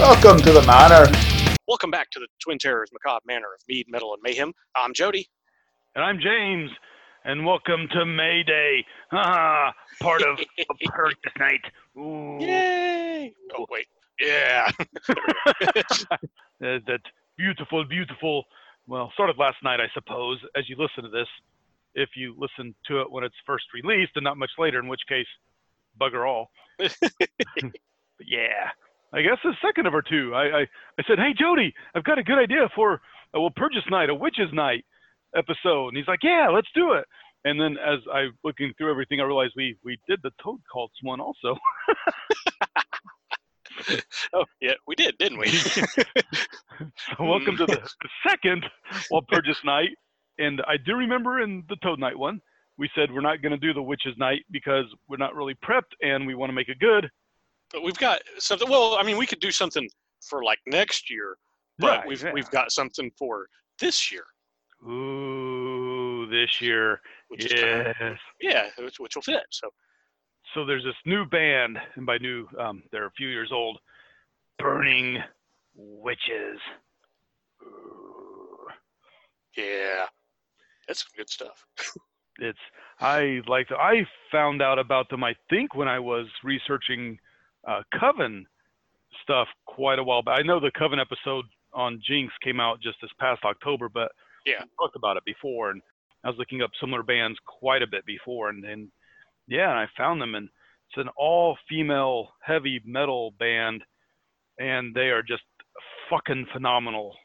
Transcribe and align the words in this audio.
Welcome 0.00 0.38
to 0.38 0.52
the 0.52 0.62
manor. 0.62 1.12
Welcome 1.68 1.90
back 1.90 2.10
to 2.12 2.18
the 2.18 2.26
Twin 2.42 2.56
Terrors 2.56 2.88
Macabre 2.90 3.20
Manor 3.26 3.52
of 3.54 3.60
Mead, 3.68 3.84
Metal, 3.86 4.14
and 4.14 4.22
Mayhem. 4.22 4.54
I'm 4.74 4.94
Jody. 4.94 5.28
And 5.94 6.02
I'm 6.02 6.18
James, 6.18 6.70
and 7.26 7.44
welcome 7.44 7.86
to 7.92 8.06
May 8.06 8.42
Day. 8.42 8.82
Ah, 9.12 9.74
part 10.00 10.22
of 10.22 10.40
a 10.40 10.64
Walpurgis 10.64 11.38
Night. 11.38 11.60
Ooh. 11.98 12.38
Yay! 12.40 13.34
Oh, 13.58 13.66
wait. 13.68 13.88
Yeah. 14.18 14.70
That 16.60 17.00
beautiful, 17.36 17.84
beautiful. 17.84 18.44
Well, 18.86 19.10
started 19.12 19.36
last 19.36 19.58
night, 19.62 19.80
I 19.80 19.88
suppose, 19.92 20.38
as 20.56 20.66
you 20.66 20.76
listen 20.78 21.04
to 21.04 21.10
this. 21.10 21.28
If 21.94 22.08
you 22.16 22.34
listen 22.38 22.74
to 22.86 23.02
it 23.02 23.10
when 23.12 23.22
it's 23.22 23.34
first 23.44 23.66
released 23.74 24.12
and 24.16 24.24
not 24.24 24.38
much 24.38 24.52
later, 24.58 24.78
in 24.80 24.88
which 24.88 25.02
case, 25.06 25.26
bugger 26.00 26.26
all. 26.26 26.50
but 26.78 26.90
yeah, 28.26 28.70
I 29.12 29.22
guess 29.22 29.38
the 29.42 29.54
second 29.64 29.86
of 29.86 29.94
our 29.94 30.02
two. 30.02 30.32
I, 30.34 30.42
I, 30.42 30.60
I 30.98 31.02
said, 31.06 31.18
hey, 31.18 31.32
Jody, 31.38 31.72
I've 31.94 32.04
got 32.04 32.18
a 32.18 32.22
good 32.22 32.38
idea 32.38 32.68
for 32.74 33.00
a 33.34 33.38
Walpurgis 33.38 33.90
Night, 33.90 34.10
a 34.10 34.14
Witches 34.14 34.52
Night 34.52 34.84
episode. 35.36 35.88
And 35.88 35.96
he's 35.96 36.06
like, 36.06 36.20
yeah, 36.22 36.48
let's 36.52 36.68
do 36.74 36.92
it. 36.92 37.04
And 37.44 37.60
then 37.60 37.76
as 37.78 37.98
I 38.12 38.26
looking 38.44 38.72
through 38.76 38.90
everything, 38.90 39.20
I 39.20 39.24
realized 39.24 39.54
we 39.56 39.76
we 39.82 39.98
did 40.06 40.20
the 40.22 40.30
Toad 40.42 40.60
Cults 40.70 40.96
one 41.02 41.20
also. 41.20 41.56
oh, 44.34 44.44
yeah, 44.60 44.74
we 44.86 44.94
did, 44.94 45.16
didn't 45.18 45.38
we? 45.38 45.52
So 47.18 47.24
welcome 47.24 47.58
to 47.58 47.66
the, 47.66 47.76
mm. 47.76 47.88
the 48.02 48.08
second 48.26 48.64
Well 49.10 49.20
Purchase 49.28 49.58
Night. 49.66 49.90
And 50.38 50.62
I 50.66 50.78
do 50.78 50.94
remember 50.94 51.42
in 51.42 51.62
the 51.68 51.76
Toad 51.82 51.98
Night 51.98 52.18
one, 52.18 52.40
we 52.78 52.88
said 52.94 53.12
we're 53.12 53.20
not 53.20 53.42
going 53.42 53.52
to 53.52 53.58
do 53.58 53.74
the 53.74 53.82
Witches 53.82 54.14
Night 54.16 54.46
because 54.50 54.86
we're 55.06 55.18
not 55.18 55.34
really 55.34 55.54
prepped 55.62 55.92
and 56.00 56.26
we 56.26 56.34
want 56.34 56.48
to 56.48 56.54
make 56.54 56.70
it 56.70 56.78
good. 56.78 57.10
But 57.72 57.82
we've 57.82 57.98
got 57.98 58.20
something. 58.38 58.68
Well, 58.68 58.96
I 58.98 59.02
mean, 59.02 59.16
we 59.16 59.26
could 59.26 59.40
do 59.40 59.50
something 59.50 59.88
for 60.28 60.42
like 60.44 60.58
next 60.66 61.10
year, 61.10 61.36
but 61.78 61.88
Right, 61.98 62.06
we've 62.06 62.22
yeah. 62.22 62.32
we've 62.32 62.50
got 62.50 62.72
something 62.72 63.10
for 63.18 63.46
this 63.78 64.10
year, 64.12 64.24
Ooh, 64.88 66.26
this 66.30 66.60
year. 66.60 67.00
which 67.28 67.44
is 67.46 67.52
kinda, 67.52 67.94
Yes. 68.00 68.18
yeah, 68.40 68.70
which, 68.78 68.98
which 69.00 69.14
will 69.16 69.22
fit. 69.22 69.42
So 69.50 69.68
So 70.54 70.64
there's 70.66 70.84
this 70.84 70.94
new 71.06 71.24
band, 71.24 71.78
and 71.94 72.04
by 72.04 72.18
new, 72.18 72.46
um, 72.58 72.82
they're 72.92 73.06
a 73.06 73.12
few 73.12 73.28
years 73.28 73.50
old, 73.52 73.78
Burning 74.58 75.18
Witches. 75.74 76.60
Yeah, 79.56 80.06
that's 80.86 81.00
some 81.02 81.12
good 81.16 81.28
stuff. 81.30 81.64
it's 82.38 82.58
I 83.00 83.40
like 83.46 83.68
I 83.72 84.06
found 84.30 84.62
out 84.62 84.78
about 84.78 85.08
them 85.08 85.24
I 85.24 85.34
think 85.48 85.74
when 85.74 85.88
I 85.88 85.98
was 85.98 86.26
researching 86.44 87.18
uh, 87.66 87.82
Coven 87.98 88.46
stuff 89.22 89.48
quite 89.66 89.98
a 89.98 90.04
while 90.04 90.22
back. 90.22 90.38
I 90.38 90.42
know 90.42 90.60
the 90.60 90.70
Coven 90.78 90.98
episode 91.00 91.44
on 91.72 92.00
Jinx 92.06 92.32
came 92.42 92.60
out 92.60 92.80
just 92.80 92.98
this 93.00 93.10
past 93.18 93.44
October, 93.44 93.88
but 93.88 94.10
Yeah. 94.46 94.62
we 94.62 94.70
talked 94.78 94.96
about 94.96 95.16
it 95.16 95.24
before, 95.24 95.70
and 95.70 95.82
I 96.24 96.28
was 96.28 96.38
looking 96.38 96.62
up 96.62 96.70
similar 96.80 97.02
bands 97.02 97.38
quite 97.46 97.82
a 97.82 97.86
bit 97.86 98.04
before, 98.06 98.48
and 98.48 98.62
then 98.62 98.90
yeah, 99.46 99.70
and 99.70 99.78
I 99.78 99.86
found 99.96 100.20
them, 100.22 100.34
and 100.36 100.48
it's 100.88 100.96
an 100.98 101.08
all-female 101.16 102.32
heavy 102.40 102.80
metal 102.84 103.32
band, 103.32 103.82
and 104.58 104.94
they 104.94 105.10
are 105.10 105.22
just 105.22 105.42
fucking 106.08 106.46
phenomenal. 106.52 107.16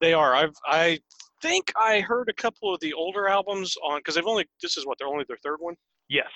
They 0.00 0.12
are. 0.12 0.34
I've 0.34 0.54
I 0.66 1.00
think 1.42 1.72
I 1.76 2.00
heard 2.00 2.28
a 2.28 2.32
couple 2.32 2.72
of 2.72 2.80
the 2.80 2.92
older 2.92 3.28
albums 3.28 3.76
on 3.82 3.98
because 3.98 4.14
they've 4.14 4.26
only 4.26 4.46
this 4.62 4.76
is 4.76 4.86
what 4.86 4.98
they're 4.98 5.08
only 5.08 5.24
their 5.26 5.38
third 5.42 5.58
one. 5.60 5.74
Yes. 6.08 6.28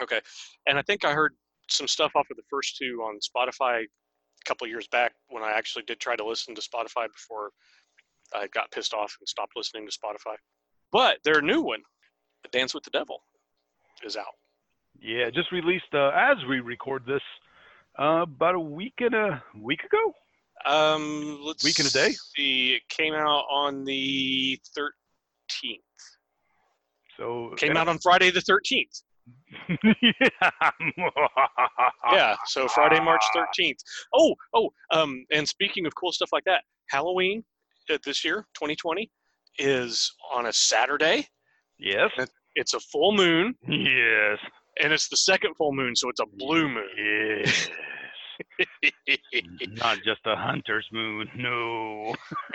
Okay, 0.00 0.20
and 0.66 0.78
I 0.78 0.82
think 0.82 1.04
I 1.04 1.12
heard 1.12 1.34
some 1.70 1.88
stuff 1.88 2.12
off 2.14 2.30
of 2.30 2.36
the 2.36 2.42
first 2.50 2.76
two 2.76 3.02
on 3.02 3.18
Spotify 3.18 3.82
a 3.82 4.44
couple 4.44 4.66
years 4.66 4.86
back 4.88 5.12
when 5.28 5.42
I 5.42 5.52
actually 5.52 5.84
did 5.86 6.00
try 6.00 6.16
to 6.16 6.24
listen 6.24 6.54
to 6.54 6.60
Spotify 6.60 7.06
before 7.12 7.50
I 8.34 8.46
got 8.48 8.70
pissed 8.70 8.94
off 8.94 9.16
and 9.20 9.28
stopped 9.28 9.52
listening 9.56 9.86
to 9.86 9.92
Spotify. 9.92 10.36
But 10.92 11.18
their 11.24 11.40
new 11.40 11.62
one, 11.62 11.82
Dance 12.52 12.74
with 12.74 12.84
the 12.84 12.90
Devil, 12.90 13.22
is 14.04 14.16
out. 14.16 14.24
Yeah, 15.00 15.30
just 15.30 15.52
released 15.52 15.94
uh, 15.94 16.10
as 16.14 16.36
we 16.48 16.60
record 16.60 17.04
this 17.06 17.22
uh, 17.98 18.22
about 18.22 18.54
a 18.54 18.60
week 18.60 18.94
and 18.98 19.14
a 19.14 19.42
week 19.56 19.80
ago. 19.84 20.14
Um, 20.66 21.40
let's 21.42 21.64
Week 21.64 21.78
and 21.78 21.88
a 21.88 21.92
day? 21.92 22.12
See, 22.36 22.74
it 22.74 22.82
came 22.88 23.14
out 23.14 23.44
on 23.50 23.84
the 23.84 24.60
13th. 24.76 24.92
So 27.16 27.52
Came 27.56 27.76
out 27.76 27.88
on 27.88 27.98
Friday 27.98 28.30
the 28.30 28.40
13th. 28.40 29.02
yeah. 32.12 32.36
so 32.46 32.68
friday 32.68 33.00
march 33.00 33.22
13th 33.34 33.78
oh 34.14 34.34
oh 34.54 34.70
um 34.92 35.24
and 35.32 35.48
speaking 35.48 35.86
of 35.86 35.94
cool 35.94 36.12
stuff 36.12 36.30
like 36.32 36.44
that 36.44 36.62
halloween 36.90 37.42
uh, 37.92 37.98
this 38.04 38.24
year 38.24 38.46
2020 38.54 39.10
is 39.58 40.12
on 40.32 40.46
a 40.46 40.52
saturday 40.52 41.26
Yes. 41.78 42.10
it's 42.54 42.74
a 42.74 42.80
full 42.80 43.12
moon 43.12 43.54
Yes. 43.68 44.38
and 44.82 44.92
it's 44.92 45.08
the 45.08 45.16
second 45.16 45.54
full 45.56 45.72
moon 45.72 45.96
so 45.96 46.08
it's 46.08 46.20
a 46.20 46.26
blue 46.36 46.68
moon 46.68 46.88
Yes. 46.96 47.68
Not 49.68 49.98
just 50.02 50.20
a 50.24 50.34
hunter's 50.34 50.86
moon. 50.92 51.28
No. 51.36 52.14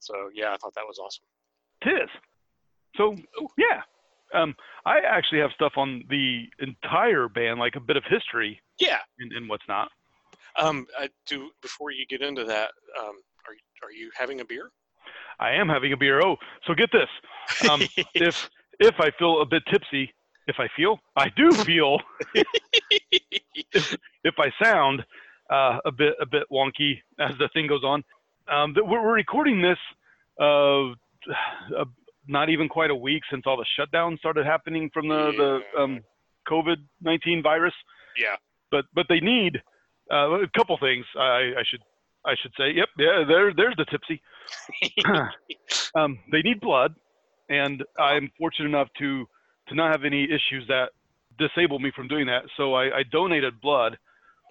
so 0.00 0.14
yeah 0.34 0.52
i 0.52 0.56
thought 0.56 0.74
that 0.74 0.84
was 0.86 0.98
awesome 0.98 1.24
Tis. 1.84 2.08
So 2.96 3.16
yeah. 3.58 3.82
Um, 4.34 4.54
I 4.86 4.98
actually 5.00 5.40
have 5.40 5.50
stuff 5.54 5.72
on 5.76 6.04
the 6.08 6.44
entire 6.58 7.28
band, 7.28 7.60
like 7.60 7.76
a 7.76 7.80
bit 7.80 7.96
of 7.96 8.04
history 8.08 8.60
yeah 8.78 8.98
and, 9.18 9.32
and 9.32 9.48
what's 9.48 9.66
not. 9.68 9.88
um 10.58 10.86
I 10.98 11.08
do 11.26 11.50
before 11.60 11.90
you 11.90 12.04
get 12.06 12.22
into 12.22 12.44
that 12.44 12.70
um 12.98 13.16
are, 13.46 13.86
are 13.88 13.92
you 13.92 14.10
having 14.18 14.40
a 14.40 14.44
beer 14.44 14.70
I 15.40 15.52
am 15.52 15.68
having 15.68 15.92
a 15.92 15.96
beer. 15.96 16.20
Oh, 16.24 16.36
so 16.66 16.74
get 16.74 16.90
this. 16.92 17.08
Um, 17.68 17.82
if 18.14 18.48
if 18.78 18.94
I 19.00 19.10
feel 19.18 19.40
a 19.40 19.46
bit 19.46 19.62
tipsy, 19.70 20.12
if 20.46 20.56
I 20.58 20.68
feel, 20.76 21.00
I 21.16 21.28
do 21.30 21.52
feel. 21.52 21.98
if, 23.72 23.96
if 24.24 24.34
I 24.38 24.52
sound 24.62 25.04
uh, 25.50 25.78
a 25.84 25.90
bit 25.90 26.14
a 26.20 26.26
bit 26.26 26.44
wonky 26.50 27.00
as 27.18 27.36
the 27.38 27.48
thing 27.52 27.66
goes 27.66 27.82
on, 27.84 28.04
um, 28.48 28.72
that 28.74 28.86
we're, 28.86 29.02
we're 29.02 29.14
recording 29.14 29.60
this 29.60 29.78
uh, 30.40 30.90
uh, 30.90 31.84
not 32.26 32.48
even 32.50 32.68
quite 32.68 32.90
a 32.90 32.94
week 32.94 33.22
since 33.30 33.44
all 33.46 33.56
the 33.56 33.66
shutdowns 33.78 34.18
started 34.18 34.46
happening 34.46 34.90
from 34.92 35.08
the 35.08 35.32
the 35.74 35.80
um, 35.80 36.00
COVID 36.48 36.76
nineteen 37.00 37.42
virus. 37.42 37.74
yeah 38.16 38.36
But 38.70 38.84
but 38.94 39.06
they 39.08 39.20
need 39.20 39.60
uh, 40.12 40.30
a 40.42 40.48
couple 40.56 40.76
things. 40.78 41.04
I, 41.16 41.52
I 41.58 41.62
should 41.68 41.80
I 42.24 42.34
should 42.40 42.52
say. 42.58 42.70
Yep, 42.74 42.88
yeah. 42.98 43.24
There 43.26 43.52
there's 43.54 43.76
the 43.76 43.84
tipsy. 43.86 44.20
um, 45.94 46.18
they 46.30 46.42
need 46.42 46.60
blood, 46.60 46.94
and 47.48 47.82
I'm 47.98 48.30
fortunate 48.38 48.68
enough 48.68 48.88
to 48.98 49.26
to 49.68 49.74
not 49.74 49.92
have 49.92 50.04
any 50.04 50.24
issues 50.24 50.66
that 50.68 50.90
disable 51.38 51.78
me 51.78 51.90
from 51.94 52.08
doing 52.08 52.26
that. 52.26 52.42
So 52.56 52.74
I, 52.74 52.98
I 52.98 53.02
donated 53.10 53.60
blood 53.60 53.96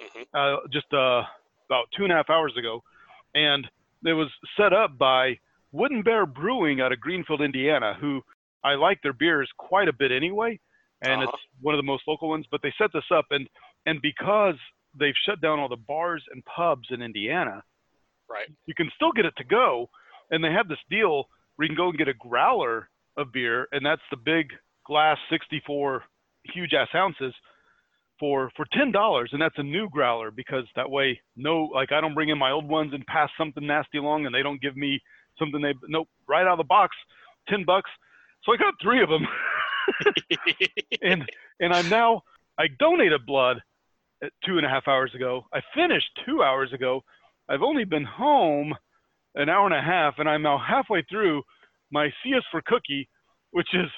Mhm. 0.02 0.26
uh, 0.34 0.58
just 0.74 0.92
uh, 0.94 1.22
about 1.70 1.86
two 1.96 2.04
and 2.04 2.12
a 2.12 2.16
half 2.16 2.30
hours 2.30 2.54
ago, 2.58 2.81
and 3.36 3.70
it 4.04 4.14
was 4.14 4.30
set 4.58 4.74
up 4.74 4.98
by 4.98 5.38
Wooden 5.72 6.02
Bear 6.04 6.26
Brewing 6.26 6.82
out 6.82 6.92
of 6.92 7.00
Greenfield, 7.00 7.42
Indiana, 7.42 7.96
who 8.00 8.22
I 8.64 8.76
like 8.76 9.00
their 9.02 9.14
beers 9.14 9.50
quite 9.58 9.88
a 9.88 9.94
bit 9.94 10.12
anyway, 10.12 10.59
and 11.02 11.22
Uh-huh. 11.24 11.32
it's 11.34 11.44
one 11.62 11.74
of 11.74 11.80
the 11.80 11.84
most 11.84 12.04
local 12.08 12.30
ones. 12.30 12.46
But 12.52 12.62
they 12.62 12.74
set 12.78 12.92
this 12.94 13.09
up, 13.12 13.26
and 13.32 13.48
and 13.86 14.02
because 14.02 14.56
they've 14.94 15.16
shut 15.26 15.42
down 15.42 15.60
all 15.60 15.70
the 15.70 15.76
bars 15.78 16.24
and 16.31 16.44
pubs 16.46 16.88
in 16.92 17.02
Indiana, 17.02 17.64
right 18.30 18.50
you 18.66 18.74
can 18.76 18.90
still 18.96 19.12
get 19.12 19.26
it 19.26 19.36
to 19.38 19.44
go. 19.44 19.90
And 20.30 20.44
they 20.44 20.52
have 20.52 20.68
this 20.68 20.80
deal 20.90 21.26
where 21.56 21.66
you 21.66 21.70
can 21.70 21.76
go 21.78 21.90
and 21.90 21.98
get 21.98 22.08
a 22.08 22.14
growler 22.14 22.90
of 23.18 23.31
beer, 23.31 23.68
and 23.72 23.86
that's 23.86 24.02
the 24.12 24.18
big 24.18 24.54
glass 24.86 25.18
64 25.30 26.04
huge 26.46 26.74
ass 26.74 26.88
ounces 26.96 27.34
for 28.20 28.52
for 28.56 28.66
ten 28.74 28.92
dollars, 28.92 29.30
and 29.34 29.42
that's 29.42 29.58
a 29.58 29.64
new 29.64 29.90
growler 29.90 30.31
because 30.31 30.66
that 30.76 30.90
way 30.90 31.20
no 31.36 31.64
like 31.74 31.92
I 31.92 32.01
don't 32.01 32.13
bring 32.13 32.30
in 32.30 32.38
my 32.38 32.51
old 32.51 32.68
ones 32.68 32.94
and 32.94 33.06
pass 33.07 33.30
something 33.38 33.66
nasty 33.66 33.98
along, 33.98 34.25
and 34.25 34.34
they 34.36 34.44
don't 34.44 34.62
give 34.62 34.75
me 34.78 35.01
something 35.42 35.62
they 35.62 35.74
nope 35.88 36.08
right 36.28 36.46
out 36.46 36.54
of 36.54 36.58
the 36.58 36.64
box, 36.64 36.96
ten 37.50 37.66
bucks. 37.66 37.90
So 38.44 38.54
I 38.54 38.58
got 38.58 38.74
three 38.82 39.02
of 39.02 39.10
them, 39.10 39.28
and 41.02 41.30
and 41.60 41.74
I'm 41.74 41.90
now 41.90 42.22
I 42.58 42.68
donated 42.80 43.26
blood 43.26 43.62
two 44.46 44.58
and 44.58 44.66
a 44.66 44.70
half 44.70 44.88
hours 44.88 45.12
ago. 45.16 45.46
I 45.54 45.62
finished 45.74 46.08
two 46.26 46.44
hours 46.44 46.72
ago. 46.74 47.02
I've 47.50 47.64
only 47.64 47.86
been 47.86 48.06
home 48.06 48.74
an 49.36 49.50
hour 49.50 49.66
and 49.66 49.74
a 49.74 49.82
half, 49.82 50.16
and 50.20 50.30
I'm 50.30 50.42
now 50.42 50.58
halfway 50.58 51.04
through 51.10 51.42
my 51.92 52.10
CS 52.24 52.44
for 52.52 52.62
cookie, 52.66 53.10
which 53.52 53.70
is 53.74 53.90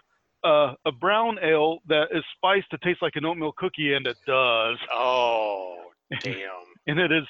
uh, 0.44 0.74
a 0.86 0.92
brown 0.92 1.38
ale 1.42 1.80
that 1.88 2.08
is 2.12 2.24
spiced 2.36 2.70
to 2.72 2.78
taste 2.80 3.02
like 3.02 3.16
an 3.16 3.26
oatmeal 3.26 3.54
cookie, 3.58 3.94
and 3.94 4.06
it 4.06 4.18
does. 4.26 4.78
oh 4.92 5.78
damn 6.22 6.36
And 6.88 7.00
it 7.00 7.12
is, 7.12 7.24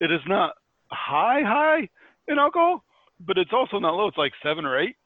it 0.00 0.10
is 0.10 0.20
not 0.26 0.54
high 0.90 1.42
high 1.42 1.88
in 2.28 2.38
alcohol, 2.38 2.84
but 3.20 3.38
it's 3.38 3.52
also 3.52 3.78
not 3.78 3.94
low. 3.94 4.08
It's 4.08 4.18
like 4.18 4.32
seven 4.42 4.64
or 4.64 4.78
eight. 4.78 4.96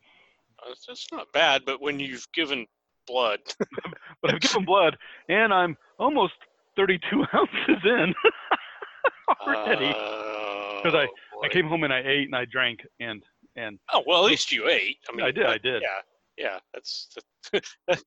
Uh, 0.60 0.70
it's 0.72 0.86
it's 0.88 1.06
not 1.12 1.30
bad, 1.32 1.62
but 1.66 1.80
when 1.82 2.00
you've 2.00 2.26
given 2.32 2.66
blood, 3.06 3.40
But 4.22 4.34
I've 4.34 4.40
given 4.40 4.64
blood, 4.64 4.96
and 5.28 5.52
I'm 5.52 5.76
almost 5.98 6.34
32 6.76 7.24
ounces 7.34 7.84
in. 7.84 8.14
steady. 9.64 9.92
Oh, 9.94 10.80
I 10.94 11.06
boy. 11.34 11.48
came 11.50 11.66
home 11.68 11.84
and 11.84 11.92
I 11.92 12.00
ate 12.04 12.26
and 12.26 12.34
I 12.36 12.44
drank 12.46 12.80
and 13.00 13.22
and 13.56 13.78
Oh 13.92 14.02
well, 14.06 14.24
at 14.24 14.30
least 14.30 14.50
you 14.52 14.68
ate. 14.68 14.98
I 15.10 15.16
mean, 15.16 15.24
I 15.26 15.30
did, 15.30 15.44
that- 15.44 15.50
I 15.50 15.58
did. 15.58 15.82
Yeah, 15.82 16.00
yeah. 16.44 16.58
That's 16.72 17.08
that, 17.52 18.02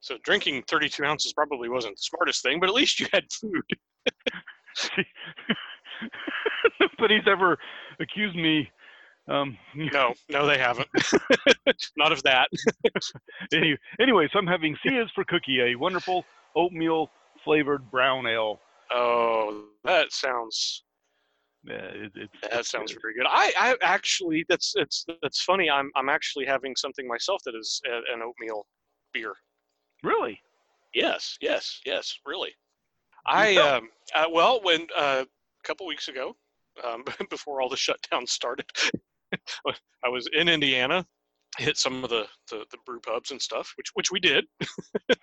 so 0.00 0.18
drinking 0.24 0.64
32 0.68 1.04
ounces 1.04 1.32
probably 1.32 1.68
wasn't 1.68 1.96
the 1.96 2.02
smartest 2.02 2.42
thing, 2.42 2.58
but 2.60 2.68
at 2.68 2.74
least 2.74 2.98
you 3.00 3.06
had 3.12 3.24
food. 3.32 3.62
nobody's 6.80 7.26
ever 7.26 7.58
accused 8.00 8.36
me. 8.36 8.70
Um, 9.28 9.56
No, 9.74 10.14
no, 10.28 10.46
they 10.46 10.58
haven't. 10.58 10.88
Not 11.96 12.12
of 12.12 12.22
that. 12.24 12.48
any, 13.52 13.76
anyway, 14.00 14.28
so 14.32 14.38
I'm 14.38 14.46
having 14.46 14.76
Sia's 14.82 15.10
for 15.14 15.24
Cookie, 15.24 15.60
a 15.60 15.74
wonderful 15.76 16.24
oatmeal 16.56 17.10
flavored 17.44 17.90
brown 17.90 18.26
ale. 18.26 18.60
Oh, 18.90 19.64
that 19.84 20.12
sounds 20.12 20.84
Yeah, 21.64 21.74
it, 21.74 22.12
it's, 22.14 22.32
that 22.50 22.66
sounds 22.66 22.94
very 23.00 23.14
good. 23.14 23.26
I, 23.28 23.52
I 23.58 23.76
actually 23.82 24.44
that's 24.48 24.74
it's 24.76 25.06
that's 25.22 25.42
funny. 25.42 25.70
I'm 25.70 25.90
I'm 25.96 26.08
actually 26.08 26.44
having 26.44 26.76
something 26.76 27.06
myself 27.06 27.42
that 27.44 27.54
is 27.54 27.80
a, 27.86 28.12
an 28.12 28.22
oatmeal 28.22 28.66
beer. 29.14 29.32
really. 30.02 30.40
Yes, 30.94 31.38
yes, 31.40 31.80
yes, 31.86 32.18
really. 32.26 32.50
I 33.24 33.56
um 33.56 33.88
uh, 34.14 34.26
well 34.30 34.60
when 34.62 34.86
uh, 34.96 35.24
a 35.24 35.66
couple 35.66 35.86
weeks 35.86 36.08
ago, 36.08 36.36
um, 36.84 37.04
before 37.30 37.62
all 37.62 37.68
the 37.68 37.76
shutdowns 37.76 38.28
started, 38.28 38.66
I 40.04 40.08
was 40.08 40.28
in 40.32 40.48
Indiana, 40.48 41.04
hit 41.58 41.76
some 41.76 42.02
of 42.02 42.10
the, 42.10 42.26
the, 42.50 42.64
the 42.70 42.78
brew 42.86 43.00
pubs 43.00 43.30
and 43.30 43.40
stuff, 43.40 43.72
which 43.76 43.88
which 43.94 44.10
we 44.10 44.20
did. 44.20 44.44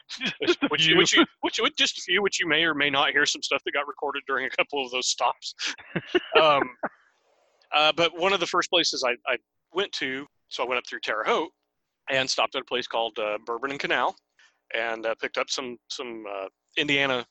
Which, 0.69 0.85
few. 0.85 0.97
which 0.97 1.13
you 1.13 1.25
which 1.41 1.59
which 1.59 1.77
just 1.77 1.97
a 1.97 2.01
few, 2.01 2.21
which 2.21 2.39
you 2.39 2.47
may 2.47 2.63
or 2.63 2.73
may 2.73 2.89
not 2.89 3.11
hear 3.11 3.25
some 3.25 3.41
stuff 3.41 3.61
that 3.63 3.71
got 3.73 3.87
recorded 3.87 4.23
during 4.27 4.45
a 4.45 4.49
couple 4.49 4.83
of 4.83 4.91
those 4.91 5.07
stops. 5.07 5.53
um, 6.41 6.63
uh, 7.73 7.91
but 7.95 8.17
one 8.17 8.33
of 8.33 8.39
the 8.39 8.47
first 8.47 8.69
places 8.69 9.03
I, 9.03 9.11
I 9.31 9.37
went 9.73 9.91
to, 9.93 10.25
so 10.49 10.63
I 10.63 10.67
went 10.67 10.79
up 10.79 10.83
through 10.87 10.99
Terre 11.03 11.23
Haute 11.25 11.51
and 12.09 12.29
stopped 12.29 12.55
at 12.55 12.61
a 12.61 12.65
place 12.65 12.87
called 12.87 13.17
uh, 13.19 13.37
Bourbon 13.45 13.71
and 13.71 13.79
Canal, 13.79 14.15
and 14.75 15.05
uh, 15.05 15.15
picked 15.21 15.37
up 15.37 15.49
some 15.49 15.77
some 15.89 16.23
uh, 16.29 16.47
Indiana. 16.77 17.25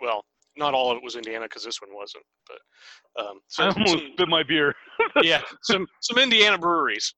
Well, 0.00 0.24
not 0.56 0.74
all 0.74 0.90
of 0.90 0.96
it 0.98 1.02
was 1.04 1.16
Indiana 1.16 1.46
because 1.46 1.64
this 1.64 1.80
one 1.80 1.94
wasn't, 1.94 2.24
but 2.46 3.22
um, 3.24 3.40
so 3.48 3.64
I 3.64 3.68
almost 3.68 3.90
some- 3.90 4.10
spit 4.14 4.28
my 4.28 4.42
beer. 4.42 4.74
yeah, 5.22 5.42
some 5.62 5.86
some 6.00 6.18
Indiana 6.18 6.58
breweries, 6.58 7.14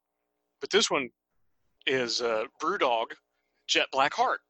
but 0.61 0.71
this 0.71 0.91
one 0.91 1.09
is 1.87 2.21
uh, 2.23 2.45
BrewDog 2.61 3.07
Jet 3.69 3.87
Black 3.93 4.15
Heart. 4.15 4.41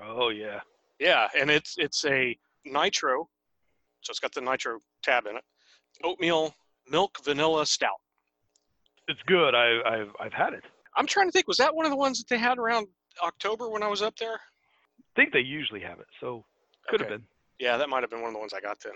Oh 0.00 0.30
yeah. 0.30 0.60
Yeah, 0.98 1.28
and 1.38 1.50
it's 1.50 1.74
it's 1.78 2.04
a 2.06 2.36
nitro, 2.64 3.28
so 4.02 4.10
it's 4.10 4.18
got 4.18 4.32
the 4.34 4.40
nitro 4.40 4.78
tab 5.02 5.26
in 5.26 5.36
it. 5.36 5.44
Oatmeal 6.02 6.54
milk 6.90 7.18
vanilla 7.24 7.66
stout. 7.66 8.00
It's 9.06 9.20
good. 9.26 9.54
I, 9.54 9.78
I've 9.86 10.10
I've 10.20 10.32
had 10.32 10.54
it. 10.54 10.64
I'm 10.96 11.06
trying 11.06 11.28
to 11.28 11.32
think, 11.32 11.46
was 11.46 11.58
that 11.58 11.74
one 11.74 11.86
of 11.86 11.90
the 11.90 11.96
ones 11.96 12.18
that 12.18 12.28
they 12.28 12.38
had 12.38 12.58
around 12.58 12.88
October 13.22 13.68
when 13.68 13.82
I 13.84 13.88
was 13.88 14.02
up 14.02 14.16
there? 14.16 14.34
I 14.34 15.14
think 15.14 15.32
they 15.32 15.40
usually 15.40 15.80
have 15.80 16.00
it, 16.00 16.06
so 16.20 16.44
could 16.88 17.00
have 17.00 17.08
been. 17.08 17.22
Yeah, 17.58 17.76
that 17.76 17.88
might 17.88 18.02
have 18.02 18.10
been 18.10 18.20
one 18.20 18.28
of 18.28 18.34
the 18.34 18.40
ones 18.40 18.52
I 18.54 18.60
got 18.60 18.78
then. 18.84 18.94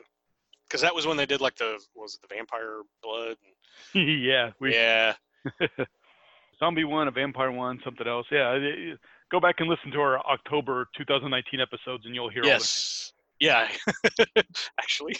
Because 0.68 0.80
that 0.82 0.94
was 0.94 1.06
when 1.06 1.16
they 1.16 1.26
did 1.26 1.40
like 1.40 1.56
the 1.56 1.78
what 1.94 2.04
was 2.04 2.14
it 2.14 2.20
the 2.26 2.34
vampire 2.34 2.80
blood? 3.02 3.36
yeah, 3.94 4.50
we 4.60 4.74
yeah, 4.74 5.14
zombie 6.58 6.84
one, 6.84 7.08
a 7.08 7.10
vampire 7.10 7.50
one, 7.52 7.78
something 7.84 8.06
else. 8.06 8.26
Yeah, 8.30 8.52
it- 8.52 8.62
it- 8.62 8.98
go 9.30 9.40
back 9.40 9.56
and 9.60 9.68
listen 9.68 9.90
to 9.90 9.98
our 10.00 10.18
October 10.26 10.86
2019 10.96 11.60
episodes, 11.60 12.04
and 12.06 12.14
you'll 12.14 12.28
hear. 12.30 12.44
yes, 12.44 13.12
yeah, 13.40 13.68
actually. 14.80 15.14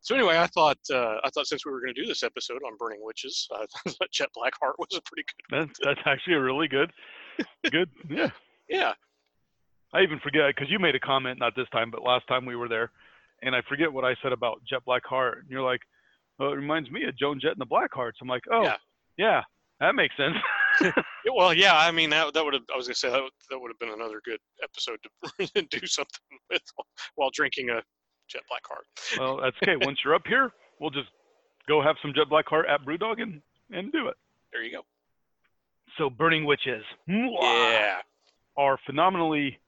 so 0.00 0.14
anyway, 0.14 0.38
I 0.38 0.46
thought 0.48 0.78
uh, 0.92 1.16
I 1.24 1.30
thought 1.30 1.46
since 1.46 1.64
we 1.64 1.72
were 1.72 1.80
going 1.80 1.94
to 1.94 2.00
do 2.00 2.06
this 2.06 2.22
episode 2.22 2.60
on 2.66 2.76
burning 2.78 3.00
witches, 3.02 3.48
I 3.52 3.64
thought 3.88 4.10
Jet 4.12 4.28
Blackheart 4.36 4.74
was 4.78 4.88
a 4.96 5.00
pretty 5.02 5.24
good. 5.50 5.56
It. 5.62 5.66
That's 5.68 5.78
that's 5.82 6.00
actually 6.06 6.34
a 6.34 6.40
really 6.42 6.68
good, 6.68 6.90
good. 7.70 7.88
Yeah, 8.10 8.30
Yeah, 8.68 8.92
I 9.92 10.00
even 10.02 10.18
forget 10.20 10.42
because 10.54 10.70
you 10.70 10.78
made 10.78 10.94
a 10.94 11.00
comment 11.00 11.38
not 11.38 11.54
this 11.56 11.68
time, 11.72 11.90
but 11.90 12.02
last 12.02 12.26
time 12.28 12.44
we 12.46 12.56
were 12.56 12.68
there, 12.68 12.90
and 13.42 13.54
I 13.54 13.60
forget 13.68 13.92
what 13.92 14.04
I 14.04 14.14
said 14.22 14.32
about 14.32 14.62
Jet 14.68 14.80
Blackheart. 14.86 15.40
And 15.40 15.50
you're 15.50 15.62
like, 15.62 15.80
"Oh, 16.40 16.52
it 16.52 16.56
reminds 16.56 16.90
me 16.90 17.04
of 17.04 17.16
Joan 17.18 17.38
Jett 17.40 17.52
and 17.52 17.60
the 17.60 17.66
Blackhearts." 17.66 18.12
I'm 18.22 18.28
like, 18.28 18.44
"Oh, 18.50 18.62
Yeah. 18.64 18.76
yeah, 19.18 19.42
that 19.80 19.94
makes 19.94 20.16
sense." 20.16 20.36
Well, 21.34 21.54
yeah. 21.54 21.76
I 21.78 21.90
mean, 21.92 22.10
that 22.10 22.34
that 22.34 22.44
would 22.44 22.54
have. 22.54 22.62
I 22.72 22.76
was 22.76 22.86
gonna 22.88 22.94
say 22.96 23.08
that 23.10 23.22
would, 23.22 23.32
that 23.50 23.58
would 23.58 23.70
have 23.70 23.78
been 23.78 23.90
another 23.90 24.20
good 24.24 24.40
episode 24.62 24.98
to 25.38 25.62
do 25.70 25.86
something 25.86 26.38
with 26.50 26.62
while 27.14 27.30
drinking 27.32 27.70
a 27.70 27.80
Jet 28.28 28.42
Blackheart. 28.50 29.18
well, 29.20 29.36
that's 29.36 29.56
okay. 29.62 29.76
Once 29.84 29.98
you're 30.04 30.14
up 30.14 30.26
here, 30.26 30.50
we'll 30.80 30.90
just 30.90 31.08
go 31.68 31.80
have 31.82 31.96
some 32.02 32.12
Jet 32.14 32.26
Blackheart 32.30 32.68
at 32.68 32.84
BrewDog 32.84 33.22
and 33.22 33.40
and 33.70 33.92
do 33.92 34.08
it. 34.08 34.16
There 34.52 34.62
you 34.64 34.72
go. 34.72 34.82
So, 35.98 36.10
Burning 36.10 36.44
Witches. 36.44 36.82
Yeah. 37.06 37.98
are 38.56 38.78
phenomenally 38.86 39.58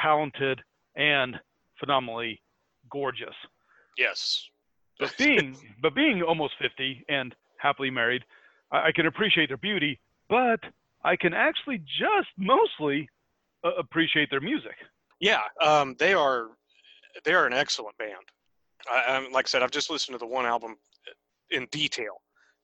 talented 0.00 0.60
and 0.96 1.38
phenomenally 1.78 2.40
gorgeous. 2.90 3.34
Yes. 3.98 4.46
But 4.98 5.14
being 5.18 5.56
but 5.82 5.94
being 5.94 6.22
almost 6.22 6.54
50 6.60 7.04
and 7.08 7.34
happily 7.58 7.90
married, 7.90 8.24
I, 8.70 8.88
I 8.88 8.92
can 8.92 9.06
appreciate 9.06 9.48
their 9.48 9.56
beauty, 9.56 9.98
but 10.28 10.60
I 11.04 11.16
can 11.16 11.34
actually 11.34 11.78
just 11.78 12.28
mostly 12.38 13.08
uh, 13.64 13.74
appreciate 13.78 14.30
their 14.30 14.40
music. 14.40 14.76
Yeah. 15.20 15.42
Um, 15.60 15.96
they 15.98 16.14
are 16.14 16.48
they 17.24 17.32
are 17.32 17.46
an 17.46 17.52
excellent 17.52 17.96
band. 17.98 18.12
I, 18.90 19.16
I'm 19.16 19.32
like 19.32 19.46
I 19.46 19.48
said, 19.48 19.62
I've 19.62 19.70
just 19.70 19.90
listened 19.90 20.14
to 20.14 20.18
the 20.18 20.26
one 20.26 20.46
album 20.46 20.76
in 21.50 21.66
detail. 21.70 22.20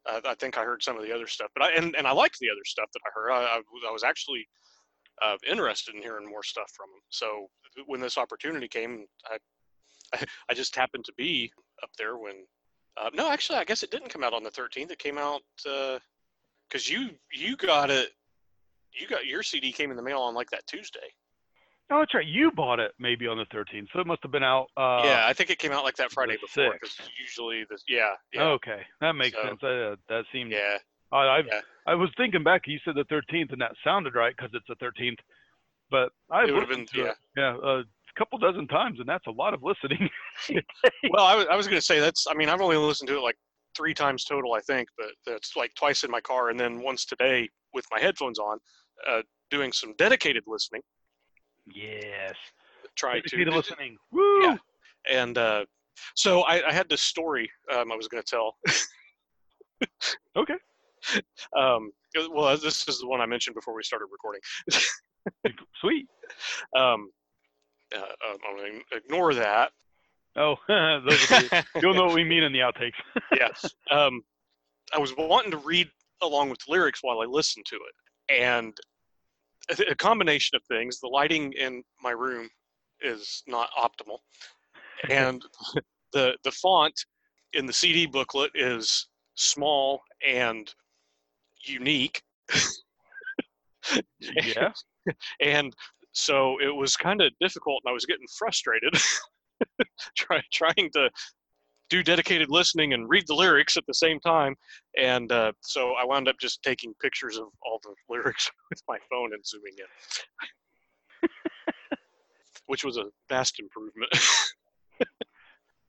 Uh, 0.08 0.20
I 0.24 0.34
think 0.34 0.56
I 0.56 0.64
heard 0.64 0.82
some 0.82 0.96
of 0.96 1.02
the 1.02 1.14
other 1.14 1.26
stuff, 1.26 1.50
but 1.54 1.62
I 1.62 1.72
and, 1.72 1.94
and 1.96 2.06
I 2.06 2.12
liked 2.12 2.38
the 2.38 2.50
other 2.50 2.64
stuff 2.64 2.88
that 2.92 3.00
I 3.06 3.10
heard. 3.14 3.30
I, 3.32 3.42
I, 3.42 3.60
I 3.88 3.92
was 3.92 4.04
actually 4.04 4.46
uh, 5.22 5.36
interested 5.46 5.94
in 5.94 6.02
hearing 6.02 6.28
more 6.28 6.42
stuff 6.42 6.70
from 6.76 6.88
them. 6.90 7.00
So 7.10 7.46
when 7.86 8.00
this 8.00 8.18
opportunity 8.18 8.68
came, 8.68 9.06
I 9.26 9.38
I 10.50 10.54
just 10.54 10.74
happened 10.76 11.04
to 11.06 11.12
be 11.16 11.52
up 11.82 11.90
there 11.98 12.16
when. 12.16 12.44
Uh, 12.96 13.08
no, 13.14 13.30
actually, 13.30 13.56
I 13.58 13.64
guess 13.64 13.82
it 13.84 13.90
didn't 13.92 14.08
come 14.10 14.24
out 14.24 14.34
on 14.34 14.42
the 14.42 14.50
13th. 14.50 14.90
It 14.90 14.98
came 14.98 15.16
out 15.16 15.40
because 15.62 16.88
you 16.90 17.10
you 17.32 17.56
got 17.56 17.88
it. 17.90 18.10
You 18.92 19.06
got 19.06 19.24
your 19.26 19.42
CD 19.44 19.70
came 19.72 19.90
in 19.90 19.96
the 19.96 20.02
mail 20.02 20.18
on 20.20 20.34
like 20.34 20.50
that 20.50 20.66
Tuesday. 20.66 20.98
No, 21.88 21.98
that's 22.00 22.14
right. 22.14 22.26
You 22.26 22.50
bought 22.52 22.78
it 22.78 22.92
maybe 22.98 23.26
on 23.26 23.36
the 23.38 23.46
13th, 23.46 23.86
so 23.92 24.00
it 24.00 24.06
must 24.06 24.22
have 24.22 24.30
been 24.32 24.44
out. 24.44 24.66
Uh, 24.76 25.02
yeah, 25.04 25.24
I 25.26 25.32
think 25.32 25.50
it 25.50 25.58
came 25.58 25.72
out 25.72 25.82
like 25.82 25.96
that 25.96 26.12
Friday 26.12 26.36
before. 26.40 26.72
Because 26.72 26.96
usually, 27.18 27.64
the 27.68 27.78
yeah, 27.88 28.10
yeah, 28.32 28.42
Okay, 28.42 28.82
that 29.00 29.12
makes 29.14 29.36
So- 29.36 29.42
sense. 29.42 29.62
Uh, 29.62 29.96
that 30.08 30.24
seems. 30.32 30.52
yeah, 30.52 30.78
I, 31.12 31.38
Yeah. 31.46 31.60
I 31.86 31.94
was 31.94 32.10
thinking 32.16 32.42
back. 32.44 32.62
You 32.66 32.78
said 32.84 32.94
the 32.94 33.04
13th, 33.04 33.52
and 33.52 33.60
that 33.60 33.72
sounded 33.82 34.14
right 34.14 34.34
because 34.36 34.52
it's 34.54 34.66
the 34.68 34.76
13th. 34.76 35.18
But 35.90 36.12
I've 36.30 36.48
listened 36.50 36.68
been- 36.68 36.86
to 36.86 37.10
it, 37.10 37.16
yeah, 37.36 37.56
a 37.62 37.82
couple 38.16 38.38
dozen 38.38 38.68
times, 38.68 39.00
and 39.00 39.08
that's 39.08 39.26
a 39.26 39.30
lot 39.32 39.54
of 39.54 39.62
listening. 39.62 40.08
Well, 41.10 41.24
I 41.26 41.34
was, 41.34 41.46
I 41.50 41.56
was 41.56 41.66
going 41.66 41.78
to 41.78 41.84
say 41.84 42.00
that's. 42.00 42.26
I 42.30 42.34
mean, 42.34 42.48
I've 42.48 42.60
only 42.60 42.76
listened 42.76 43.08
to 43.08 43.16
it 43.16 43.20
like 43.20 43.36
three 43.76 43.92
times 43.94 44.24
total, 44.24 44.52
I 44.54 44.60
think, 44.60 44.88
but 44.96 45.08
that's 45.26 45.56
like 45.56 45.74
twice 45.74 46.02
in 46.04 46.10
my 46.10 46.20
car, 46.20 46.50
and 46.50 46.58
then 46.58 46.80
once 46.80 47.04
today 47.04 47.48
with 47.74 47.84
my 47.90 48.00
headphones 48.00 48.38
on, 48.38 48.58
uh, 49.08 49.22
doing 49.50 49.72
some 49.72 49.94
dedicated 49.98 50.44
listening, 50.46 50.82
yes. 51.74 52.34
trying 52.96 53.22
to 53.26 53.50
listening. 53.50 53.96
Woo! 54.12 54.42
Yeah. 54.42 54.56
and 55.10 55.36
uh, 55.38 55.64
so 56.14 56.42
I, 56.42 56.68
I 56.68 56.72
had 56.72 56.88
this 56.88 57.02
story 57.02 57.50
um, 57.74 57.90
I 57.92 57.96
was 57.96 58.08
going 58.08 58.22
to 58.22 58.30
tell. 58.30 58.56
Okay. 60.36 60.54
Um, 61.56 61.90
it- 62.14 62.30
well, 62.32 62.56
this 62.56 62.86
is 62.88 63.00
the 63.00 63.06
one 63.06 63.20
I 63.20 63.26
mentioned 63.26 63.54
before 63.54 63.74
we 63.74 63.82
started 63.82 64.06
recording. 64.10 64.40
Sweet. 65.80 66.06
Um, 66.76 67.10
uh, 67.94 67.98
um, 67.98 68.36
I'm 68.48 68.56
going 68.56 68.80
to 68.92 68.96
ignore 68.96 69.34
that. 69.34 69.72
Oh, 70.36 70.54
the, 70.68 71.50
you'll 71.82 71.94
know 71.94 72.06
what 72.06 72.14
we 72.14 72.22
mean 72.24 72.44
in 72.44 72.52
the 72.52 72.60
outtakes. 72.60 72.92
yeah. 73.36 73.48
Um, 73.90 74.22
I 74.94 74.98
was 74.98 75.12
wanting 75.16 75.50
to 75.50 75.56
read 75.56 75.88
along 76.22 76.50
with 76.50 76.60
the 76.64 76.72
lyrics 76.72 77.00
while 77.02 77.20
I 77.20 77.24
listened 77.24 77.66
to 77.66 77.76
it, 77.76 78.40
and 78.40 78.74
a, 79.70 79.90
a 79.90 79.94
combination 79.96 80.54
of 80.56 80.62
things. 80.68 81.00
The 81.00 81.08
lighting 81.08 81.52
in 81.54 81.82
my 82.02 82.12
room 82.12 82.48
is 83.00 83.42
not 83.46 83.70
optimal, 83.76 84.18
and 85.08 85.42
the 86.12 86.36
the 86.44 86.52
font 86.52 86.94
in 87.54 87.66
the 87.66 87.72
CD 87.72 88.06
booklet 88.06 88.52
is 88.54 89.08
small 89.34 90.00
and 90.26 90.72
unique. 91.64 92.22
yeah. 94.20 94.72
and 95.40 95.74
so 96.12 96.60
it 96.60 96.74
was 96.74 96.96
kind 96.96 97.20
of 97.20 97.32
difficult, 97.40 97.82
and 97.84 97.90
I 97.90 97.94
was 97.94 98.06
getting 98.06 98.26
frustrated 98.36 98.94
try, 100.16 100.42
trying 100.52 100.90
to 100.94 101.10
do 101.88 102.02
dedicated 102.02 102.50
listening 102.50 102.92
and 102.92 103.08
read 103.08 103.24
the 103.26 103.34
lyrics 103.34 103.76
at 103.76 103.84
the 103.86 103.94
same 103.94 104.20
time. 104.20 104.54
And 104.96 105.30
uh, 105.32 105.52
so 105.60 105.94
I 106.00 106.04
wound 106.04 106.28
up 106.28 106.36
just 106.40 106.62
taking 106.62 106.94
pictures 107.00 107.36
of 107.36 107.48
all 107.62 107.80
the 107.82 107.94
lyrics 108.08 108.50
with 108.70 108.80
my 108.88 108.98
phone 109.10 109.32
and 109.34 109.44
zooming 109.44 109.74
in, 111.22 111.28
which 112.66 112.84
was 112.84 112.96
a 112.96 113.04
vast 113.28 113.58
improvement. 113.58 114.10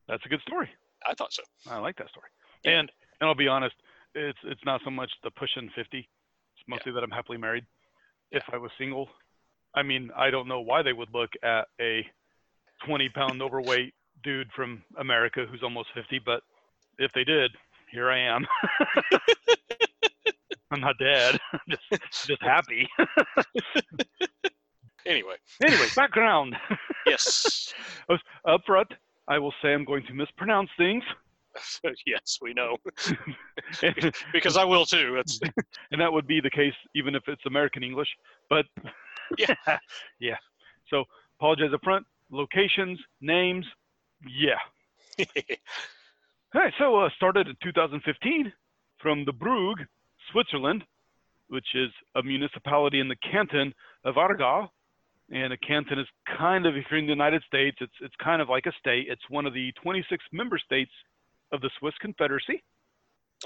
That's 0.07 0.25
a 0.25 0.29
good 0.29 0.41
story. 0.41 0.69
I 1.07 1.13
thought 1.13 1.33
so. 1.33 1.43
I 1.69 1.77
like 1.77 1.95
that 1.97 2.09
story. 2.09 2.27
Yeah. 2.63 2.79
And 2.79 2.91
and 3.19 3.27
I'll 3.27 3.35
be 3.35 3.47
honest, 3.47 3.75
it's 4.15 4.39
it's 4.43 4.65
not 4.65 4.81
so 4.83 4.91
much 4.91 5.11
the 5.23 5.31
pushing 5.31 5.69
50. 5.75 5.97
It's 5.99 6.07
mostly 6.67 6.91
that 6.91 7.03
I'm 7.03 7.11
happily 7.11 7.37
married. 7.37 7.65
If 8.31 8.43
I 8.51 8.57
was 8.57 8.71
single, 8.77 9.09
I 9.75 9.83
mean, 9.83 10.09
I 10.15 10.29
don't 10.29 10.47
know 10.47 10.61
why 10.61 10.81
they 10.81 10.93
would 10.93 11.13
look 11.13 11.31
at 11.43 11.67
a 11.79 12.05
20 12.85 13.09
pound 13.09 13.41
overweight 13.41 13.93
dude 14.23 14.51
from 14.55 14.83
America 14.97 15.45
who's 15.49 15.63
almost 15.63 15.89
50, 15.95 16.19
but 16.25 16.41
if 16.99 17.11
they 17.13 17.23
did, 17.23 17.51
here 17.91 18.09
I 18.09 18.19
am. 18.19 18.45
I'm 20.71 20.79
not 20.79 20.97
dead. 20.99 21.37
just 21.69 22.27
just 22.27 22.41
happy. 22.41 22.87
Anyway, 25.05 25.35
anyway, 25.65 25.87
background. 25.95 26.55
yes, 27.05 27.73
Up 28.45 28.61
front, 28.65 28.93
I 29.27 29.39
will 29.39 29.53
say 29.61 29.73
I'm 29.73 29.83
going 29.83 30.05
to 30.05 30.13
mispronounce 30.13 30.69
things. 30.77 31.03
yes, 32.05 32.37
we 32.41 32.53
know 32.53 32.77
because 34.33 34.57
I 34.57 34.63
will 34.63 34.85
too. 34.85 35.13
That's 35.15 35.39
and 35.91 35.99
that 36.01 36.11
would 36.11 36.27
be 36.27 36.39
the 36.41 36.49
case 36.49 36.73
even 36.95 37.15
if 37.15 37.23
it's 37.27 37.45
American 37.45 37.83
English. 37.83 38.09
But 38.49 38.65
Yeah. 39.37 39.55
yeah. 40.19 40.37
So 40.89 41.03
apologize 41.39 41.73
up 41.73 41.81
front. 41.83 42.05
Locations, 42.31 42.99
names, 43.19 43.65
yeah. 44.27 44.55
All 45.19 46.61
right. 46.61 46.73
So 46.79 46.97
uh, 46.99 47.09
started 47.15 47.47
in 47.47 47.55
2015 47.63 48.51
from 49.01 49.25
the 49.25 49.33
Brugg, 49.33 49.75
Switzerland, 50.31 50.83
which 51.47 51.67
is 51.75 51.89
a 52.15 52.23
municipality 52.23 52.99
in 52.99 53.07
the 53.09 53.15
canton 53.29 53.73
of 54.05 54.15
Aargau. 54.15 54.67
And 55.33 55.53
a 55.53 55.57
canton 55.57 55.99
is 55.99 56.07
kind 56.37 56.65
of, 56.65 56.75
if 56.75 56.85
you're 56.89 56.99
in 56.99 57.05
the 57.05 57.11
United 57.11 57.41
States, 57.47 57.77
it's 57.79 57.93
it's 58.01 58.15
kind 58.21 58.41
of 58.41 58.49
like 58.49 58.65
a 58.65 58.73
state. 58.79 59.07
It's 59.09 59.21
one 59.29 59.45
of 59.45 59.53
the 59.53 59.71
26 59.81 60.23
member 60.33 60.57
states 60.57 60.91
of 61.51 61.61
the 61.61 61.69
Swiss 61.79 61.93
Confederacy. 61.99 62.61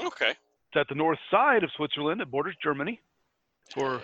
okay. 0.03 0.31
It's 0.31 0.77
at 0.79 0.87
the 0.89 0.95
north 0.95 1.19
side 1.31 1.63
of 1.63 1.69
Switzerland. 1.77 2.21
It 2.21 2.29
borders 2.29 2.55
Germany. 2.63 2.99
For 3.73 4.01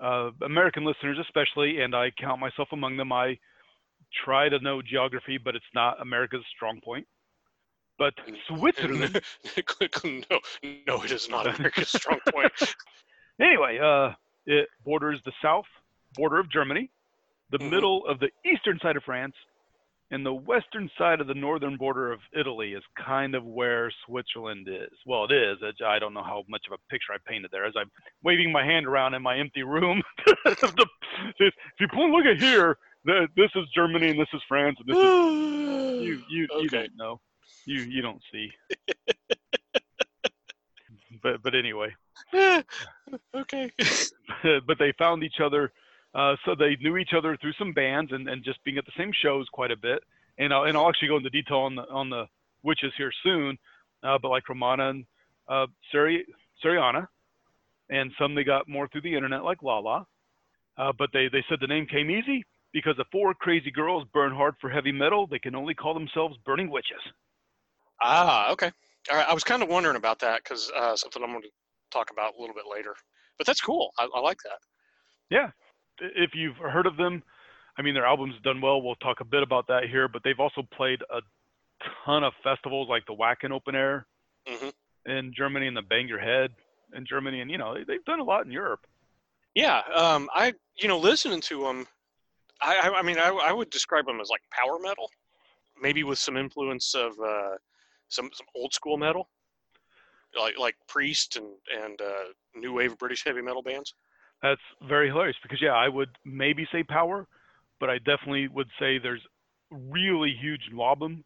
uh, 0.00 0.30
American 0.42 0.84
listeners, 0.84 1.18
especially, 1.20 1.80
and 1.82 1.94
I 1.94 2.10
count 2.18 2.40
myself 2.40 2.68
among 2.72 2.96
them, 2.96 3.12
I 3.12 3.38
try 4.24 4.48
to 4.48 4.58
know 4.60 4.80
geography, 4.82 5.38
but 5.38 5.54
it's 5.56 5.64
not 5.74 6.00
America's 6.00 6.44
strong 6.54 6.80
point. 6.82 7.06
But 7.98 8.14
Switzerland, 8.48 9.20
no, 10.04 10.38
no, 10.86 11.02
it 11.02 11.10
is 11.12 11.28
not 11.28 11.46
America's 11.46 11.88
strong 11.90 12.18
point. 12.32 12.52
anyway, 13.40 13.78
uh, 13.82 14.12
it 14.46 14.68
borders 14.84 15.20
the 15.24 15.32
south 15.42 15.66
border 16.14 16.38
of 16.38 16.50
Germany, 16.50 16.90
the 17.50 17.58
Mhm. 17.58 17.70
middle 17.70 18.06
of 18.06 18.18
the 18.18 18.30
eastern 18.50 18.78
side 18.82 18.96
of 18.96 19.04
France, 19.04 19.34
and 20.12 20.24
the 20.24 20.32
western 20.32 20.90
side 20.98 21.20
of 21.22 21.26
the 21.26 21.34
northern 21.34 21.76
border 21.78 22.12
of 22.12 22.20
Italy 22.38 22.74
is 22.74 22.82
kind 23.02 23.34
of 23.34 23.44
where 23.44 23.90
Switzerland 24.06 24.68
is. 24.68 24.92
Well, 25.06 25.24
it 25.24 25.32
is. 25.32 25.56
I 25.84 25.98
don't 25.98 26.12
know 26.12 26.22
how 26.22 26.44
much 26.48 26.66
of 26.70 26.74
a 26.78 26.90
picture 26.90 27.14
I 27.14 27.16
painted 27.26 27.50
there 27.50 27.64
as 27.64 27.72
I'm 27.76 27.90
waving 28.22 28.52
my 28.52 28.62
hand 28.62 28.86
around 28.86 29.14
in 29.14 29.22
my 29.22 29.38
empty 29.38 29.62
room. 29.64 30.02
If 31.38 31.54
you 31.80 31.86
look 32.10 32.26
at 32.26 32.40
here, 32.40 32.76
this 33.04 33.50
is 33.54 33.64
Germany 33.74 34.10
and 34.10 34.20
this 34.20 34.28
is 34.32 34.40
France 34.48 34.76
and 34.80 34.88
this 34.88 34.96
is 34.96 35.02
you 36.02 36.22
you, 36.28 36.46
you 36.60 36.68
don't 36.68 36.96
know. 36.96 37.20
You 37.64 37.82
you 37.82 38.02
don't 38.02 38.22
see. 38.32 38.50
but 41.22 41.42
but 41.42 41.54
anyway. 41.54 41.94
okay. 42.34 43.70
but 44.66 44.78
they 44.78 44.92
found 44.98 45.22
each 45.22 45.40
other. 45.42 45.72
Uh, 46.14 46.36
so 46.44 46.54
they 46.54 46.76
knew 46.80 46.96
each 46.98 47.14
other 47.16 47.36
through 47.36 47.54
some 47.58 47.72
bands 47.72 48.12
and, 48.12 48.28
and 48.28 48.44
just 48.44 48.62
being 48.64 48.78
at 48.78 48.84
the 48.84 48.92
same 48.96 49.12
shows 49.22 49.46
quite 49.52 49.70
a 49.70 49.76
bit. 49.76 50.02
And 50.38 50.52
I'll, 50.52 50.64
and 50.64 50.76
I'll 50.76 50.88
actually 50.88 51.08
go 51.08 51.16
into 51.16 51.30
detail 51.30 51.58
on 51.58 51.74
the 51.74 51.82
on 51.88 52.10
the 52.10 52.26
witches 52.62 52.92
here 52.96 53.12
soon. 53.22 53.58
Uh, 54.02 54.18
but 54.20 54.28
like 54.28 54.48
Romana 54.48 54.90
and 54.90 55.04
uh, 55.48 55.66
Sari, 55.90 56.26
Sariana, 56.64 57.06
and 57.90 58.10
some 58.18 58.34
they 58.34 58.44
got 58.44 58.68
more 58.68 58.88
through 58.88 59.02
the 59.02 59.14
internet 59.14 59.44
like 59.44 59.62
Lala. 59.62 60.06
Uh, 60.78 60.92
but 60.98 61.10
they, 61.12 61.28
they 61.28 61.44
said 61.48 61.58
the 61.60 61.66
name 61.66 61.86
came 61.86 62.10
easy 62.10 62.44
because 62.72 62.96
the 62.96 63.04
four 63.12 63.34
crazy 63.34 63.70
girls 63.70 64.04
burn 64.12 64.34
hard 64.34 64.54
for 64.60 64.70
heavy 64.70 64.92
metal. 64.92 65.26
They 65.26 65.38
can 65.38 65.54
only 65.54 65.74
call 65.74 65.94
themselves 65.94 66.36
burning 66.44 66.70
witches. 66.70 67.00
Ah, 68.00 68.50
okay. 68.52 68.70
All 69.10 69.16
right. 69.16 69.28
I 69.28 69.34
was 69.34 69.44
kind 69.44 69.62
of 69.62 69.68
wondering 69.68 69.96
about 69.96 70.18
that 70.20 70.42
because 70.42 70.70
uh, 70.74 70.96
something 70.96 71.22
I'm 71.22 71.30
going 71.30 71.42
to 71.42 71.48
talk 71.90 72.10
about 72.10 72.34
a 72.36 72.40
little 72.40 72.54
bit 72.54 72.64
later. 72.70 72.94
But 73.38 73.46
that's 73.46 73.60
cool. 73.60 73.92
I, 73.98 74.08
I 74.14 74.20
like 74.20 74.38
that. 74.44 74.58
If 76.00 76.34
you've 76.34 76.56
heard 76.56 76.86
of 76.86 76.96
them, 76.96 77.22
I 77.76 77.82
mean, 77.82 77.94
their 77.94 78.06
album's 78.06 78.34
done 78.42 78.60
well. 78.60 78.82
We'll 78.82 78.96
talk 78.96 79.20
a 79.20 79.24
bit 79.24 79.42
about 79.42 79.66
that 79.68 79.84
here, 79.90 80.08
but 80.08 80.22
they've 80.24 80.38
also 80.38 80.62
played 80.74 81.00
a 81.10 81.20
ton 82.04 82.24
of 82.24 82.32
festivals 82.42 82.88
like 82.88 83.06
the 83.06 83.14
Wacken 83.14 83.50
Open 83.50 83.74
Air 83.74 84.06
hmm 84.46 84.68
in 85.04 85.32
Germany 85.36 85.66
and 85.66 85.76
the 85.76 85.82
Bang 85.82 86.06
Your 86.06 86.20
Head 86.20 86.52
in 86.94 87.04
Germany. 87.04 87.40
And, 87.40 87.50
you 87.50 87.58
know, 87.58 87.74
they, 87.74 87.82
they've 87.82 88.04
done 88.04 88.20
a 88.20 88.24
lot 88.24 88.46
in 88.46 88.52
Europe. 88.52 88.86
Yeah. 89.54 89.82
Um, 89.92 90.30
I, 90.32 90.54
you 90.76 90.86
know, 90.86 90.98
listening 90.98 91.40
to 91.40 91.64
them, 91.64 91.86
I, 92.60 92.76
I, 92.76 92.98
I 93.00 93.02
mean, 93.02 93.18
I, 93.18 93.30
I 93.30 93.52
would 93.52 93.70
describe 93.70 94.06
them 94.06 94.20
as 94.20 94.30
like 94.30 94.42
power 94.50 94.78
metal, 94.78 95.10
maybe 95.80 96.04
with 96.04 96.18
some 96.20 96.36
influence 96.36 96.94
of 96.94 97.18
uh, 97.18 97.56
some 98.08 98.30
some 98.32 98.46
old 98.54 98.72
school 98.72 98.96
metal, 98.96 99.28
like 100.38 100.56
like 100.58 100.76
Priest 100.86 101.36
and 101.36 101.48
and 101.82 102.00
uh, 102.00 102.30
new 102.54 102.72
wave 102.72 102.96
British 102.98 103.24
heavy 103.24 103.42
metal 103.42 103.62
bands. 103.62 103.94
That's 104.42 104.60
very 104.88 105.08
hilarious 105.08 105.36
because, 105.42 105.60
yeah, 105.62 105.72
I 105.74 105.88
would 105.88 106.10
maybe 106.24 106.66
say 106.72 106.82
power, 106.82 107.26
but 107.78 107.88
I 107.90 107.98
definitely 107.98 108.48
would 108.48 108.68
say 108.78 108.98
there's 108.98 109.22
really 109.70 110.34
huge 110.40 110.62
NWOBHM 110.72 111.22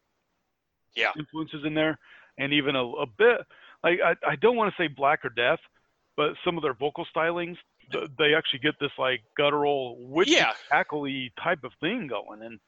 Yeah. 0.95 1.11
influences 1.17 1.65
in 1.65 1.73
there. 1.73 1.97
And 2.37 2.53
even 2.53 2.75
a, 2.75 2.83
a 2.83 3.05
bit, 3.07 3.41
like, 3.83 3.99
I, 4.03 4.15
I 4.27 4.35
don't 4.35 4.55
want 4.55 4.73
to 4.73 4.81
say 4.81 4.87
black 4.87 5.25
or 5.25 5.29
death, 5.29 5.59
but 6.15 6.33
some 6.45 6.57
of 6.57 6.63
their 6.63 6.75
vocal 6.75 7.05
stylings, 7.15 7.57
th- 7.91 8.09
they 8.19 8.35
actually 8.35 8.59
get 8.59 8.75
this 8.79 8.91
like 8.99 9.21
guttural, 9.35 9.97
witchy, 9.99 10.31
Yeah. 10.31 10.53
cackly 10.71 11.31
type 11.43 11.63
of 11.63 11.71
thing 11.79 12.07
going. 12.07 12.43
And 12.43 12.59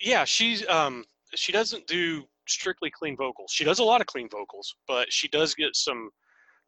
yeah 0.00 0.24
she's 0.24 0.66
um 0.68 1.02
she 1.34 1.50
doesn't 1.50 1.86
do 1.86 2.24
strictly 2.46 2.90
clean 2.90 3.16
vocals 3.16 3.50
she 3.50 3.64
does 3.64 3.78
a 3.78 3.84
lot 3.84 4.02
of 4.02 4.06
clean 4.06 4.28
vocals 4.28 4.74
but 4.86 5.10
she 5.10 5.28
does 5.28 5.54
get 5.54 5.74
some 5.74 6.10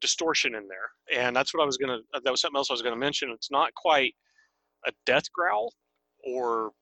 distortion 0.00 0.54
in 0.54 0.66
there 0.68 1.18
and 1.18 1.34
that's 1.34 1.54
what 1.54 1.62
i 1.62 1.66
was 1.66 1.76
gonna 1.76 1.98
uh, 2.14 2.20
that 2.24 2.30
was 2.30 2.40
something 2.40 2.58
else 2.58 2.70
i 2.70 2.74
was 2.74 2.82
gonna 2.82 2.96
mention 2.96 3.30
it's 3.30 3.50
not 3.50 3.72
quite 3.74 4.14
a 4.86 4.92
death 5.06 5.30
growl 5.32 5.72
or 6.26 6.72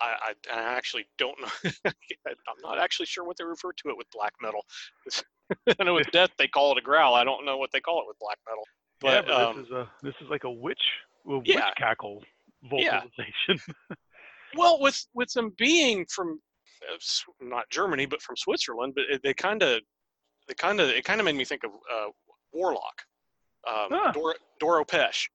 i 0.00 0.14
i, 0.22 0.52
I 0.52 0.76
actually 0.76 1.06
don't 1.18 1.40
know 1.40 1.70
i'm 2.26 2.62
not 2.62 2.78
actually 2.78 3.06
sure 3.06 3.24
what 3.24 3.36
they 3.36 3.44
refer 3.44 3.72
to 3.72 3.88
it 3.88 3.96
with 3.96 4.06
black 4.12 4.34
metal 4.40 4.64
i 5.80 5.84
know 5.84 5.94
with 5.94 6.10
death 6.12 6.30
they 6.38 6.48
call 6.48 6.72
it 6.72 6.78
a 6.78 6.82
growl 6.82 7.14
i 7.14 7.24
don't 7.24 7.44
know 7.44 7.56
what 7.56 7.70
they 7.72 7.80
call 7.80 8.00
it 8.00 8.06
with 8.06 8.18
black 8.18 8.38
metal 8.48 8.64
yeah, 9.02 9.20
but, 9.20 9.26
but 9.26 9.48
um, 9.50 9.56
this 9.56 9.66
is 9.66 9.72
a 9.72 9.90
this 10.02 10.14
is 10.22 10.30
like 10.30 10.44
a 10.44 10.50
witch, 10.50 10.80
a 11.26 11.38
witch 11.38 11.46
Yeah. 11.46 11.70
cackle 11.76 12.22
Yeah. 12.72 13.02
vocalization. 13.02 13.74
Well, 14.56 14.80
with 14.80 15.04
with 15.14 15.32
them 15.32 15.52
being 15.58 16.06
from 16.06 16.40
uh, 16.88 16.96
not 17.40 17.68
Germany, 17.70 18.06
but 18.06 18.22
from 18.22 18.36
Switzerland, 18.36 18.92
but 18.94 19.04
it, 19.10 19.20
they 19.24 19.34
kind 19.34 19.64
of, 19.64 19.80
they 20.46 20.54
kind 20.54 20.80
of, 20.80 20.90
it 20.90 21.04
kind 21.04 21.20
of 21.20 21.24
made 21.24 21.34
me 21.34 21.44
think 21.44 21.64
of 21.64 21.72
uh, 21.72 22.10
Warlock, 22.54 23.02
um, 23.68 23.88
Ah. 23.92 24.12
Dora, 24.12 24.34
Doro 24.60 24.84
Pesch. 24.84 25.28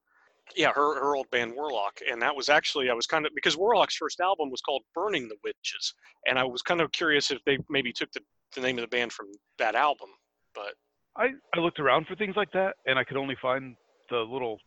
Yeah, 0.55 0.71
her 0.73 0.95
her 0.99 1.15
old 1.15 1.29
band 1.29 1.53
Warlock, 1.53 1.99
and 2.09 2.19
that 2.23 2.35
was 2.35 2.49
actually 2.49 2.89
I 2.89 2.93
was 2.93 3.05
kind 3.05 3.25
of 3.27 3.31
because 3.35 3.55
Warlock's 3.55 3.95
first 3.95 4.19
album 4.19 4.49
was 4.49 4.61
called 4.61 4.81
Burning 4.95 5.27
the 5.27 5.35
Witches, 5.43 5.93
and 6.25 6.39
I 6.39 6.43
was 6.43 6.63
kind 6.63 6.81
of 6.81 6.91
curious 6.91 7.29
if 7.29 7.37
they 7.45 7.59
maybe 7.69 7.93
took 7.93 8.11
the, 8.13 8.21
the 8.55 8.61
name 8.61 8.77
of 8.79 8.81
the 8.81 8.87
band 8.87 9.13
from 9.13 9.27
that 9.59 9.75
album, 9.75 10.09
but 10.55 10.73
I, 11.15 11.29
I 11.55 11.59
looked 11.59 11.79
around 11.79 12.07
for 12.07 12.15
things 12.15 12.35
like 12.35 12.51
that, 12.53 12.77
and 12.87 12.97
I 12.97 13.03
could 13.03 13.17
only 13.17 13.35
find 13.39 13.75
the 14.09 14.17
little 14.21 14.57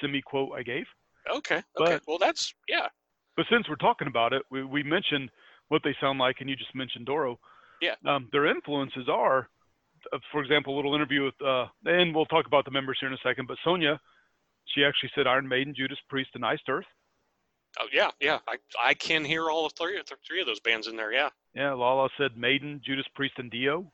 semi 0.00 0.22
quote 0.22 0.52
I 0.56 0.62
gave. 0.62 0.86
okay, 1.30 1.56
okay, 1.56 1.64
But- 1.76 2.02
well 2.06 2.18
that's 2.18 2.54
yeah, 2.66 2.88
But 3.36 3.44
since 3.50 3.68
we're 3.68 3.76
talking 3.76 4.08
about 4.08 4.32
it, 4.32 4.42
we, 4.50 4.64
we 4.64 4.82
mentioned 4.82 5.28
what 5.68 5.82
they 5.84 5.94
sound 6.00 6.18
like, 6.18 6.36
and 6.40 6.48
you 6.48 6.56
just 6.56 6.74
mentioned 6.74 7.04
Doro. 7.06 7.38
Yeah. 7.82 7.96
Um, 8.06 8.30
their 8.32 8.46
influences 8.46 9.06
are, 9.10 9.50
for 10.32 10.42
example, 10.42 10.74
a 10.74 10.76
little 10.76 10.94
interview 10.94 11.24
with, 11.24 11.40
uh, 11.42 11.66
and 11.84 12.14
we'll 12.14 12.26
talk 12.26 12.46
about 12.46 12.64
the 12.64 12.70
members 12.70 12.98
here 13.00 13.08
in 13.08 13.14
a 13.14 13.18
second, 13.22 13.46
but 13.48 13.58
Sonia, 13.64 14.00
she 14.66 14.84
actually 14.84 15.10
said 15.14 15.26
Iron 15.26 15.46
Maiden, 15.48 15.74
Judas 15.76 15.98
Priest, 16.08 16.30
and 16.34 16.44
Iced 16.44 16.68
Earth. 16.68 16.86
oh 17.80 17.86
yeah, 17.92 18.10
yeah, 18.20 18.38
I 18.48 18.56
I 18.82 18.94
can 18.94 19.24
hear 19.24 19.50
all 19.50 19.66
of 19.66 19.72
three 19.74 19.92
th- 19.94 20.06
three 20.26 20.40
of 20.40 20.46
those 20.46 20.60
bands 20.60 20.86
in 20.86 20.96
there, 20.96 21.12
yeah, 21.12 21.28
Yeah, 21.54 21.72
Lala 21.72 22.08
said 22.18 22.36
Maiden, 22.36 22.80
Judas 22.84 23.06
Priest, 23.14 23.34
and 23.38 23.50
Dio. 23.50 23.90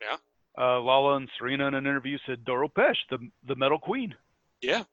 Yeah. 0.00 0.16
Uh, 0.56 0.80
Lala 0.80 1.16
and 1.16 1.28
Seraina 1.40 1.68
in 1.68 1.74
an 1.74 1.86
interview 1.86 2.18
said 2.26 2.44
Doro 2.44 2.68
Pesch, 2.68 2.96
the 3.10 3.18
the 3.46 3.54
metal 3.56 3.78
queen. 3.78 4.14
yeah, 4.60 4.84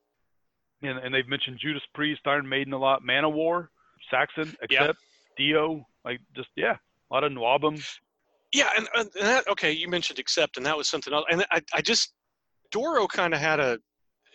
And, 0.81 0.97
and 0.99 1.13
they've 1.13 1.27
mentioned 1.27 1.59
Judas 1.59 1.83
Priest, 1.93 2.21
Iron 2.25 2.47
Maiden 2.47 2.73
a 2.73 2.77
lot, 2.77 3.01
Manowar, 3.03 3.67
Saxon, 4.11 4.55
Yeah. 4.69 4.91
Dio, 5.37 5.85
like 6.03 6.19
just 6.35 6.49
yeah, 6.55 6.77
a 7.09 7.13
lot 7.13 7.23
of 7.23 7.31
NWOBHM. 7.31 7.99
Yeah, 8.55 8.69
and, 8.77 8.87
and 8.95 9.09
that 9.19 9.45
okay, 9.49 9.73
you 9.73 9.89
mentioned 9.89 10.17
accept, 10.17 10.55
and 10.55 10.65
that 10.65 10.77
was 10.77 10.87
something 10.87 11.13
else. 11.13 11.25
And 11.29 11.45
I, 11.51 11.61
I 11.73 11.81
just 11.81 12.13
Doro 12.71 13.05
kind 13.05 13.33
of 13.33 13.41
had 13.41 13.59
a, 13.59 13.77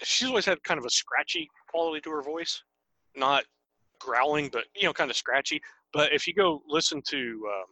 she's 0.02 0.28
always 0.28 0.44
had 0.44 0.62
kind 0.62 0.78
of 0.78 0.84
a 0.84 0.90
scratchy 0.90 1.48
quality 1.70 2.02
to 2.02 2.10
her 2.10 2.22
voice, 2.22 2.62
not 3.16 3.44
growling, 3.98 4.50
but 4.52 4.64
you 4.76 4.84
know, 4.84 4.92
kind 4.92 5.10
of 5.10 5.16
scratchy. 5.16 5.58
But 5.94 6.12
if 6.12 6.26
you 6.26 6.34
go 6.34 6.60
listen 6.68 7.00
to 7.08 7.16
um, 7.18 7.64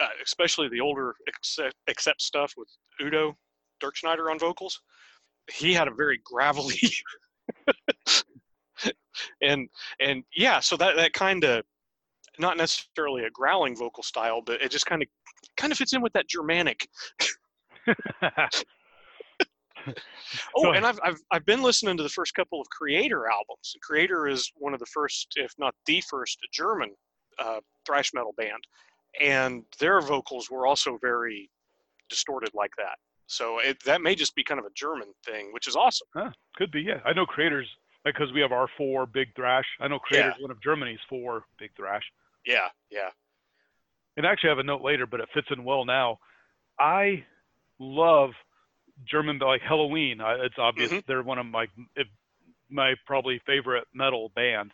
uh, 0.00 0.08
especially 0.24 0.70
the 0.70 0.80
older 0.80 1.14
accept, 1.28 1.74
accept 1.86 2.22
stuff 2.22 2.54
with 2.56 2.68
Udo 3.02 3.36
Dirkschneider 3.82 4.30
on 4.30 4.38
vocals. 4.38 4.80
He 5.52 5.74
had 5.74 5.86
a 5.86 5.94
very 5.94 6.18
gravelly 6.24 6.80
and 9.42 9.68
and 10.00 10.24
yeah, 10.34 10.60
so 10.60 10.78
that 10.78 10.96
that 10.96 11.12
kind 11.12 11.44
of 11.44 11.62
not 12.38 12.56
necessarily 12.56 13.24
a 13.24 13.30
growling 13.30 13.76
vocal 13.76 14.02
style, 14.02 14.40
but 14.40 14.62
it 14.62 14.70
just 14.70 14.86
kind 14.86 15.02
of 15.02 15.08
kind 15.56 15.72
of 15.72 15.78
fits 15.78 15.92
in 15.92 16.02
with 16.02 16.12
that 16.14 16.28
Germanic. 16.28 16.88
oh, 20.56 20.72
and 20.72 20.86
I've, 20.86 20.98
I've 21.02 21.20
I've 21.30 21.46
been 21.46 21.62
listening 21.62 21.96
to 21.96 22.02
the 22.02 22.08
first 22.08 22.34
couple 22.34 22.60
of 22.60 22.66
Kreator 22.68 23.22
albums. 23.30 23.76
Kreator 23.88 24.30
is 24.30 24.50
one 24.56 24.74
of 24.74 24.80
the 24.80 24.86
first, 24.86 25.34
if 25.36 25.52
not 25.58 25.74
the 25.86 26.02
first, 26.08 26.38
German 26.52 26.94
uh, 27.38 27.60
thrash 27.86 28.12
metal 28.14 28.34
band, 28.36 28.62
and 29.20 29.64
their 29.78 30.00
vocals 30.00 30.50
were 30.50 30.66
also 30.66 30.98
very 31.00 31.50
distorted 32.08 32.50
like 32.54 32.72
that. 32.78 32.96
So 33.26 33.58
it, 33.58 33.82
that 33.84 34.02
may 34.02 34.14
just 34.14 34.34
be 34.34 34.44
kind 34.44 34.60
of 34.60 34.66
a 34.66 34.74
German 34.76 35.08
thing, 35.24 35.50
which 35.52 35.66
is 35.66 35.76
awesome. 35.76 36.06
Huh, 36.14 36.30
could 36.56 36.70
be, 36.70 36.82
yeah. 36.82 37.00
I 37.04 37.12
know 37.12 37.24
Kreator's 37.24 37.68
because 38.04 38.32
we 38.32 38.40
have 38.40 38.52
our 38.52 38.68
four 38.76 39.06
big 39.06 39.34
thrash. 39.34 39.64
I 39.80 39.88
know 39.88 39.98
Kreator's 39.98 40.34
yeah. 40.36 40.42
one 40.42 40.50
of 40.50 40.62
Germany's 40.62 41.00
four 41.08 41.44
big 41.58 41.70
thrash. 41.76 42.02
Yeah, 42.46 42.68
yeah. 42.90 43.08
And 44.16 44.26
actually, 44.26 44.50
I 44.50 44.52
have 44.52 44.58
a 44.58 44.64
note 44.64 44.82
later, 44.82 45.06
but 45.06 45.20
it 45.20 45.28
fits 45.34 45.48
in 45.50 45.64
well 45.64 45.84
now. 45.84 46.18
I 46.78 47.24
love 47.78 48.30
German 49.10 49.38
like 49.38 49.62
Helloween. 49.62 50.20
I, 50.20 50.44
it's 50.44 50.58
obvious 50.58 50.90
mm-hmm. 50.90 51.00
they're 51.06 51.22
one 51.22 51.38
of 51.38 51.46
my 51.46 51.66
my 52.70 52.94
probably 53.06 53.40
favorite 53.46 53.84
metal 53.92 54.30
band. 54.34 54.72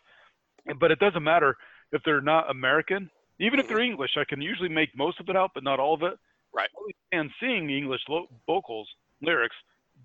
But 0.79 0.91
it 0.91 0.99
doesn't 0.99 1.23
matter 1.23 1.57
if 1.91 2.01
they're 2.03 2.21
not 2.21 2.49
American. 2.49 3.09
Even 3.39 3.59
if 3.59 3.67
they're 3.67 3.79
English, 3.79 4.11
I 4.17 4.23
can 4.23 4.41
usually 4.41 4.69
make 4.69 4.95
most 4.95 5.19
of 5.19 5.27
it 5.29 5.35
out, 5.35 5.51
but 5.55 5.63
not 5.63 5.79
all 5.79 5.95
of 5.95 6.03
it. 6.03 6.13
Right. 6.53 6.69
And 7.11 7.31
seeing 7.39 7.65
the 7.65 7.77
English 7.77 8.01
lo- 8.07 8.27
vocals, 8.45 8.87
lyrics, 9.21 9.55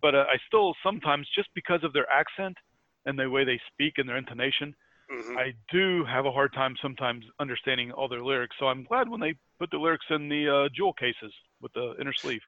but 0.01 0.15
uh, 0.15 0.25
I 0.29 0.37
still 0.47 0.75
sometimes 0.83 1.29
just 1.35 1.49
because 1.55 1.81
of 1.83 1.93
their 1.93 2.07
accent 2.11 2.57
and 3.05 3.19
the 3.19 3.29
way 3.29 3.45
they 3.45 3.61
speak 3.73 3.95
and 3.99 4.09
their 4.09 4.17
intonation, 4.17 4.75
mm-hmm. 5.11 5.39
I 5.39 5.53
do 5.73 6.05
have 6.05 6.27
a 6.27 6.33
hard 6.33 6.53
time 6.53 6.75
sometimes 6.81 7.25
understanding 7.41 7.93
all 7.93 8.09
their 8.09 8.23
lyrics. 8.23 8.57
So 8.59 8.67
I'm 8.67 8.85
glad 8.85 9.09
when 9.09 9.21
they 9.21 9.35
put 9.59 9.71
the 9.71 9.79
lyrics 9.79 10.07
in 10.11 10.29
the 10.29 10.49
uh, 10.49 10.69
jewel 10.75 10.93
cases 10.93 11.33
with 11.61 11.73
the 11.73 11.95
inner 12.01 12.13
sleeve. 12.13 12.41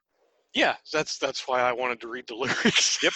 Yeah, 0.53 0.75
that's 0.91 1.17
that's 1.19 1.47
why 1.47 1.61
I 1.61 1.71
wanted 1.71 2.01
to 2.01 2.07
read 2.07 2.25
the 2.27 2.35
lyrics. 2.35 3.01
yep, 3.03 3.13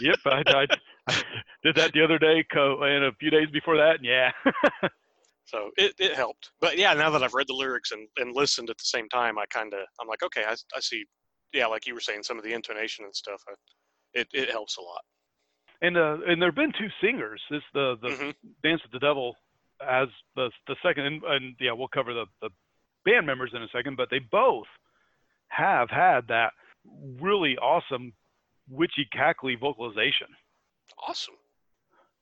yep. 0.00 0.18
I, 0.26 0.42
I, 0.46 0.66
I, 1.08 1.22
did 1.62 1.76
that 1.76 1.92
the 1.92 2.02
other 2.02 2.18
day, 2.18 2.44
and 2.54 3.04
a 3.04 3.12
few 3.20 3.30
days 3.30 3.48
before 3.52 3.76
that, 3.76 3.96
and 3.96 4.04
yeah. 4.04 4.32
so 5.44 5.70
it, 5.76 5.94
it 5.98 6.14
helped. 6.14 6.50
But 6.60 6.76
yeah, 6.76 6.92
now 6.94 7.10
that 7.10 7.22
I've 7.22 7.34
read 7.34 7.46
the 7.48 7.54
lyrics 7.54 7.92
and, 7.92 8.08
and 8.16 8.34
listened 8.34 8.68
at 8.68 8.78
the 8.78 8.84
same 8.84 9.08
time, 9.10 9.38
I 9.38 9.46
kind 9.46 9.72
of 9.74 9.80
I'm 10.00 10.08
like, 10.08 10.24
okay, 10.24 10.44
I, 10.46 10.54
I 10.74 10.80
see. 10.80 11.04
Yeah, 11.54 11.66
like 11.66 11.86
you 11.86 11.94
were 11.94 12.00
saying, 12.00 12.24
some 12.24 12.36
of 12.36 12.42
the 12.42 12.52
intonation 12.52 13.04
and 13.04 13.14
stuff. 13.14 13.40
I, 13.48 13.52
it 14.14 14.28
it 14.32 14.50
helps 14.50 14.76
a 14.76 14.82
lot 14.82 15.02
and 15.82 15.96
uh, 15.96 16.18
and 16.26 16.40
there've 16.40 16.54
been 16.54 16.72
two 16.78 16.88
singers. 17.00 17.40
This 17.50 17.62
the 17.74 17.96
the 18.00 18.08
mm-hmm. 18.08 18.30
Dance 18.62 18.82
with 18.82 18.92
the 18.92 18.98
Devil 18.98 19.34
as 19.86 20.08
the 20.34 20.50
the 20.66 20.76
second, 20.82 21.06
and, 21.06 21.22
and, 21.24 21.54
yeah, 21.60 21.72
we'll 21.72 21.88
cover 21.88 22.14
the 22.14 22.26
the 22.40 22.50
band 23.04 23.26
members 23.26 23.52
in 23.54 23.62
a 23.62 23.68
second. 23.68 23.96
But 23.96 24.08
they 24.10 24.18
both 24.18 24.66
have 25.48 25.90
had 25.90 26.28
that 26.28 26.52
really 27.20 27.56
awesome 27.58 28.12
witchy 28.68 29.06
cackly 29.14 29.58
vocalization. 29.58 30.28
Awesome. 31.06 31.34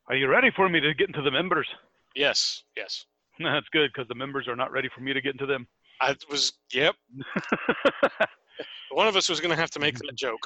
Are 0.08 0.16
you 0.16 0.28
ready 0.28 0.50
for 0.54 0.68
me 0.68 0.80
to 0.80 0.92
get 0.94 1.08
into 1.08 1.23
the 1.23 1.30
members? 1.30 1.66
Yes. 2.14 2.62
Yes. 2.76 3.06
That's 3.38 3.68
good 3.73 3.90
because 3.92 4.08
the 4.08 4.14
members 4.14 4.49
are 4.49 4.56
not 4.56 4.73
ready 4.73 4.88
for 4.94 5.00
me 5.00 5.12
to 5.12 5.20
get 5.20 5.32
into 5.32 5.46
them. 5.46 5.66
I 6.00 6.14
was. 6.30 6.52
Yep. 6.73 6.94
One 8.90 9.08
of 9.08 9.16
us 9.16 9.28
was 9.28 9.40
going 9.40 9.50
to 9.50 9.56
have 9.56 9.70
to 9.70 9.80
make 9.80 9.99
that 9.99 10.14
joke. 10.16 10.40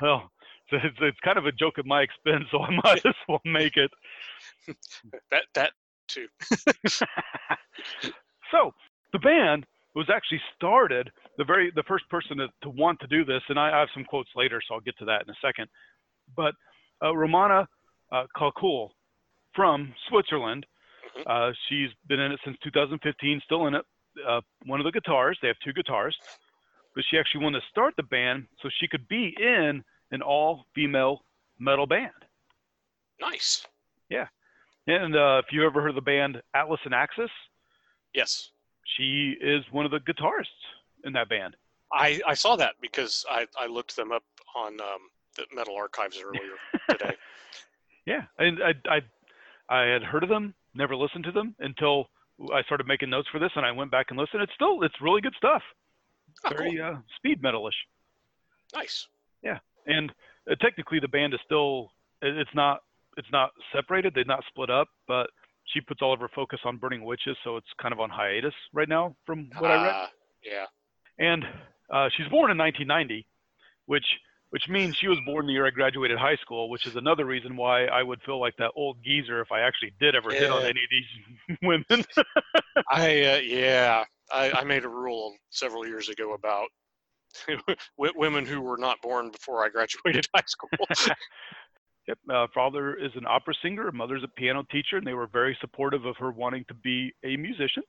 well, 0.00 0.30
it's, 0.72 0.96
it's 1.00 1.20
kind 1.20 1.38
of 1.38 1.46
a 1.46 1.52
joke 1.52 1.78
at 1.78 1.86
my 1.86 2.02
expense, 2.02 2.44
so 2.50 2.60
I 2.60 2.70
might 2.70 3.04
as 3.06 3.14
well 3.28 3.40
make 3.44 3.76
it. 3.76 3.90
that 5.30 5.44
that 5.54 5.72
too. 6.08 6.26
so 8.50 8.72
the 9.12 9.18
band 9.18 9.66
was 9.94 10.08
actually 10.12 10.40
started 10.56 11.10
the 11.38 11.44
very 11.44 11.70
the 11.74 11.82
first 11.86 12.08
person 12.08 12.38
to, 12.38 12.48
to 12.62 12.70
want 12.70 12.98
to 13.00 13.06
do 13.06 13.24
this, 13.24 13.42
and 13.48 13.58
I, 13.58 13.76
I, 13.76 13.80
have 13.80 13.88
some 13.94 14.04
quotes 14.04 14.30
later, 14.34 14.60
so 14.66 14.74
I'll 14.74 14.80
get 14.80 14.96
to 14.98 15.04
that 15.06 15.22
in 15.22 15.30
a 15.30 15.36
second. 15.44 15.68
But 16.36 16.54
uh, 17.02 17.14
Romana 17.14 17.68
uh, 18.10 18.24
Kalkuhl 18.36 18.90
from 19.54 19.92
Switzerland, 20.08 20.66
mm-hmm. 21.18 21.30
uh, 21.30 21.52
she's 21.68 21.90
been 22.08 22.20
in 22.20 22.32
it 22.32 22.40
since 22.44 22.56
2015, 22.64 23.40
still 23.44 23.66
in 23.66 23.74
it. 23.74 23.84
Uh, 24.26 24.40
one 24.66 24.80
of 24.80 24.84
the 24.84 24.92
guitars, 24.92 25.38
they 25.40 25.48
have 25.48 25.56
two 25.64 25.72
guitars, 25.72 26.16
but 26.94 27.04
she 27.10 27.18
actually 27.18 27.42
wanted 27.44 27.60
to 27.60 27.66
start 27.70 27.94
the 27.96 28.02
band 28.04 28.46
so 28.62 28.68
she 28.78 28.88
could 28.88 29.06
be 29.08 29.34
in 29.38 29.82
an 30.12 30.22
all 30.22 30.66
female 30.74 31.24
metal 31.58 31.86
band. 31.86 32.10
Nice. 33.20 33.66
Yeah. 34.08 34.26
And 34.86 35.16
uh, 35.16 35.42
if 35.44 35.52
you 35.52 35.66
ever 35.66 35.80
heard 35.80 35.90
of 35.90 35.94
the 35.96 36.00
band 36.02 36.40
Atlas 36.54 36.80
and 36.84 36.94
Axis, 36.94 37.30
yes, 38.14 38.50
she 38.96 39.34
is 39.40 39.64
one 39.72 39.84
of 39.84 39.90
the 39.90 40.00
guitarists 40.00 40.46
in 41.04 41.12
that 41.14 41.28
band. 41.28 41.56
I, 41.92 42.20
I 42.26 42.34
saw 42.34 42.56
that 42.56 42.74
because 42.80 43.24
I, 43.30 43.46
I 43.58 43.66
looked 43.66 43.96
them 43.96 44.12
up 44.12 44.24
on 44.56 44.80
um, 44.80 45.10
the 45.36 45.44
Metal 45.54 45.74
Archives 45.76 46.20
earlier 46.22 46.54
today. 46.90 47.16
Yeah, 48.04 48.22
and 48.36 48.58
I, 48.60 48.72
I 48.96 49.00
I 49.72 49.84
had 49.92 50.02
heard 50.02 50.24
of 50.24 50.28
them, 50.28 50.54
never 50.74 50.96
listened 50.96 51.22
to 51.22 51.30
them 51.30 51.54
until 51.60 52.08
I 52.52 52.62
started 52.62 52.88
making 52.88 53.10
notes 53.10 53.28
for 53.30 53.38
this, 53.38 53.52
and 53.54 53.64
I 53.64 53.70
went 53.70 53.92
back 53.92 54.06
and 54.10 54.18
listened. 54.18 54.42
It's 54.42 54.52
still 54.56 54.82
it's 54.82 55.00
really 55.00 55.20
good 55.20 55.34
stuff. 55.36 55.62
Oh, 56.44 56.48
Very 56.48 56.78
cool. 56.78 56.84
uh, 56.84 56.98
speed 57.16 57.40
metalish. 57.40 57.78
Nice. 58.74 59.06
Yeah 59.44 59.58
and 59.86 60.10
uh, 60.50 60.54
technically 60.56 61.00
the 61.00 61.08
band 61.08 61.34
is 61.34 61.40
still 61.44 61.90
it's 62.20 62.50
not 62.54 62.80
it's 63.16 63.28
not 63.30 63.50
separated. 63.74 64.14
They're 64.14 64.24
not 64.24 64.44
split 64.48 64.70
up 64.70 64.88
but 65.06 65.28
she 65.72 65.80
puts 65.80 66.02
all 66.02 66.12
of 66.12 66.20
her 66.20 66.30
focus 66.34 66.60
on 66.64 66.76
burning 66.76 67.04
witches 67.04 67.36
so 67.44 67.56
it's 67.56 67.66
kind 67.80 67.92
of 67.92 68.00
on 68.00 68.10
hiatus 68.10 68.54
right 68.72 68.88
now 68.88 69.14
from 69.26 69.48
what 69.58 69.70
uh, 69.70 69.74
i 69.74 69.84
read. 69.84 69.92
Ah, 69.94 70.10
yeah. 70.44 70.66
And 71.18 71.44
uh, 71.92 72.08
she's 72.16 72.28
born 72.28 72.50
in 72.50 72.58
1990 72.58 73.26
which 73.86 74.06
which 74.50 74.68
means 74.68 74.96
she 74.96 75.08
was 75.08 75.18
born 75.24 75.46
the 75.46 75.52
year 75.52 75.66
i 75.66 75.70
graduated 75.70 76.18
high 76.18 76.36
school 76.36 76.68
which 76.68 76.86
is 76.86 76.96
another 76.96 77.24
reason 77.24 77.56
why 77.56 77.84
i 77.86 78.02
would 78.02 78.20
feel 78.22 78.40
like 78.40 78.56
that 78.56 78.70
old 78.76 78.96
geezer 79.04 79.40
if 79.40 79.52
i 79.52 79.60
actually 79.60 79.92
did 80.00 80.14
ever 80.14 80.32
yeah. 80.32 80.40
hit 80.40 80.50
on 80.50 80.62
any 80.62 80.70
of 80.70 80.90
these 80.90 81.58
women. 81.62 82.04
I 82.90 83.24
uh, 83.24 83.36
yeah. 83.38 84.04
I, 84.32 84.50
I 84.50 84.64
made 84.64 84.84
a 84.84 84.88
rule 84.88 85.34
several 85.50 85.86
years 85.86 86.08
ago 86.08 86.32
about 86.32 86.68
women 87.96 88.46
who 88.46 88.60
were 88.60 88.76
not 88.76 89.00
born 89.02 89.30
before 89.30 89.64
I 89.64 89.68
graduated 89.68 90.26
high 90.34 90.42
school. 90.46 90.70
yep. 92.08 92.18
Uh, 92.30 92.46
father 92.54 92.94
is 92.96 93.12
an 93.14 93.26
opera 93.26 93.54
singer. 93.62 93.90
Mother's 93.92 94.24
a 94.24 94.28
piano 94.28 94.64
teacher, 94.70 94.96
and 94.96 95.06
they 95.06 95.14
were 95.14 95.26
very 95.26 95.56
supportive 95.60 96.04
of 96.04 96.16
her 96.18 96.30
wanting 96.30 96.64
to 96.68 96.74
be 96.74 97.12
a 97.24 97.36
musician. 97.36 97.82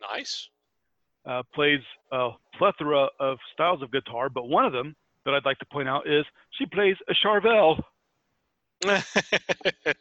Nice. 0.00 0.48
Uh, 1.26 1.42
plays 1.54 1.80
a 2.12 2.30
plethora 2.56 3.08
of 3.18 3.38
styles 3.52 3.82
of 3.82 3.92
guitar, 3.92 4.28
but 4.30 4.48
one 4.48 4.64
of 4.64 4.72
them 4.72 4.96
that 5.24 5.34
I'd 5.34 5.44
like 5.44 5.58
to 5.58 5.66
point 5.66 5.88
out 5.88 6.08
is 6.08 6.24
she 6.58 6.66
plays 6.66 6.96
a 7.08 7.14
Charvel. 7.14 7.82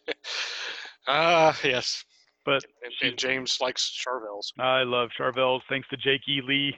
Ah, 1.07 1.49
uh, 1.49 1.53
yes. 1.63 2.05
But 2.45 2.63
and, 2.83 2.93
and, 3.01 3.17
James 3.17 3.57
likes 3.59 3.89
Charvels. 3.89 4.53
I 4.59 4.83
love 4.83 5.09
Charvels, 5.17 5.61
thanks 5.67 5.87
to 5.89 5.97
Jake 5.97 6.21
E. 6.27 6.41
Lee. 6.45 6.77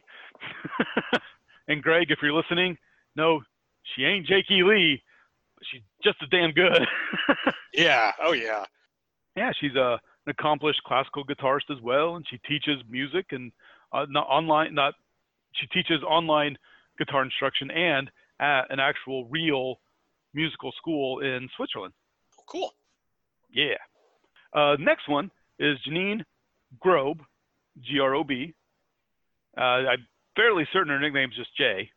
And 1.71 1.81
Greg, 1.81 2.07
if 2.11 2.19
you're 2.21 2.33
listening, 2.33 2.77
no, 3.15 3.39
she 3.95 4.03
ain't 4.03 4.27
Jake 4.27 4.51
E. 4.51 4.61
Lee. 4.61 5.01
But 5.55 5.63
she's 5.71 5.81
just 6.03 6.17
as 6.21 6.27
damn 6.27 6.51
good. 6.51 6.85
yeah. 7.73 8.11
Oh 8.21 8.33
yeah. 8.33 8.65
Yeah, 9.37 9.51
she's 9.57 9.75
a, 9.75 9.97
an 10.25 10.31
accomplished 10.37 10.81
classical 10.85 11.23
guitarist 11.23 11.71
as 11.71 11.81
well, 11.81 12.17
and 12.17 12.25
she 12.29 12.39
teaches 12.39 12.83
music 12.89 13.27
and 13.31 13.53
uh, 13.93 14.05
not 14.09 14.27
online. 14.27 14.73
Not 14.73 14.95
she 15.53 15.65
teaches 15.67 16.03
online 16.03 16.57
guitar 16.97 17.23
instruction 17.23 17.71
and 17.71 18.11
at 18.41 18.69
an 18.69 18.81
actual 18.81 19.25
real 19.29 19.79
musical 20.33 20.73
school 20.73 21.19
in 21.19 21.47
Switzerland. 21.55 21.93
Cool. 22.47 22.73
Yeah. 23.49 23.77
Uh, 24.53 24.75
next 24.77 25.07
one 25.07 25.31
is 25.57 25.77
Janine 25.87 26.25
Grob, 26.81 27.21
G 27.79 27.99
R 28.01 28.13
O 28.13 28.25
B. 28.25 28.53
Uh, 29.57 29.61
I 29.61 29.95
fairly 30.35 30.67
certain 30.71 30.89
her 30.89 30.99
nickname's 30.99 31.35
just 31.35 31.55
Jay. 31.55 31.89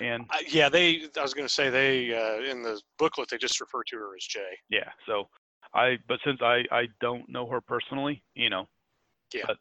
And 0.00 0.24
uh, 0.30 0.38
yeah, 0.48 0.68
they. 0.68 1.02
I 1.16 1.22
was 1.22 1.34
going 1.34 1.46
to 1.46 1.52
say 1.52 1.70
they 1.70 2.14
uh, 2.14 2.42
in 2.50 2.62
the 2.62 2.80
booklet 2.98 3.28
they 3.30 3.38
just 3.38 3.60
refer 3.60 3.82
to 3.84 3.96
her 3.96 4.14
as 4.16 4.24
Jay. 4.24 4.58
Yeah. 4.68 4.90
So 5.06 5.28
I, 5.74 5.98
but 6.08 6.18
since 6.24 6.40
I 6.42 6.64
I 6.70 6.88
don't 7.00 7.28
know 7.28 7.46
her 7.46 7.60
personally, 7.60 8.22
you 8.34 8.50
know. 8.50 8.68
Yeah. 9.32 9.44
But 9.46 9.56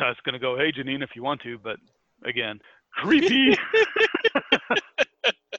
I 0.00 0.08
was 0.08 0.16
going 0.24 0.34
to 0.34 0.38
go, 0.38 0.56
hey 0.56 0.72
Janine, 0.72 1.02
if 1.02 1.10
you 1.16 1.22
want 1.22 1.42
to, 1.42 1.58
but 1.58 1.78
again, 2.24 2.60
creepy. 2.92 3.58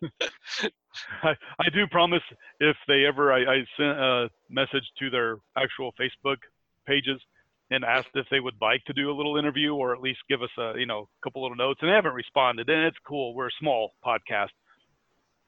I, 1.24 1.36
I 1.60 1.70
do 1.74 1.88
promise 1.88 2.22
if 2.60 2.76
they 2.88 3.06
ever 3.06 3.34
I, 3.34 3.40
I 3.40 3.58
sent 3.78 4.00
a 4.00 4.30
message 4.50 4.84
to 5.00 5.10
their 5.10 5.38
actual 5.58 5.94
Facebook 6.00 6.38
pages, 6.88 7.22
and 7.72 7.84
asked 7.84 8.10
if 8.16 8.26
they 8.32 8.40
would 8.40 8.56
like 8.62 8.84
to 8.86 8.94
do 8.94 9.12
a 9.12 9.16
little 9.16 9.38
interview 9.38 9.74
or 9.74 9.94
at 9.94 10.02
least 10.02 10.20
give 10.30 10.42
us 10.42 10.50
a 10.58 10.74
you 10.78 10.86
know 10.86 11.02
a 11.02 11.24
couple 11.24 11.42
little 11.42 11.58
notes, 11.58 11.80
and 11.82 11.90
they 11.90 11.96
haven't 11.96 12.14
responded. 12.14 12.70
And 12.70 12.86
it's 12.86 12.98
cool. 13.08 13.34
We're 13.34 13.48
a 13.48 13.60
small 13.60 13.92
podcast, 14.06 14.50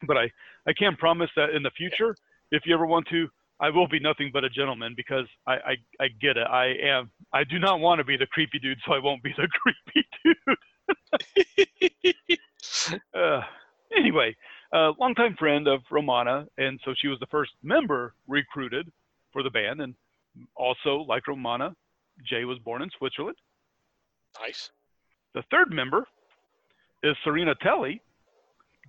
but 0.08 0.18
I 0.18 0.30
I 0.68 0.74
can 0.74 0.96
promise 0.96 1.30
that 1.36 1.52
in 1.52 1.64
the 1.64 1.72
future, 1.72 2.16
if 2.52 2.64
you 2.66 2.74
ever 2.74 2.86
want 2.86 3.08
to, 3.10 3.28
I 3.60 3.70
will 3.70 3.88
be 3.88 4.00
nothing 4.00 4.32
but 4.34 4.44
a 4.44 4.50
gentleman 4.50 4.94
because 4.96 5.26
I 5.48 5.54
I, 5.54 5.76
I 6.00 6.08
get 6.20 6.38
it. 6.38 6.48
I 6.50 6.74
am. 6.84 7.12
I 7.34 7.44
do 7.44 7.60
not 7.60 7.80
want 7.80 8.00
to 8.00 8.04
be 8.06 8.18
the 8.18 8.28
creepy 8.28 8.60
dude, 8.60 8.80
so 8.86 8.94
I 8.94 9.00
won't 9.00 9.24
be 9.24 9.34
the 9.38 9.48
creepy 9.62 10.08
dude. 10.24 10.58
uh, 13.16 13.42
anyway, 13.98 14.36
a 14.74 14.92
longtime 15.00 15.36
friend 15.38 15.68
of 15.68 15.82
Romana, 15.92 16.48
and 16.58 16.80
so 16.86 16.94
she 16.98 17.08
was 17.08 17.20
the 17.20 17.28
first 17.28 17.52
member 17.64 18.14
recruited 18.28 18.92
for 19.32 19.44
the 19.44 19.50
band, 19.50 19.82
and 19.82 19.96
also 20.56 21.06
like 21.08 21.28
Romana, 21.28 21.76
Jay 22.24 22.46
was 22.46 22.60
born 22.60 22.82
in 22.82 22.90
Switzerland. 22.98 23.38
Nice. 24.40 24.72
The 25.34 25.44
third 25.52 25.72
member 25.72 26.08
is 27.04 27.16
Seraina 27.26 27.56
Telli, 27.64 28.00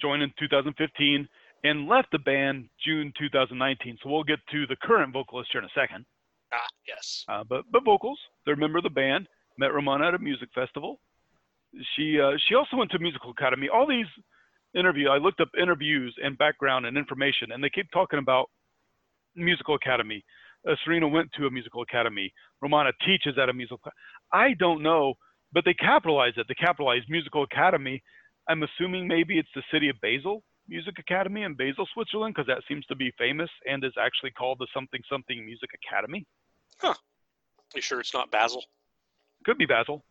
joined 0.00 0.22
in 0.22 0.32
2015 0.38 1.28
and 1.64 1.88
left 1.88 2.10
the 2.10 2.18
band 2.18 2.68
June 2.84 3.12
2019. 3.18 3.98
So 4.02 4.10
we'll 4.10 4.24
get 4.24 4.40
to 4.50 4.66
the 4.66 4.76
current 4.82 5.12
vocalist 5.12 5.50
here 5.52 5.60
in 5.60 5.66
a 5.66 5.80
second. 5.80 6.04
Ah, 6.52 6.58
yes. 6.86 7.24
Uh, 7.28 7.44
but 7.48 7.64
but 7.70 7.84
vocals, 7.84 8.18
they're 8.44 8.54
a 8.54 8.58
member 8.58 8.78
of 8.78 8.84
the 8.84 8.90
band. 8.90 9.28
Met 9.58 9.72
Romana 9.72 10.08
at 10.08 10.14
a 10.14 10.18
music 10.18 10.48
festival. 10.54 11.00
She 11.96 12.20
uh, 12.20 12.32
she 12.48 12.54
also 12.54 12.76
went 12.76 12.90
to 12.90 12.98
musical 12.98 13.30
academy. 13.30 13.68
All 13.72 13.86
these 13.86 14.06
interview, 14.74 15.08
I 15.08 15.18
looked 15.18 15.40
up 15.40 15.48
interviews 15.60 16.14
and 16.22 16.36
background 16.36 16.86
and 16.86 16.96
information, 16.96 17.52
and 17.52 17.62
they 17.62 17.70
keep 17.70 17.90
talking 17.92 18.18
about 18.18 18.50
musical 19.34 19.74
academy. 19.74 20.24
Uh, 20.68 20.74
Seraina 20.86 21.10
went 21.10 21.30
to 21.36 21.46
a 21.46 21.50
musical 21.50 21.82
academy. 21.82 22.32
Romana 22.60 22.92
teaches 23.04 23.36
at 23.40 23.48
a 23.48 23.52
musical. 23.52 23.90
I 24.32 24.54
don't 24.54 24.82
know, 24.82 25.14
but 25.52 25.64
they 25.64 25.74
capitalize 25.74 26.34
it. 26.36 26.46
They 26.48 26.54
capitalize 26.54 27.02
musical 27.08 27.42
academy. 27.42 28.02
I'm 28.48 28.62
assuming 28.62 29.08
maybe 29.08 29.38
it's 29.38 29.48
the 29.54 29.62
city 29.72 29.88
of 29.88 29.96
Basel 30.00 30.42
Music 30.68 30.98
Academy 30.98 31.42
in 31.42 31.54
Basel, 31.54 31.86
Switzerland, 31.92 32.34
because 32.34 32.46
that 32.46 32.62
seems 32.68 32.86
to 32.86 32.96
be 32.96 33.12
famous 33.18 33.50
and 33.68 33.84
is 33.84 33.92
actually 34.00 34.30
called 34.30 34.58
the 34.58 34.66
something 34.72 35.00
something 35.10 35.44
music 35.44 35.70
academy. 35.84 36.24
Huh. 36.78 36.94
You 37.74 37.82
sure 37.82 38.00
it's 38.00 38.14
not 38.14 38.30
Basil? 38.30 38.64
Could 39.44 39.58
be 39.58 39.66
Basel. 39.66 40.04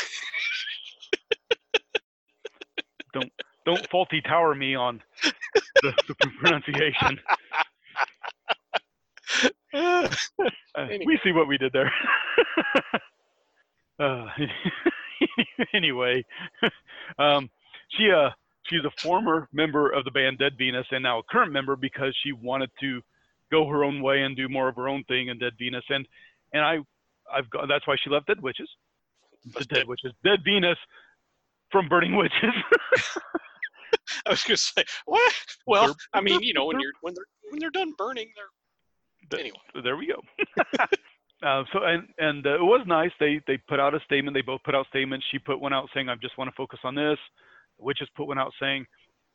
don't 3.12 3.30
don't 3.66 3.86
faulty 3.90 4.22
tower 4.22 4.54
me 4.54 4.74
on 4.74 5.02
the, 5.82 5.92
the 6.08 6.14
pronunciation. 6.40 7.20
Uh, 10.38 10.86
we 11.06 11.18
see 11.24 11.32
what 11.32 11.48
we 11.48 11.58
did 11.58 11.72
there. 11.72 11.92
uh, 13.98 14.26
anyway, 15.74 16.24
um, 17.18 17.50
she 17.96 18.10
uh, 18.10 18.30
she's 18.64 18.84
a 18.84 18.90
former 19.02 19.48
member 19.52 19.90
of 19.90 20.04
the 20.04 20.10
band 20.10 20.38
Dead 20.38 20.52
Venus 20.58 20.86
and 20.90 21.02
now 21.02 21.18
a 21.18 21.22
current 21.24 21.52
member 21.52 21.76
because 21.76 22.16
she 22.22 22.32
wanted 22.32 22.70
to 22.80 23.00
go 23.50 23.66
her 23.66 23.84
own 23.84 24.02
way 24.02 24.22
and 24.22 24.36
do 24.36 24.48
more 24.48 24.68
of 24.68 24.76
her 24.76 24.88
own 24.88 25.04
thing 25.04 25.28
in 25.28 25.38
Dead 25.38 25.52
Venus 25.58 25.84
and 25.88 26.06
and 26.52 26.62
I 26.62 26.78
I've 27.32 27.48
got 27.50 27.68
that's 27.68 27.86
why 27.86 27.96
she 28.02 28.10
left 28.10 28.26
Dead 28.26 28.40
Witches. 28.40 28.68
The 29.54 29.64
Dead 29.64 29.86
Witches, 29.86 30.12
Dead 30.24 30.40
Venus 30.44 30.78
from 31.70 31.88
Burning 31.88 32.16
Witches. 32.16 32.52
I 34.26 34.30
was 34.30 34.42
gonna 34.42 34.56
say 34.56 34.84
what? 35.06 35.32
Well, 35.66 35.96
I 36.12 36.20
mean, 36.20 36.42
you 36.42 36.52
know, 36.54 36.66
when 36.66 36.80
you're 36.80 36.92
when 37.00 37.14
they're 37.14 37.24
when 37.50 37.60
they're 37.60 37.70
done 37.70 37.92
burning, 37.96 38.28
they're 38.34 38.44
Th- 39.30 39.40
anyway. 39.40 39.82
There 39.82 39.96
we 39.96 40.06
go. 40.06 40.22
uh, 41.46 41.64
so 41.72 41.84
and 41.84 42.08
and 42.18 42.46
uh, 42.46 42.54
it 42.54 42.62
was 42.62 42.84
nice. 42.86 43.10
They 43.20 43.40
they 43.46 43.58
put 43.68 43.80
out 43.80 43.94
a 43.94 44.00
statement. 44.04 44.34
They 44.34 44.42
both 44.42 44.62
put 44.64 44.74
out 44.74 44.86
statements. 44.88 45.26
She 45.30 45.38
put 45.38 45.60
one 45.60 45.72
out 45.72 45.88
saying, 45.94 46.08
"I 46.08 46.14
just 46.16 46.38
want 46.38 46.48
to 46.48 46.56
focus 46.56 46.80
on 46.84 46.94
this." 46.94 47.18
The 47.78 47.84
Witches 47.84 48.08
put 48.16 48.26
one 48.26 48.38
out 48.38 48.52
saying, 48.60 48.86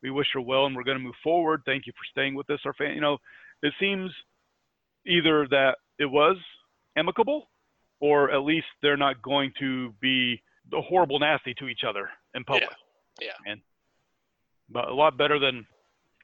"We 0.01 0.11
wish 0.11 0.27
her 0.33 0.41
well 0.41 0.65
and 0.65 0.75
we're 0.75 0.83
going 0.83 0.97
to 0.97 1.03
move 1.03 1.15
forward. 1.23 1.61
Thank 1.65 1.87
you 1.87 1.93
for 1.93 2.05
staying 2.11 2.35
with 2.35 2.49
us, 2.49 2.59
our 2.65 2.73
fan." 2.73 2.95
You 2.95 3.01
know, 3.01 3.17
it 3.61 3.73
seems 3.79 4.11
either 5.05 5.47
that 5.49 5.77
it 5.99 6.05
was 6.05 6.37
amicable, 6.95 7.49
or 7.99 8.31
at 8.31 8.43
least 8.43 8.67
they're 8.81 8.97
not 8.97 9.21
going 9.21 9.51
to 9.59 9.93
be 10.01 10.41
horrible 10.71 11.19
nasty 11.19 11.53
to 11.55 11.67
each 11.67 11.81
other 11.87 12.09
in 12.33 12.43
public. 12.43 12.69
Yeah. 13.19 13.27
Yeah. 13.27 13.51
And 13.51 13.61
but 14.69 14.87
a 14.87 14.93
lot 14.93 15.17
better 15.17 15.39
than 15.39 15.65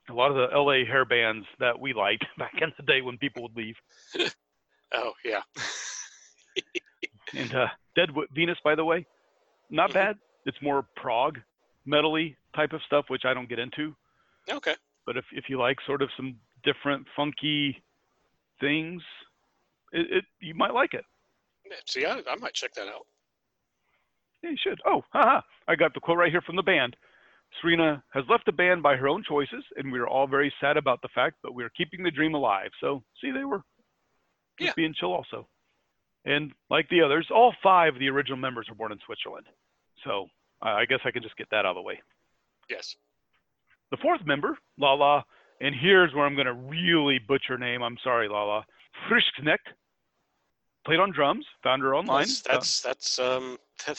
a 0.10 0.14
lot 0.14 0.32
of 0.32 0.38
the 0.38 0.56
LA 0.58 0.86
hair 0.86 1.06
bands 1.06 1.46
that 1.60 1.80
we 1.80 1.94
liked 1.94 2.26
back 2.38 2.54
in 2.62 2.72
the 2.78 2.84
day 2.84 3.02
when 3.02 3.18
people 3.18 3.44
would 3.44 3.56
leave. 3.56 3.76
Oh 4.92 5.12
yeah. 5.24 5.42
And 7.36 7.54
uh, 7.54 7.68
Dead 7.96 8.10
Venus, 8.34 8.58
by 8.64 8.74
the 8.74 8.84
way, 8.84 9.06
not 9.70 9.92
Mhm. 9.92 9.94
bad. 9.94 10.18
It's 10.48 10.60
more 10.64 10.88
prog, 10.96 11.40
metally 11.88 12.36
type 12.56 12.74
of 12.74 12.82
stuff, 12.88 13.06
which 13.08 13.24
I 13.24 13.36
don't 13.36 13.48
get 13.48 13.60
into. 13.60 13.96
Okay. 14.50 14.76
But 15.06 15.16
if 15.16 15.26
if 15.32 15.48
you 15.48 15.60
like 15.60 15.78
sort 15.86 16.02
of 16.02 16.10
some 16.18 16.40
different, 16.64 17.06
funky 17.16 17.84
things, 18.60 19.04
it, 19.92 20.08
it 20.12 20.26
you 20.40 20.56
might 20.56 20.74
like 20.74 20.96
it. 20.96 21.06
See, 21.86 22.06
I, 22.08 22.24
I 22.28 22.36
might 22.38 22.56
check 22.56 22.74
that 22.74 22.88
out. 22.88 23.06
Yeah, 24.42 24.50
you 24.50 24.58
should. 24.58 24.82
Oh, 24.88 25.04
haha! 25.14 25.42
I 25.68 25.76
got 25.76 25.94
the 25.94 26.00
quote 26.00 26.18
right 26.18 26.32
here 26.32 26.42
from 26.42 26.56
the 26.56 26.64
band. 26.64 26.96
Seraina 27.62 28.02
has 28.14 28.24
left 28.30 28.46
the 28.46 28.52
band 28.52 28.84
by 28.84 28.96
her 28.96 29.08
own 29.08 29.24
choices, 29.28 29.64
and 29.76 29.92
we 29.92 30.00
are 30.00 30.08
all 30.08 30.28
very 30.28 30.54
sad 30.62 30.78
about 30.78 31.02
the 31.02 31.10
fact, 31.16 31.38
but 31.42 31.54
we 31.54 31.64
are 31.64 31.70
keeping 31.76 32.04
the 32.04 32.12
dream 32.12 32.34
alive. 32.36 32.70
So, 32.80 33.04
see, 33.22 33.32
they 33.32 33.44
were 33.44 33.64
just 34.60 34.70
Yeah. 34.70 34.74
being 34.76 34.94
chill 34.94 35.14
also. 35.14 35.48
And 36.26 36.54
like 36.70 36.88
the 36.90 37.02
others, 37.02 37.28
all 37.32 37.54
five 37.64 37.96
of 37.96 38.00
the 38.00 38.10
original 38.10 38.38
members 38.38 38.68
were 38.70 38.76
born 38.76 38.92
in 38.92 39.00
Switzerland. 39.00 39.48
So, 40.04 40.28
I 40.62 40.82
I 40.82 40.86
guess 40.86 41.00
I 41.06 41.12
can 41.12 41.24
just 41.24 41.36
get 41.38 41.50
that 41.50 41.66
out 41.66 41.72
of 41.72 41.76
the 41.76 41.82
way. 41.82 42.02
Yes. 42.70 42.96
The 43.92 43.98
fourth 43.98 44.24
member, 44.26 44.58
Lala, 44.78 45.26
and 45.62 45.74
here's 45.74 46.14
where 46.14 46.26
I'm 46.26 46.36
going 46.36 46.46
to 46.46 46.54
really 46.54 47.20
butcher 47.20 47.58
name. 47.58 47.82
I'm 47.82 47.98
sorry, 48.04 48.28
Lala. 48.30 48.66
Frischknecht, 49.10 49.74
played 50.86 51.00
on 51.00 51.12
drums, 51.12 51.46
found 51.64 51.82
her 51.82 51.96
online. 51.96 52.28
That's 52.28 52.42
that's, 52.42 52.82
that's 52.82 53.20
um. 53.20 53.58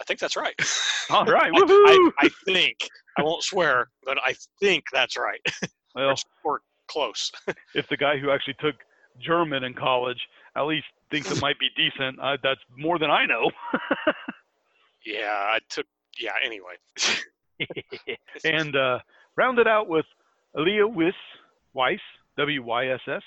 I 0.00 0.04
think 0.04 0.20
that's 0.20 0.36
right. 0.36 0.54
All 1.10 1.24
right, 1.24 1.52
I, 1.54 1.58
woohoo! 1.58 2.12
I, 2.18 2.26
I 2.26 2.28
think 2.44 2.88
I 3.18 3.22
won't 3.22 3.42
swear, 3.42 3.88
but 4.04 4.18
I 4.24 4.34
think 4.60 4.84
that's 4.92 5.16
right. 5.16 5.40
well, 5.94 6.14
or 6.44 6.60
close. 6.88 7.30
if 7.74 7.88
the 7.88 7.96
guy 7.96 8.18
who 8.18 8.30
actually 8.30 8.56
took 8.60 8.76
German 9.20 9.64
in 9.64 9.74
college 9.74 10.20
at 10.56 10.62
least 10.62 10.86
thinks 11.10 11.30
it 11.30 11.40
might 11.40 11.58
be 11.58 11.68
decent, 11.76 12.18
uh, 12.20 12.36
that's 12.42 12.60
more 12.76 12.98
than 12.98 13.10
I 13.10 13.26
know. 13.26 13.50
Yeah, 15.04 15.28
I 15.28 15.58
took. 15.68 15.86
Yeah. 16.18 16.32
Anyway. 16.44 16.74
and 18.44 18.74
uh, 18.74 18.98
rounded 19.36 19.66
out 19.66 19.88
with 19.88 20.06
Alea 20.56 20.86
Wiss, 20.86 21.14
Weiss, 21.72 22.00
W 22.38 22.62
Y 22.62 22.88
S 22.88 23.00
S, 23.06 23.22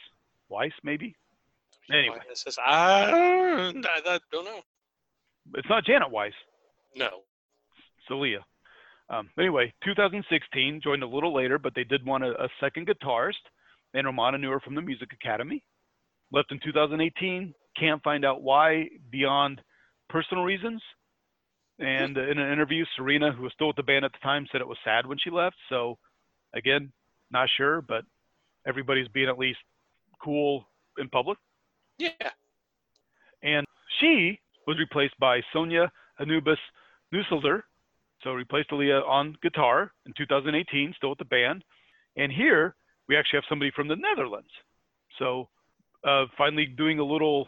Weiss 0.49 0.71
maybe. 0.83 1.15
Anyway. 1.91 2.17
It 2.29 2.37
says, 2.37 2.57
I, 2.65 3.11
I, 3.11 3.69
I 3.69 4.19
don't 4.31 4.45
know. 4.45 4.61
It's 5.55 5.69
not 5.69 5.85
Janet 5.85 6.11
Weiss, 6.11 6.33
No. 6.97 7.09
Alea. 8.09 8.45
Um, 9.09 9.29
anyway, 9.39 9.73
2016 9.83 10.81
joined 10.83 11.03
a 11.03 11.07
little 11.07 11.33
later, 11.33 11.57
but 11.57 11.73
they 11.75 11.83
did 11.83 12.05
want 12.05 12.23
a, 12.23 12.31
a 12.43 12.49
second 12.59 12.87
guitarist, 12.87 13.33
and 13.93 14.05
Romana 14.05 14.37
knew 14.37 14.51
her 14.51 14.59
from 14.59 14.75
the 14.75 14.81
Music 14.81 15.09
Academy. 15.13 15.63
Left 16.31 16.51
in 16.51 16.59
2018. 16.63 17.53
Can't 17.79 18.03
find 18.03 18.25
out 18.25 18.41
why 18.41 18.89
beyond 19.11 19.61
personal 20.09 20.43
reasons. 20.43 20.81
And 21.79 22.17
in 22.17 22.39
an 22.39 22.51
interview, 22.51 22.85
Seraina, 22.97 23.35
who 23.35 23.43
was 23.43 23.53
still 23.53 23.67
with 23.67 23.75
the 23.75 23.83
band 23.83 24.03
at 24.03 24.11
the 24.11 24.17
time, 24.23 24.47
said 24.51 24.61
it 24.61 24.67
was 24.67 24.79
sad 24.83 25.05
when 25.05 25.19
she 25.19 25.29
left. 25.29 25.55
So, 25.69 25.97
again, 26.55 26.91
not 27.31 27.49
sure, 27.55 27.81
but 27.81 28.03
everybody's 28.67 29.07
being 29.09 29.29
at 29.29 29.37
least 29.37 29.59
cool 30.21 30.65
in 30.97 31.07
public. 31.07 31.37
Yeah. 31.99 32.09
And 33.43 33.65
she 33.99 34.39
was 34.65 34.79
replaced 34.79 35.17
by 35.19 35.41
Sonia 35.53 35.91
Anubis 36.19 36.57
Nusselder. 37.13 37.61
So 38.23 38.31
replaced 38.31 38.71
Alea 38.71 38.99
on 39.01 39.35
guitar 39.41 39.91
in 40.05 40.13
2018, 40.17 40.93
still 40.97 41.09
with 41.09 41.19
the 41.19 41.25
band. 41.25 41.63
And 42.15 42.31
here 42.31 42.75
we 43.07 43.15
actually 43.15 43.37
have 43.37 43.43
somebody 43.47 43.71
from 43.75 43.87
the 43.87 43.95
Netherlands. 43.95 44.49
So 45.19 45.49
uh, 46.03 46.25
finally 46.37 46.65
doing 46.65 46.99
a 46.99 47.03
little 47.05 47.47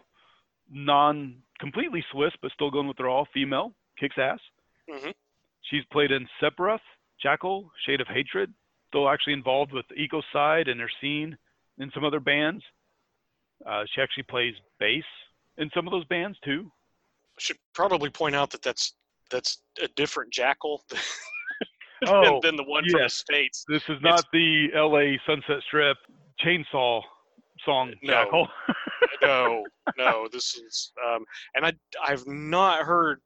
non 0.69 1.41
completely 1.59 2.03
Swiss, 2.11 2.33
but 2.41 2.51
still 2.51 2.71
going 2.71 2.87
with 2.87 2.97
their 2.97 3.09
all 3.09 3.27
female, 3.33 3.73
kicks 3.99 4.17
ass. 4.17 4.39
Mhm. 4.89 5.13
She's 5.63 5.83
played 5.91 6.11
in 6.11 6.27
Sephiroth, 6.41 6.79
Jackal, 7.21 7.71
Shade 7.85 8.01
of 8.01 8.07
Hatred, 8.07 8.53
still 8.87 9.09
actually 9.09 9.33
involved 9.33 9.71
with 9.71 9.85
Ecocide 9.97 10.69
and 10.69 10.79
her 10.79 10.89
scene 11.01 11.37
in 11.79 11.91
some 11.91 12.03
other 12.03 12.19
bands. 12.19 12.63
Uh, 13.65 13.85
she 13.93 14.01
actually 14.01 14.23
plays 14.23 14.55
bass 14.79 15.03
in 15.57 15.69
some 15.71 15.87
of 15.87 15.91
those 15.91 16.05
bands 16.05 16.37
too. 16.43 16.71
Should 17.37 17.57
probably 17.73 18.09
point 18.09 18.35
out 18.35 18.51
that 18.51 18.61
that's 18.61 18.93
that's 19.29 19.61
a 19.81 19.87
different 19.89 20.31
jackal 20.33 20.83
than, 20.89 20.99
Oh, 22.07 22.39
than 22.41 22.55
the 22.55 22.63
one 22.63 22.83
from 22.85 22.93
the 22.93 22.99
yes. 22.99 23.15
states. 23.15 23.65
This 23.67 23.83
is 23.89 24.01
not 24.01 24.23
the 24.31 24.69
LA 24.73 25.17
Sunset 25.25 25.61
Strip 25.67 25.97
chainsaw 26.43 27.01
song 27.65 27.93
No. 28.01 28.13
Jackal. 28.13 28.47
no, 29.21 29.63
no. 29.97 30.27
This 30.31 30.55
is, 30.55 30.91
um, 31.05 31.25
and 31.55 31.65
I 31.65 31.73
I've 32.01 32.25
not 32.25 32.83
heard 32.85 33.19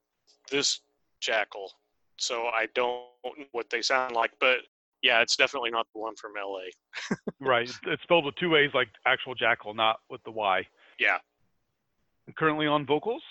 this 0.49 0.81
jackal, 1.21 1.71
so 2.17 2.45
I 2.47 2.67
don't 2.73 3.03
know 3.23 3.45
what 3.51 3.69
they 3.69 3.83
sound 3.83 4.15
like. 4.15 4.31
But 4.39 4.57
yeah, 5.03 5.21
it's 5.21 5.35
definitely 5.35 5.69
not 5.69 5.85
the 5.93 6.01
one 6.01 6.15
from 6.15 6.31
LA. 6.35 7.15
right. 7.39 7.69
It's 7.85 8.01
spelled 8.03 8.25
with 8.25 8.35
two 8.37 8.49
ways, 8.49 8.71
like 8.73 8.87
actual 9.05 9.35
jackal, 9.35 9.75
not 9.75 9.97
with 10.09 10.23
the 10.23 10.31
Y. 10.31 10.65
Yeah. 10.99 11.17
Currently 12.37 12.65
on 12.67 12.85
vocals 12.87 13.21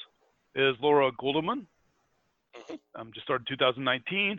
is 0.54 0.76
Laura 0.80 1.10
Guldemond. 1.20 1.66
Um, 2.94 3.10
just 3.14 3.24
started 3.24 3.46
2019, 3.48 4.38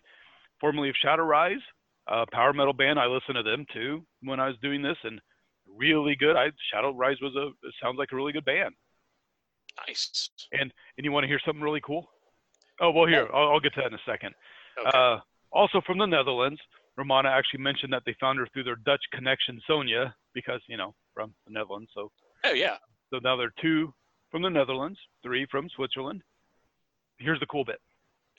formerly 0.60 0.90
of 0.90 0.96
Shadow 1.02 1.24
Rise, 1.24 1.62
a 2.08 2.26
power 2.32 2.54
metal 2.54 2.74
band. 2.74 3.00
I 3.00 3.06
listened 3.06 3.36
to 3.36 3.44
them 3.44 3.66
too 3.74 4.04
when 4.22 4.40
I 4.40 4.48
was 4.48 4.58
doing 4.62 4.82
this, 4.82 4.98
and 5.04 5.20
really 5.68 6.16
good. 6.16 6.36
I 6.36 6.52
Shadow 6.72 6.94
Rise 6.94 7.18
was 7.22 7.36
a 7.36 7.48
it 7.68 7.74
sounds 7.82 7.98
like 7.98 8.10
a 8.12 8.16
really 8.16 8.34
good 8.34 8.46
band. 8.46 8.74
Nice. 9.88 10.30
And 10.52 10.74
and 10.98 11.06
you 11.06 11.12
want 11.12 11.24
to 11.24 11.28
hear 11.28 11.40
something 11.46 11.64
really 11.64 11.82
cool? 11.82 12.08
Oh 12.80 12.92
well, 12.92 13.08
here 13.08 13.28
I'll, 13.34 13.54
I'll 13.54 13.60
get 13.60 13.74
to 13.76 13.82
that 13.82 13.88
in 13.88 13.94
a 13.94 14.02
second. 14.06 14.34
Okay. 14.80 14.98
Uh, 14.98 15.18
also 15.52 15.82
from 15.86 15.98
the 15.98 16.06
Netherlands, 16.06 16.60
Romana 16.98 17.30
actually 17.30 17.62
mentioned 17.62 17.94
that 17.94 18.04
they 18.06 18.16
found 18.20 18.40
her 18.40 18.48
through 18.54 18.64
their 18.64 18.76
Dutch 18.76 19.04
connection, 19.14 19.62
Sonia, 19.68 20.16
because 20.34 20.62
you 20.68 20.78
know 20.78 20.94
from 21.14 21.34
the 21.46 21.54
Netherlands. 21.54 21.90
So 21.94 22.12
oh 22.44 22.54
yeah. 22.54 22.78
so 23.12 23.20
now 23.24 23.36
there 23.36 23.48
are 23.48 23.62
two 23.62 23.94
from 24.32 24.42
the 24.42 24.50
Netherlands, 24.50 25.00
three 25.24 25.46
from 25.50 25.70
Switzerland. 25.76 26.22
Here's 27.20 27.40
the 27.40 27.46
cool 27.46 27.64
bit. 27.64 27.80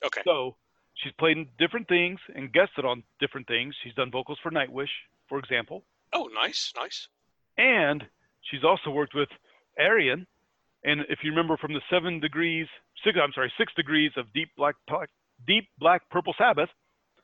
Okay. 0.05 0.23
So 0.25 0.57
she's 0.95 1.13
played 1.19 1.37
in 1.39 1.49
different 1.59 1.89
things 1.89 2.21
and 2.35 2.53
guested 2.53 2.85
on 2.85 3.03
different 3.21 3.47
things. 3.47 3.75
She's 3.83 3.95
done 3.95 4.11
vocals 4.11 4.39
for 4.43 4.51
Nightwish, 4.51 4.91
for 5.29 5.39
example, 5.39 5.85
Oh, 6.13 6.29
nice, 6.35 6.73
nice. 6.77 7.09
and 7.59 8.05
she's 8.43 8.65
also 8.65 8.91
worked 8.91 9.15
with 9.15 9.29
Ayreon. 9.81 10.27
And 10.85 11.01
if 11.09 11.21
you 11.25 11.31
remember 11.31 11.57
from 11.57 11.73
the 11.73 11.81
seven 11.91 12.21
degrees, 12.21 12.67
six, 13.03 13.19
I'm 13.21 13.33
sorry, 13.33 13.53
six 13.57 13.73
degrees 13.75 14.13
of 14.17 14.31
deep 14.35 14.51
black, 14.57 14.77
deep 15.47 15.69
black 15.79 16.09
purple 16.11 16.35
Sabbath, 16.37 16.69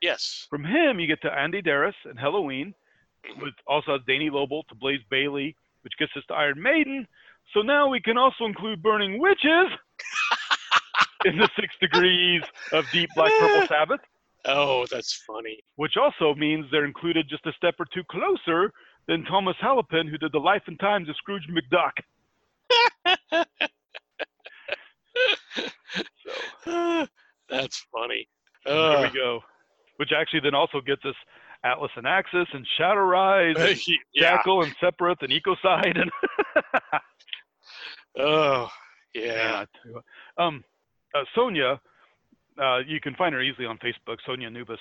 Yes. 0.00 0.46
from 0.48 0.64
him 0.64 0.98
you 0.98 1.06
get 1.06 1.20
to 1.22 1.28
Andi 1.28 1.62
Deris 1.64 1.94
and 2.04 2.18
Helloween, 2.18 2.72
Mhm. 3.24 3.42
with 3.42 3.54
also 3.66 3.92
has 3.98 4.06
Dani 4.06 4.30
Löble 4.30 4.66
to 4.68 4.74
Blaze 4.74 5.02
Bayley, 5.10 5.54
which 5.82 5.92
gets 5.98 6.16
us 6.16 6.24
to 6.26 6.34
Iron 6.34 6.60
Maiden. 6.62 7.06
So 7.52 7.60
now 7.60 7.88
we 7.88 8.00
can 8.00 8.16
also 8.16 8.46
include 8.46 8.82
Burning 8.82 9.18
Witches 9.18 9.68
in 11.24 11.36
the 11.38 11.48
six 11.56 11.68
degrees 11.80 12.42
of 12.72 12.84
deep 12.92 13.10
black 13.14 13.32
purple 13.38 13.62
Sabbath, 13.68 14.00
Oh, 14.46 14.86
that's 14.90 15.22
funny. 15.26 15.58
which 15.76 15.96
also 15.96 16.34
means 16.34 16.64
they're 16.70 16.86
included 16.86 17.26
just 17.28 17.44
a 17.46 17.52
step 17.52 17.74
or 17.78 17.86
two 17.92 18.02
closer 18.10 18.72
than 19.06 19.24
Tuomas 19.24 19.56
Holopainen, 19.62 20.08
who 20.08 20.16
did 20.18 20.32
the 20.32 20.38
life 20.38 20.62
and 20.66 20.78
times 20.80 21.08
of 21.08 21.16
Scrooge 21.16 21.46
McDuck. 21.50 21.92
So 26.64 27.06
that's 27.48 27.84
funny. 27.92 28.28
there 28.64 28.74
Uh, 28.98 29.02
we 29.02 29.10
go. 29.18 29.40
Which 29.96 30.10
actually 30.16 30.40
then 30.40 30.54
also 30.54 30.80
gets 30.80 31.04
us 31.04 31.14
Atlas 31.64 31.90
and 31.96 32.06
Axis 32.06 32.46
and 32.54 32.66
Shadow 32.78 33.00
Rise 33.02 33.56
and 33.58 33.78
yeah. 34.14 34.36
Jackal 34.36 34.62
and 34.62 34.74
Sephiroth 34.82 35.20
and 35.22 35.30
Ecocide 35.32 36.00
and 36.00 36.10
Oh, 38.18 38.68
Yeah. 39.14 39.22
yeah. 39.24 39.52
I 39.54 39.66
tell 39.82 39.90
you 39.90 39.92
what. 39.94 40.04
Um, 40.42 40.64
uh, 41.14 41.24
Sonia, 41.34 41.80
uh, 42.60 42.78
you 42.86 43.00
can 43.00 43.14
find 43.14 43.34
her 43.34 43.40
easily 43.40 43.66
on 43.66 43.78
Facebook. 43.78 44.18
Sonia 44.26 44.50
Nubis. 44.50 44.80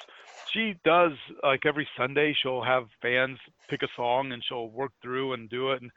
She 0.52 0.76
does 0.84 1.12
like 1.44 1.66
every 1.66 1.88
Sunday. 1.98 2.36
She'll 2.42 2.64
have 2.64 2.88
fans 3.02 3.38
pick 3.70 3.84
a 3.84 3.88
song 3.96 4.32
and 4.32 4.44
she'll 4.48 4.70
work 4.70 4.92
through 5.02 5.34
and 5.34 5.50
do 5.50 5.72
it, 5.72 5.82
and 5.82 5.92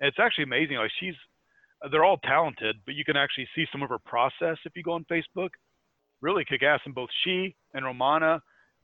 it's 0.00 0.18
actually 0.18 0.44
amazing. 0.44 0.76
Like 0.76 0.90
she's, 0.98 1.14
they're 1.90 2.04
all 2.04 2.18
talented, 2.18 2.76
but 2.84 2.94
you 2.94 3.04
can 3.04 3.16
actually 3.16 3.48
see 3.54 3.66
some 3.72 3.82
of 3.82 3.88
her 3.90 3.98
process 3.98 4.56
if 4.64 4.72
you 4.76 4.82
go 4.82 4.92
on 4.92 5.04
Facebook. 5.10 5.50
Really 6.22 6.44
kick 6.44 6.62
ass, 6.62 6.80
and 6.86 6.94
both 6.94 7.10
she 7.24 7.54
and 7.74 7.84
Romana, 7.84 8.40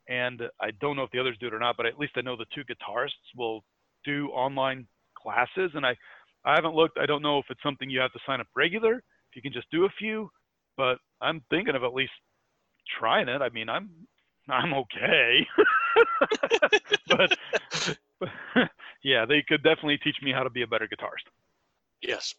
and 0.09 0.43
I 0.61 0.71
don't 0.81 0.97
know 0.97 1.03
if 1.05 1.11
the 1.11 1.19
others 1.19 1.39
do 1.41 1.47
it 1.47 1.55
or 1.55 1.59
not, 1.59 1.79
but 1.79 1.87
at 1.87 1.99
least 1.99 2.13
I 2.17 2.21
know 2.21 2.37
the 2.37 2.45
two 2.55 2.63
guitarists 2.65 3.35
will 3.37 3.65
do 4.05 4.29
online 4.29 4.87
classes, 5.17 5.71
and 5.75 5.87
I 5.87 5.97
I 6.45 6.55
haven't 6.55 6.75
looked. 6.75 6.99
I 6.99 7.07
don't 7.07 7.23
know 7.23 7.39
if 7.39 7.47
it's 7.49 7.63
something 7.63 7.89
you 7.89 8.01
have 8.01 8.13
to 8.13 8.19
sign 8.27 8.41
up 8.41 8.49
regular. 8.55 8.97
If 8.97 9.37
you 9.37 9.43
can 9.43 9.53
just 9.53 9.71
do 9.71 9.87
a 9.87 9.89
few, 9.99 10.29
but 10.77 10.99
I'm 11.21 11.43
thinking 11.51 11.75
of 11.75 11.85
at 11.85 11.95
least 11.95 12.13
trying 12.99 13.29
it. 13.29 13.43
I 13.43 13.49
mean, 13.51 13.69
I'm 13.69 13.91
I'm 14.49 14.75
okay, 14.75 15.47
but, 17.09 17.39
but 18.19 18.29
yeah, 19.05 19.25
they 19.25 19.43
could 19.47 19.63
definitely 19.63 19.99
teach 19.99 20.17
me 20.23 20.33
how 20.33 20.43
to 20.43 20.51
be 20.51 20.63
a 20.63 20.67
better 20.67 20.89
guitarist. 20.89 21.31
Yes. 22.03 22.35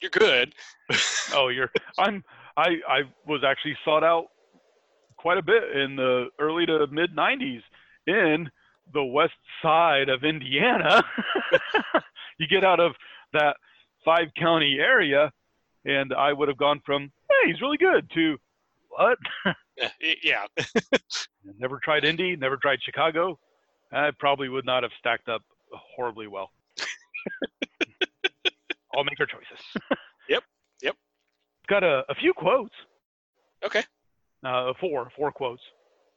You're 0.00 0.10
good. 0.10 0.54
Oh, 1.32 1.48
you're 1.48 1.70
I'm 1.98 2.22
I 2.56 2.76
I 2.86 3.00
was 3.26 3.42
actually 3.44 3.76
sought 3.84 4.04
out 4.04 4.26
quite 5.16 5.38
a 5.38 5.42
bit 5.42 5.74
in 5.74 5.96
the 5.96 6.26
early 6.38 6.66
to 6.66 6.86
mid 6.88 7.16
90s 7.16 7.62
in 8.06 8.50
the 8.92 9.02
west 9.02 9.32
side 9.62 10.10
of 10.10 10.22
Indiana. 10.22 11.02
you 12.38 12.46
get 12.46 12.62
out 12.62 12.78
of 12.78 12.92
that 13.32 13.56
five 14.04 14.28
county 14.38 14.76
area 14.78 15.32
and 15.86 16.12
I 16.12 16.32
would 16.32 16.48
have 16.48 16.58
gone 16.58 16.82
from 16.84 17.10
hey, 17.44 17.50
he's 17.52 17.60
really 17.60 17.76
good 17.78 18.08
to 18.14 18.36
what? 18.88 19.18
Uh, 19.44 19.52
yeah. 20.22 20.46
never 21.58 21.80
tried 21.82 22.04
Indy, 22.04 22.36
never 22.36 22.56
tried 22.56 22.78
Chicago. 22.82 23.38
I 23.92 24.10
probably 24.18 24.48
would 24.48 24.64
not 24.66 24.82
have 24.82 24.92
stacked 24.98 25.28
up 25.28 25.42
horribly 25.96 26.26
well. 26.26 26.50
I'll 28.94 29.04
make 29.04 29.18
our 29.20 29.26
choices. 29.26 29.58
Yep, 30.28 30.42
yep. 30.82 30.96
Got 31.68 31.84
a, 31.84 32.02
a 32.08 32.14
few 32.14 32.32
quotes. 32.32 32.74
Okay. 33.64 33.82
Uh, 34.44 34.72
four, 34.80 35.10
four 35.16 35.32
quotes. 35.32 35.62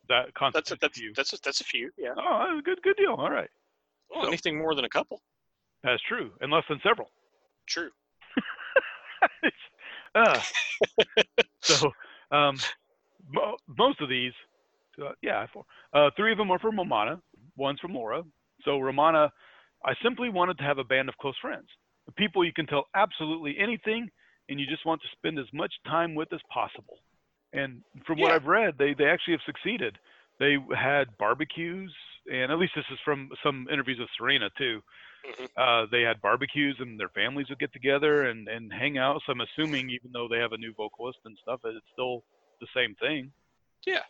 That 0.09 0.27
That's 0.53 0.71
a, 0.71 0.77
that's 0.79 0.97
a 0.97 1.01
few. 1.01 1.13
that's 1.15 1.33
a, 1.33 1.37
that's 1.43 1.61
a 1.61 1.65
few. 1.65 1.91
Yeah. 1.97 2.13
Oh, 2.17 2.61
good, 2.63 2.81
good 2.81 2.95
deal. 2.97 3.15
All 3.17 3.29
right, 3.31 3.49
Well, 4.09 4.23
So- 4.23 4.27
anything 4.29 4.57
more 4.57 4.73
than 4.75 4.85
a 4.85 4.89
couple. 4.89 5.21
that's 5.83 6.01
true, 6.03 6.31
and 6.41 6.51
less 6.51 6.63
than 6.69 6.79
several. 6.83 7.09
True. 7.67 7.89
Uh, 10.17 10.41
so, 11.61 11.91
um, 12.31 12.57
mo- 13.29 13.57
most 13.77 14.01
of 14.01 14.09
these, 14.09 14.33
uh, 15.01 15.11
yeah, 15.21 15.45
four. 15.53 15.63
Uh, 15.93 16.09
three 16.15 16.31
of 16.31 16.37
them 16.37 16.51
are 16.51 16.59
from 16.59 16.77
Romana. 16.77 17.21
One's 17.55 17.79
from 17.79 17.93
Laura. 17.93 18.23
So 18.63 18.79
Romana, 18.79 19.31
I 19.85 19.93
simply 20.03 20.29
wanted 20.29 20.57
to 20.57 20.63
have 20.63 20.77
a 20.77 20.83
band 20.83 21.09
of 21.09 21.17
close 21.17 21.35
friends, 21.41 21.67
people 22.15 22.45
you 22.45 22.53
can 22.53 22.65
tell 22.67 22.85
absolutely 22.95 23.55
anything, 23.59 24.09
and 24.49 24.59
you 24.59 24.65
just 24.65 24.85
want 24.85 25.01
to 25.01 25.07
spend 25.17 25.39
as 25.39 25.45
much 25.53 25.73
time 25.85 26.15
with 26.15 26.31
as 26.33 26.39
possible. 26.51 26.97
And 27.53 27.81
from 28.05 28.19
what 28.19 28.31
I've 28.31 28.45
read, 28.45 28.75
they 28.77 28.93
they 28.93 29.05
actually 29.05 29.33
have 29.33 29.41
succeeded. 29.45 29.97
They 30.39 30.57
had 30.75 31.17
barbecues, 31.17 31.93
and 32.31 32.51
at 32.51 32.59
least 32.59 32.73
this 32.75 32.85
is 32.91 32.99
from 33.03 33.29
some 33.43 33.67
interviews 33.71 33.99
with 33.99 34.09
Seraina 34.19 34.49
too. 34.57 34.81
Uh, 35.57 35.85
they 35.91 36.01
had 36.01 36.21
barbecues 36.21 36.77
and 36.79 36.99
their 36.99 37.09
families 37.09 37.49
would 37.49 37.59
get 37.59 37.73
together 37.73 38.23
and, 38.23 38.47
and 38.47 38.71
hang 38.71 38.97
out. 38.97 39.21
So 39.25 39.31
I'm 39.31 39.41
assuming 39.41 39.89
even 39.89 40.11
though 40.11 40.27
they 40.27 40.39
have 40.39 40.53
a 40.53 40.57
new 40.57 40.73
vocalist 40.73 41.19
and 41.25 41.37
stuff, 41.41 41.61
it's 41.65 41.85
still 41.93 42.23
the 42.61 42.67
same 42.75 42.95
thing. 42.95 43.31
Yeah. 43.85 44.03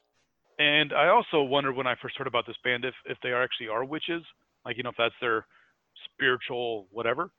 And 0.59 0.93
I 0.93 1.09
also 1.09 1.41
wondered 1.41 1.75
when 1.75 1.87
I 1.87 1.95
first 2.01 2.17
heard 2.17 2.27
about 2.27 2.45
this 2.47 2.57
band 2.63 2.85
if, 2.85 2.95
if 3.05 3.17
they 3.21 3.29
are 3.29 3.43
actually 3.43 3.69
are 3.69 3.85
witches, 3.85 4.23
like, 4.65 4.77
you 4.77 4.83
know, 4.83 4.89
if 4.89 4.97
that's 4.97 5.15
their 5.21 5.45
spiritual 6.05 6.87
whatever. 6.91 7.31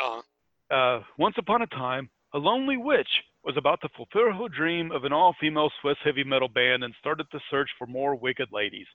Uh, 0.00 0.22
Uh, 0.70 1.00
once 1.16 1.34
upon 1.38 1.62
a 1.62 1.66
time, 1.68 2.10
a 2.34 2.38
lonely 2.38 2.76
witch 2.76 3.08
was 3.42 3.56
about 3.56 3.80
to 3.80 3.88
fulfill 3.96 4.30
her 4.32 4.48
dream 4.48 4.92
of 4.92 5.04
an 5.04 5.12
all 5.14 5.34
female 5.40 5.70
Swiss 5.80 5.96
heavy 6.04 6.24
metal 6.24 6.48
band 6.48 6.84
and 6.84 6.94
started 7.00 7.26
to 7.30 7.40
search 7.50 7.70
for 7.78 7.86
more 7.86 8.14
wicked 8.14 8.48
ladies. 8.52 8.86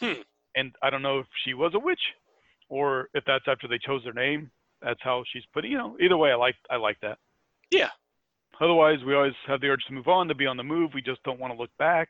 Hmm. 0.00 0.22
And 0.54 0.74
I 0.82 0.88
don't 0.88 1.02
know 1.02 1.18
if 1.18 1.26
she 1.44 1.52
was 1.52 1.74
a 1.74 1.78
witch 1.78 2.00
or 2.68 3.08
if 3.14 3.24
that's 3.26 3.44
after 3.48 3.68
they 3.68 3.78
chose 3.78 4.02
their 4.04 4.12
name. 4.12 4.50
That's 4.82 5.00
how 5.02 5.24
she's 5.32 5.44
put. 5.52 5.64
You 5.64 5.78
know, 5.78 5.96
either 6.00 6.16
way, 6.16 6.30
I 6.30 6.36
like 6.36 6.56
I 6.70 6.76
like 6.76 7.00
that. 7.00 7.18
Yeah. 7.70 7.88
Otherwise, 8.60 8.98
we 9.06 9.14
always 9.14 9.34
have 9.46 9.60
the 9.60 9.68
urge 9.68 9.84
to 9.88 9.92
move 9.92 10.08
on, 10.08 10.28
to 10.28 10.34
be 10.34 10.46
on 10.46 10.56
the 10.56 10.62
move. 10.62 10.92
We 10.94 11.02
just 11.02 11.22
don't 11.24 11.40
want 11.40 11.52
to 11.52 11.58
look 11.58 11.70
back. 11.78 12.08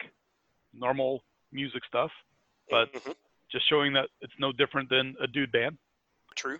Normal 0.74 1.22
music 1.52 1.82
stuff, 1.88 2.10
but 2.70 2.92
mhm. 2.92 3.14
just 3.50 3.68
showing 3.68 3.92
that 3.94 4.08
it's 4.20 4.32
no 4.38 4.52
different 4.52 4.90
than 4.90 5.14
a 5.20 5.26
dude 5.26 5.52
band. 5.52 5.78
true. 6.34 6.58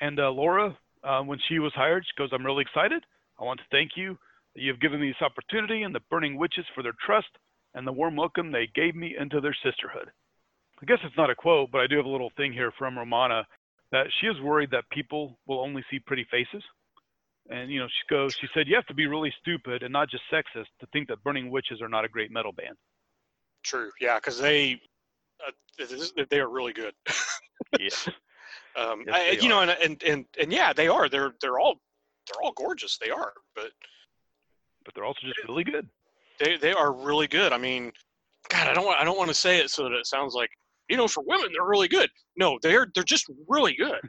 And 0.00 0.18
uh, 0.18 0.30
Laura, 0.30 0.76
uh, 1.04 1.22
when 1.22 1.38
she 1.48 1.58
was 1.58 1.72
hired, 1.74 2.04
she 2.04 2.20
goes, 2.20 2.30
I'm 2.32 2.44
really 2.44 2.62
excited. 2.62 3.04
I 3.38 3.44
want 3.44 3.60
to 3.60 3.66
thank 3.70 3.92
you 3.96 4.18
that 4.54 4.62
you've 4.62 4.80
given 4.80 5.00
me 5.00 5.08
this 5.08 5.22
opportunity 5.22 5.82
and 5.82 5.94
the 5.94 6.00
Burning 6.10 6.36
Witches 6.36 6.64
for 6.74 6.82
their 6.82 6.94
trust 7.04 7.28
and 7.74 7.86
the 7.86 7.92
warm 7.92 8.16
welcome 8.16 8.50
they 8.50 8.68
gave 8.74 8.94
me 8.94 9.16
into 9.18 9.40
their 9.40 9.56
sisterhood. 9.62 10.10
I 10.82 10.86
guess 10.86 10.98
it's 11.04 11.16
not 11.16 11.30
a 11.30 11.34
quote, 11.34 11.70
but 11.70 11.80
I 11.80 11.86
do 11.86 11.96
have 11.96 12.06
a 12.06 12.08
little 12.08 12.30
thing 12.36 12.52
here 12.52 12.72
from 12.78 12.98
Romana 12.98 13.46
that 13.92 14.06
she 14.20 14.26
is 14.26 14.40
worried 14.40 14.70
that 14.72 14.84
people 14.90 15.38
will 15.46 15.60
only 15.60 15.84
see 15.90 15.98
pretty 16.00 16.26
faces. 16.30 16.62
And, 17.50 17.70
you 17.70 17.78
know, 17.78 17.86
she 17.86 18.14
goes, 18.14 18.34
she 18.34 18.48
said, 18.54 18.66
you 18.66 18.74
have 18.74 18.86
to 18.86 18.94
be 18.94 19.06
really 19.06 19.32
stupid 19.40 19.82
and 19.82 19.92
not 19.92 20.08
just 20.10 20.24
sexist 20.32 20.66
to 20.80 20.86
think 20.92 21.08
that 21.08 21.22
Burning 21.22 21.50
Witches 21.50 21.80
are 21.82 21.88
not 21.88 22.04
a 22.04 22.08
great 22.08 22.30
metal 22.30 22.52
band. 22.52 22.76
True. 23.62 23.90
Yeah, 24.00 24.16
because 24.16 24.38
they 24.38 24.80
uh, 25.46 25.84
they 26.30 26.40
are 26.40 26.48
really 26.48 26.72
good. 26.72 26.94
Yes. 27.80 28.08
Um, 28.76 29.04
Yes, 29.06 29.16
I, 29.16 29.36
they 29.36 29.42
you 29.42 29.48
know, 29.48 29.60
and, 29.60 29.70
and 29.70 30.02
and 30.02 30.24
and 30.38 30.52
yeah, 30.52 30.72
they 30.72 30.86
are. 30.86 31.08
They're 31.08 31.32
they're 31.40 31.58
all 31.58 31.80
they're 32.26 32.42
all 32.42 32.52
gorgeous. 32.52 32.98
They 32.98 33.10
are, 33.10 33.32
but 33.54 33.70
but 34.84 34.94
they're 34.94 35.04
also 35.04 35.20
just 35.22 35.38
really 35.48 35.64
good. 35.64 35.88
they 36.38 36.56
they 36.56 36.72
are 36.72 36.92
really 36.92 37.26
good. 37.26 37.52
I 37.52 37.58
mean, 37.58 37.92
God, 38.48 38.68
I 38.68 38.74
don't 38.74 38.86
I 38.96 39.04
don't 39.04 39.16
want 39.16 39.28
to 39.28 39.34
say 39.34 39.58
it 39.58 39.70
so 39.70 39.84
that 39.84 39.92
it 39.92 40.06
sounds 40.06 40.34
like 40.34 40.50
you 40.88 40.96
know 40.96 41.08
for 41.08 41.22
women 41.26 41.50
they're 41.52 41.66
really 41.66 41.88
good. 41.88 42.10
No, 42.36 42.58
they're 42.62 42.86
they're 42.94 43.04
just 43.04 43.26
really 43.48 43.74
good. 43.74 44.00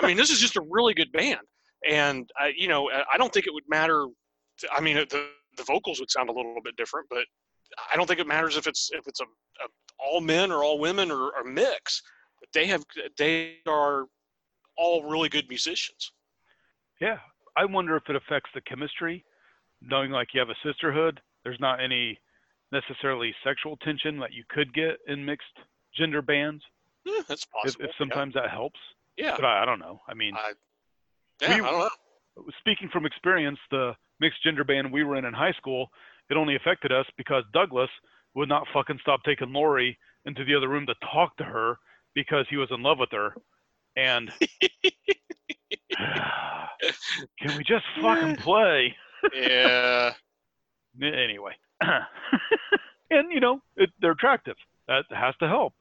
I 0.00 0.06
mean, 0.06 0.16
this 0.16 0.30
is 0.30 0.38
just 0.38 0.56
a 0.56 0.62
really 0.70 0.94
good 0.94 1.12
band, 1.12 1.40
and 1.88 2.28
I 2.38 2.52
you 2.56 2.68
know 2.68 2.90
I 2.90 3.16
don't 3.16 3.32
think 3.32 3.46
it 3.46 3.54
would 3.54 3.68
matter. 3.68 4.06
To, 4.58 4.72
I 4.72 4.80
mean, 4.80 4.96
the 4.96 5.28
the 5.56 5.64
vocals 5.64 6.00
would 6.00 6.10
sound 6.10 6.28
a 6.28 6.32
little 6.32 6.60
bit 6.62 6.76
different, 6.76 7.06
but 7.10 7.24
I 7.92 7.96
don't 7.96 8.06
think 8.06 8.20
it 8.20 8.26
matters 8.26 8.56
if 8.56 8.66
it's 8.66 8.90
if 8.92 9.06
it's 9.06 9.20
a, 9.20 9.24
a 9.24 9.68
all 9.98 10.20
men 10.20 10.50
or 10.50 10.64
all 10.64 10.78
women 10.78 11.10
or 11.10 11.30
a 11.30 11.44
mix. 11.44 12.02
They 12.54 12.66
have 12.66 12.84
they 13.18 13.56
are 13.66 14.04
all 14.76 15.04
really 15.04 15.28
good 15.28 15.48
musicians. 15.48 16.12
Yeah, 17.00 17.18
I 17.56 17.64
wonder 17.64 17.96
if 17.96 18.04
it 18.08 18.16
affects 18.16 18.50
the 18.54 18.60
chemistry, 18.62 19.24
knowing 19.82 20.10
like 20.10 20.28
you 20.32 20.40
have 20.40 20.50
a 20.50 20.66
sisterhood. 20.66 21.20
There's 21.44 21.60
not 21.60 21.82
any 21.82 22.18
necessarily 22.72 23.34
sexual 23.44 23.76
tension 23.78 24.18
that 24.20 24.32
you 24.32 24.44
could 24.48 24.72
get 24.72 24.98
in 25.08 25.24
mixed 25.24 25.56
gender 26.00 26.22
bands. 26.22 26.62
Yeah, 27.04 27.20
that's 27.28 27.42
If, 27.44 27.50
possible. 27.52 27.84
if 27.84 27.90
sometimes 27.98 28.34
that 28.34 28.50
helps, 28.50 28.80
yeah, 29.16 29.34
but 29.36 29.44
I, 29.44 29.62
I 29.62 29.64
don't 29.66 29.78
know. 29.78 30.00
I 30.08 30.14
mean, 30.14 30.34
I, 30.34 30.52
yeah, 31.42 31.48
we- 31.56 31.66
I 31.66 31.70
don't 31.70 31.78
know. 31.78 32.44
speaking 32.58 32.88
from 32.92 33.04
experience, 33.06 33.58
the 33.70 33.92
mixed 34.18 34.42
gender 34.42 34.64
band 34.64 34.90
we 34.92 35.04
were 35.04 35.16
in 35.16 35.24
in 35.24 35.32
high 35.34 35.52
school, 35.52 35.88
it 36.30 36.36
only 36.36 36.56
affected 36.56 36.90
us 36.92 37.06
because 37.16 37.44
Douglas 37.52 37.90
would 38.34 38.48
not 38.48 38.66
fucking 38.72 38.98
stop 39.02 39.20
taking 39.24 39.52
Lori 39.52 39.98
into 40.26 40.44
the 40.44 40.54
other 40.54 40.68
room 40.68 40.86
to 40.86 40.94
talk 41.12 41.36
to 41.38 41.44
her 41.44 41.78
because 42.14 42.46
he 42.50 42.56
was 42.56 42.68
in 42.70 42.82
love 42.82 42.98
with 42.98 43.10
her. 43.12 43.34
And 43.96 44.30
can 47.40 47.56
we 47.56 47.64
just 47.64 47.84
fucking 48.02 48.36
play? 48.42 48.94
yeah, 49.34 50.12
Anyway. 51.02 51.52
and, 53.10 53.32
you 53.32 53.40
know, 53.40 53.60
it, 53.76 53.90
they're 54.00 54.12
attractive. 54.12 54.56
That 54.88 55.04
has 55.10 55.34
to 55.40 55.48
help. 55.48 55.72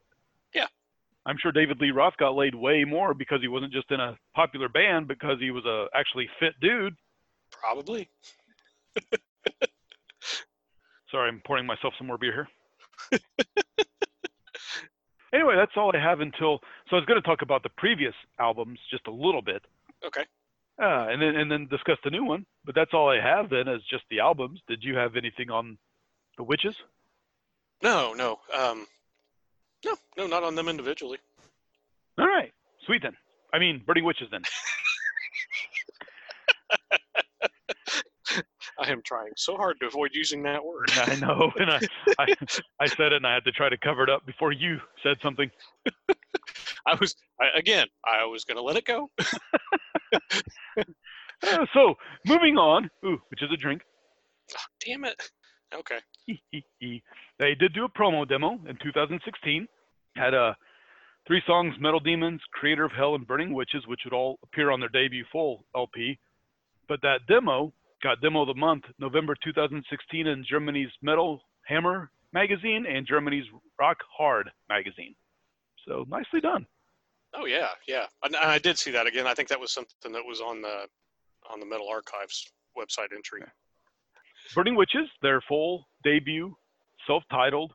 I'm 1.30 1.38
sure 1.40 1.52
David 1.52 1.80
Lee 1.80 1.92
Roth 1.92 2.18
got 2.18 2.36
laid 2.36 2.56
way 2.56 2.84
more 2.86 3.14
because 3.14 3.40
he 3.42 3.48
wasn't 3.48 3.72
just 3.72 3.92
in 3.92 4.00
a 4.00 4.18
popular 4.36 4.68
band, 4.68 5.08
because 5.08 5.38
he 5.40 5.52
was 5.52 5.64
a 5.66 5.86
actually 5.94 6.28
fit 6.40 6.54
dude. 6.60 6.96
probably. 7.52 8.10
Sorry, 11.12 11.30
I'm 11.30 11.42
pouring 11.46 11.66
myself 11.68 11.94
some 11.98 12.08
more 12.08 12.18
beer 12.18 12.48
here. 13.12 13.12
anyway, 15.34 15.56
that's 15.56 15.72
all 15.76 15.92
I 15.96 16.00
have 16.00 16.20
until. 16.20 16.60
So 16.90 16.96
I 16.96 16.96
was 16.96 17.06
going 17.06 17.22
to 17.22 17.28
talk 17.28 17.42
about 17.44 17.62
the 17.64 17.70
previous 17.78 18.14
albums 18.40 18.80
just 18.92 19.08
a 19.08 19.12
little 19.12 19.42
bit, 19.42 19.64
Okay. 20.06 20.24
uh, 20.82 21.08
and 21.10 21.20
then 21.22 21.36
and 21.36 21.52
then 21.52 21.68
discuss 21.70 21.98
the 22.04 22.10
new 22.12 22.26
one. 22.26 22.46
But 22.66 22.76
that's 22.76 22.94
all 22.94 23.10
I 23.10 23.20
have 23.22 23.50
then 23.50 23.68
is 23.68 23.82
just 23.90 24.04
the 24.10 24.20
albums. 24.20 24.62
Did 24.68 24.84
you 24.84 24.96
have 24.98 25.16
anything 25.16 25.50
on 25.52 25.78
the 26.38 26.44
witches? 26.44 26.76
No, 27.84 28.14
no, 28.14 28.40
um, 28.58 28.86
no, 29.86 29.96
no, 30.18 30.28
not 30.28 30.44
on 30.44 30.56
them 30.56 30.68
individually. 30.68 31.18
All 32.18 32.28
right, 32.28 32.52
sweet 32.86 33.02
then. 33.02 33.16
I 33.54 33.60
mean, 33.60 33.82
Burning 33.86 34.04
Witches 34.04 34.28
then. 34.32 34.42
I 38.80 38.92
am 38.92 39.02
trying 39.04 39.32
so 39.36 39.58
hard 39.58 39.78
to 39.82 39.88
avoid 39.88 40.12
using 40.14 40.44
that 40.44 40.64
word. 40.64 40.90
I 40.96 41.16
know, 41.16 41.52
and 41.60 41.70
I, 41.70 41.80
I 42.18 42.28
I 42.80 42.86
said 42.88 43.12
it, 43.12 43.14
and 43.14 43.28
I 43.28 43.34
had 43.34 43.44
to 43.46 43.52
try 43.52 43.68
to 43.70 43.78
cover 43.78 44.04
it 44.04 44.10
up 44.10 44.26
before 44.26 44.52
you 44.52 44.80
said 45.04 45.18
something. 45.22 45.52
I 46.86 46.96
was 47.00 47.16
I, 47.42 47.58
again. 47.58 47.88
I 48.06 48.26
was 48.26 48.46
going 48.46 48.58
to 48.58 48.64
let 48.64 48.78
it 48.78 48.86
go. 48.86 49.10
Uh, 51.42 51.66
so 51.74 51.96
moving 52.26 52.58
on, 52.58 52.90
ooh, 53.06 53.18
which 53.30 53.42
is 53.42 53.50
a 53.52 53.58
drink. 53.58 53.82
Damn 54.86 55.06
it. 55.06 55.16
Okay. 55.74 56.00
they 57.40 57.56
did 57.56 57.74
do 57.74 57.86
a 57.86 57.90
promo 57.90 58.28
demo 58.28 58.60
in 58.68 58.78
2016. 58.82 59.68
Had 60.16 60.34
uh, 60.34 60.54
three 61.28 61.42
songs: 61.46 61.76
"Metal 61.80 62.00
Demons," 62.00 62.42
"Creator 62.52 62.86
of 62.86 62.92
Hell," 62.92 63.16
and 63.16 63.28
"Burning 63.28 63.54
Witches," 63.54 63.86
which 63.88 64.02
would 64.06 64.14
all 64.14 64.40
appear 64.44 64.72
on 64.72 64.80
their 64.80 64.90
debut 64.90 65.26
full 65.32 65.66
LP. 65.76 66.18
But 66.88 67.02
that 67.02 67.20
demo 67.28 67.72
got 68.02 68.22
Demo 68.22 68.42
of 68.42 68.48
the 68.48 68.54
Month 68.54 68.86
November 68.98 69.36
2016 69.44 70.28
in 70.28 70.46
Germany's 70.50 70.90
Metal 71.02 71.42
Hammer 71.66 72.12
magazine 72.34 72.86
and 72.88 73.06
Germany's 73.06 73.46
Rock 73.80 73.98
Hard 74.18 74.50
magazine. 74.70 75.16
So 75.88 76.06
nicely 76.08 76.42
done. 76.42 76.66
Oh 77.34 77.46
yeah, 77.46 77.70
yeah. 77.88 78.06
And 78.24 78.36
I, 78.36 78.56
I 78.56 78.58
did 78.60 78.78
see 78.78 78.92
that 78.92 79.08
again. 79.08 79.28
I 79.28 79.34
think 79.34 79.50
that 79.50 79.60
was 79.60 79.72
something 79.72 80.12
that 80.12 80.26
was 80.26 80.42
on 80.42 80.62
the 80.62 80.88
on 81.50 81.60
the 81.60 81.66
Metal 81.66 81.88
Archives 81.90 82.52
website 82.78 83.14
entry. 83.16 83.42
Burning 84.56 84.76
Witches, 84.76 85.08
their 85.22 85.42
full 85.42 85.88
debut, 86.04 86.56
self-titled 87.08 87.74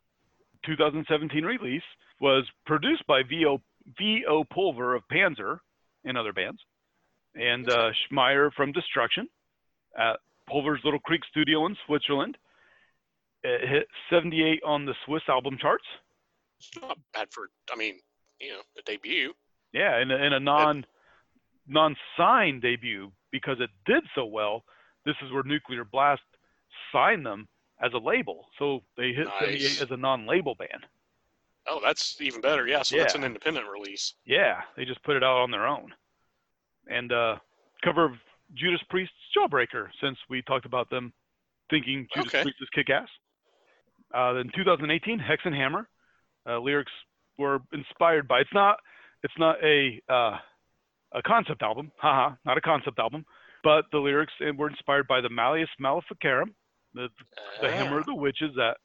2017 0.66 1.44
release, 1.44 1.82
was 2.20 2.44
produced 2.66 3.06
by 3.06 3.22
VO, 3.22 3.60
VO 3.98 4.44
Pulver 4.52 4.94
of 4.94 5.02
Panzer 5.12 5.58
and 6.04 6.18
other 6.18 6.32
bands, 6.32 6.60
and 7.34 7.68
uh, 7.68 7.90
Schmier 8.10 8.52
from 8.54 8.72
Destruction 8.72 9.28
at 9.98 10.18
Pulver's 10.48 10.80
Little 10.84 11.00
Creek 11.00 11.22
studio 11.30 11.66
in 11.66 11.76
Switzerland. 11.86 12.36
It 13.42 13.68
hit 13.68 13.86
78 14.10 14.62
on 14.64 14.86
the 14.86 14.94
Swiss 15.04 15.22
album 15.28 15.58
charts. 15.60 15.84
It's 16.58 16.70
not 16.80 16.98
bad 17.12 17.28
for. 17.30 17.48
I 17.72 17.76
mean, 17.76 17.98
you 18.40 18.50
know, 18.50 18.60
a 18.78 18.82
debut. 18.82 19.32
Yeah, 19.72 20.00
in 20.00 20.10
a, 20.10 20.16
in 20.16 20.32
a 20.32 20.40
non 20.40 20.86
non-signed 21.66 22.62
debut 22.62 23.10
because 23.32 23.56
it 23.60 23.70
did 23.86 24.04
so 24.14 24.24
well. 24.24 24.64
This 25.04 25.16
is 25.24 25.32
where 25.32 25.42
Nuclear 25.42 25.84
Blast 25.84 26.22
signed 26.92 27.24
them 27.26 27.48
as 27.82 27.92
a 27.92 27.98
label, 27.98 28.46
so 28.58 28.80
they 28.96 29.12
hit 29.12 29.26
Nice. 29.26 29.40
78 29.40 29.82
as 29.82 29.90
a 29.90 29.96
non-label 29.96 30.54
band. 30.54 30.86
Oh, 31.66 31.80
that's 31.82 32.20
even 32.20 32.40
better. 32.40 32.66
Yeah, 32.66 32.82
so 32.82 32.96
that's 32.98 33.14
an 33.14 33.24
independent 33.24 33.66
release. 33.68 34.14
Yeah, 34.26 34.60
they 34.76 34.84
just 34.84 35.02
put 35.02 35.16
it 35.16 35.24
out 35.24 35.38
on 35.38 35.50
their 35.50 35.66
own. 35.66 35.92
And 36.88 37.10
uh, 37.12 37.36
cover 37.82 38.04
of 38.04 38.12
Judas 38.54 38.80
Priest's 38.90 39.14
Jawbreaker, 39.36 39.88
since 40.02 40.18
we 40.28 40.42
talked 40.42 40.66
about 40.66 40.90
them 40.90 41.12
thinking 41.70 42.06
Judas 42.14 42.34
Okay. 42.34 42.42
Priest 42.42 42.58
is 42.60 42.68
kick-ass. 42.74 43.08
Uh, 44.14 44.36
in 44.36 44.50
2018, 44.54 45.18
Hexenhammer 45.18 45.86
uh, 46.48 46.58
lyrics 46.58 46.92
were 47.38 47.60
inspired 47.72 48.28
by. 48.28 48.40
It's 48.40 48.52
not. 48.52 48.76
It's 49.22 49.34
not 49.38 49.56
a 49.64 50.00
uh, 50.08 50.36
a 51.14 51.22
concept 51.26 51.62
album. 51.62 51.90
Haha, 51.96 52.34
not 52.44 52.58
a 52.58 52.60
concept 52.60 52.98
album. 52.98 53.24
But 53.64 53.86
the 53.90 53.98
lyrics 53.98 54.32
uh, 54.46 54.52
were 54.56 54.68
inspired 54.68 55.08
by 55.08 55.20
the 55.22 55.30
Malleus 55.30 55.70
Maleficarum, 55.80 56.54
the, 56.94 57.08
the 57.60 57.68
Ah, 57.68 57.70
Hammer 57.70 57.98
of 57.98 58.06
the 58.06 58.14
Witches, 58.14 58.52
that 58.56 58.76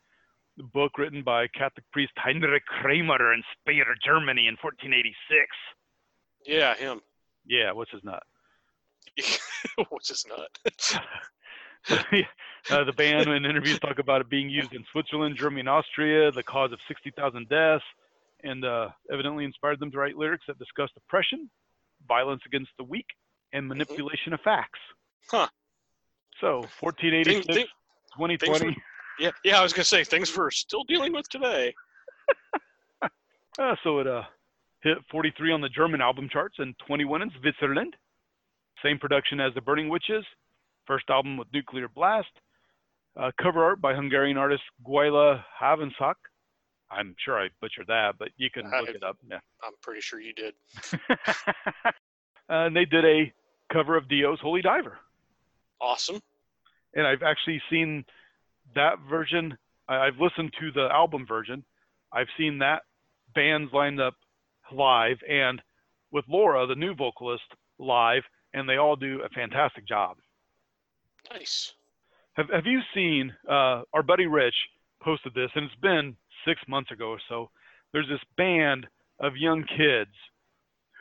the 0.57 0.63
book 0.63 0.97
written 0.97 1.23
by 1.23 1.47
Catholic 1.47 1.85
priest 1.91 2.11
Heinrich 2.17 2.65
Kramer 2.65 3.33
in 3.33 3.41
Speyer, 3.53 3.95
Germany 4.03 4.47
in 4.47 4.57
1486. 4.61 5.47
Yeah, 6.45 6.75
him. 6.75 7.01
Yeah, 7.45 7.71
what's 7.71 7.91
his 7.91 8.03
nut? 8.03 8.23
What's 9.89 10.09
his 10.09 10.25
nut? 10.27 11.01
uh, 12.69 12.83
the 12.83 12.93
band 12.93 13.27
in 13.29 13.45
interviews 13.45 13.79
talk 13.79 13.99
about 13.99 14.21
it 14.21 14.29
being 14.29 14.49
used 14.49 14.73
in 14.73 14.85
Switzerland, 14.91 15.35
Germany, 15.35 15.61
and 15.61 15.69
Austria, 15.69 16.31
the 16.31 16.43
cause 16.43 16.71
of 16.71 16.79
60,000 16.87 17.49
deaths, 17.49 17.83
and 18.43 18.63
uh, 18.63 18.89
evidently 19.11 19.43
inspired 19.45 19.79
them 19.79 19.91
to 19.91 19.97
write 19.97 20.15
lyrics 20.15 20.45
that 20.47 20.57
discuss 20.59 20.89
oppression, 20.95 21.49
violence 22.07 22.41
against 22.45 22.71
the 22.77 22.83
weak, 22.83 23.07
and 23.51 23.67
manipulation 23.67 24.33
of 24.33 24.39
facts. 24.41 24.79
Huh. 25.29 25.47
So, 26.39 26.61
Thing- 26.61 26.69
1486, 26.79 27.45
thing- 27.55 27.65
2020. 28.19 28.75
yeah, 29.19 29.31
yeah. 29.43 29.59
I 29.59 29.63
was 29.63 29.73
gonna 29.73 29.85
say 29.85 30.03
things 30.03 30.35
we're 30.35 30.51
still 30.51 30.83
dealing 30.83 31.13
with 31.13 31.27
today. 31.29 31.73
Uh, 33.57 33.75
so 33.83 33.99
it 33.99 34.07
uh, 34.07 34.21
hit 34.83 34.97
43 35.11 35.51
on 35.51 35.59
the 35.59 35.67
German 35.67 35.99
album 35.99 36.29
charts 36.31 36.55
and 36.59 36.73
21 36.87 37.23
in 37.23 37.31
Switzerland. 37.41 37.93
Same 38.81 38.97
production 38.97 39.41
as 39.41 39.53
The 39.53 39.59
Burning 39.59 39.89
Witches. 39.89 40.23
First 40.87 41.09
album 41.09 41.35
with 41.35 41.49
Nuclear 41.53 41.89
Blast. 41.89 42.29
Uh, 43.19 43.31
cover 43.41 43.61
art 43.61 43.81
by 43.81 43.93
Hungarian 43.93 44.37
artist 44.37 44.63
Gyula 44.87 45.43
Havancsák. 45.61 46.13
I'm 46.89 47.15
sure 47.23 47.37
I 47.37 47.49
butchered 47.59 47.87
that, 47.87 48.15
but 48.17 48.29
you 48.37 48.49
can 48.49 48.63
look 48.63 48.87
I- 48.87 48.91
it 48.93 49.03
up. 49.03 49.17
Yeah. 49.29 49.39
I'm 49.61 49.73
pretty 49.81 49.99
sure 49.99 50.21
you 50.21 50.33
did. 50.33 50.53
and 52.49 52.73
they 52.73 52.85
did 52.85 53.03
a 53.03 53.33
cover 53.73 53.97
of 53.97 54.07
Dio's 54.07 54.39
Holy 54.39 54.61
Diver. 54.61 54.99
Awesome. 55.81 56.21
And 56.93 57.05
I've 57.07 57.23
actually 57.23 57.61
seen 57.69 58.05
that 58.75 58.95
version. 59.09 59.57
I, 59.87 59.97
I've 60.07 60.19
listened 60.19 60.53
to 60.59 60.71
the 60.71 60.87
album 60.91 61.25
version. 61.27 61.63
I've 62.11 62.27
seen 62.37 62.59
that 62.59 62.83
bands 63.35 63.71
lined 63.73 63.99
up 64.01 64.15
live 64.71 65.17
and 65.29 65.61
with 66.11 66.25
Laura, 66.27 66.65
the 66.65 66.75
new 66.75 66.95
vocalist, 66.95 67.43
live, 67.77 68.23
and 68.53 68.67
they 68.67 68.77
all 68.77 68.95
do 68.95 69.21
a 69.23 69.29
fantastic 69.29 69.87
job. 69.87 70.17
Nice. 71.31 71.73
Have 72.33 72.49
Have 72.49 72.65
you 72.65 72.79
seen? 72.93 73.33
Uh, 73.47 73.81
our 73.93 74.03
buddy 74.03 74.25
Rich 74.25 74.55
posted 75.03 75.33
this, 75.33 75.51
and 75.55 75.65
it's 75.65 75.75
been 75.81 76.15
six 76.45 76.59
months 76.67 76.91
ago 76.91 77.09
or 77.09 77.19
so. 77.29 77.49
There's 77.93 78.07
this 78.07 78.21
band 78.37 78.87
of 79.19 79.35
young 79.35 79.63
kids 79.77 80.11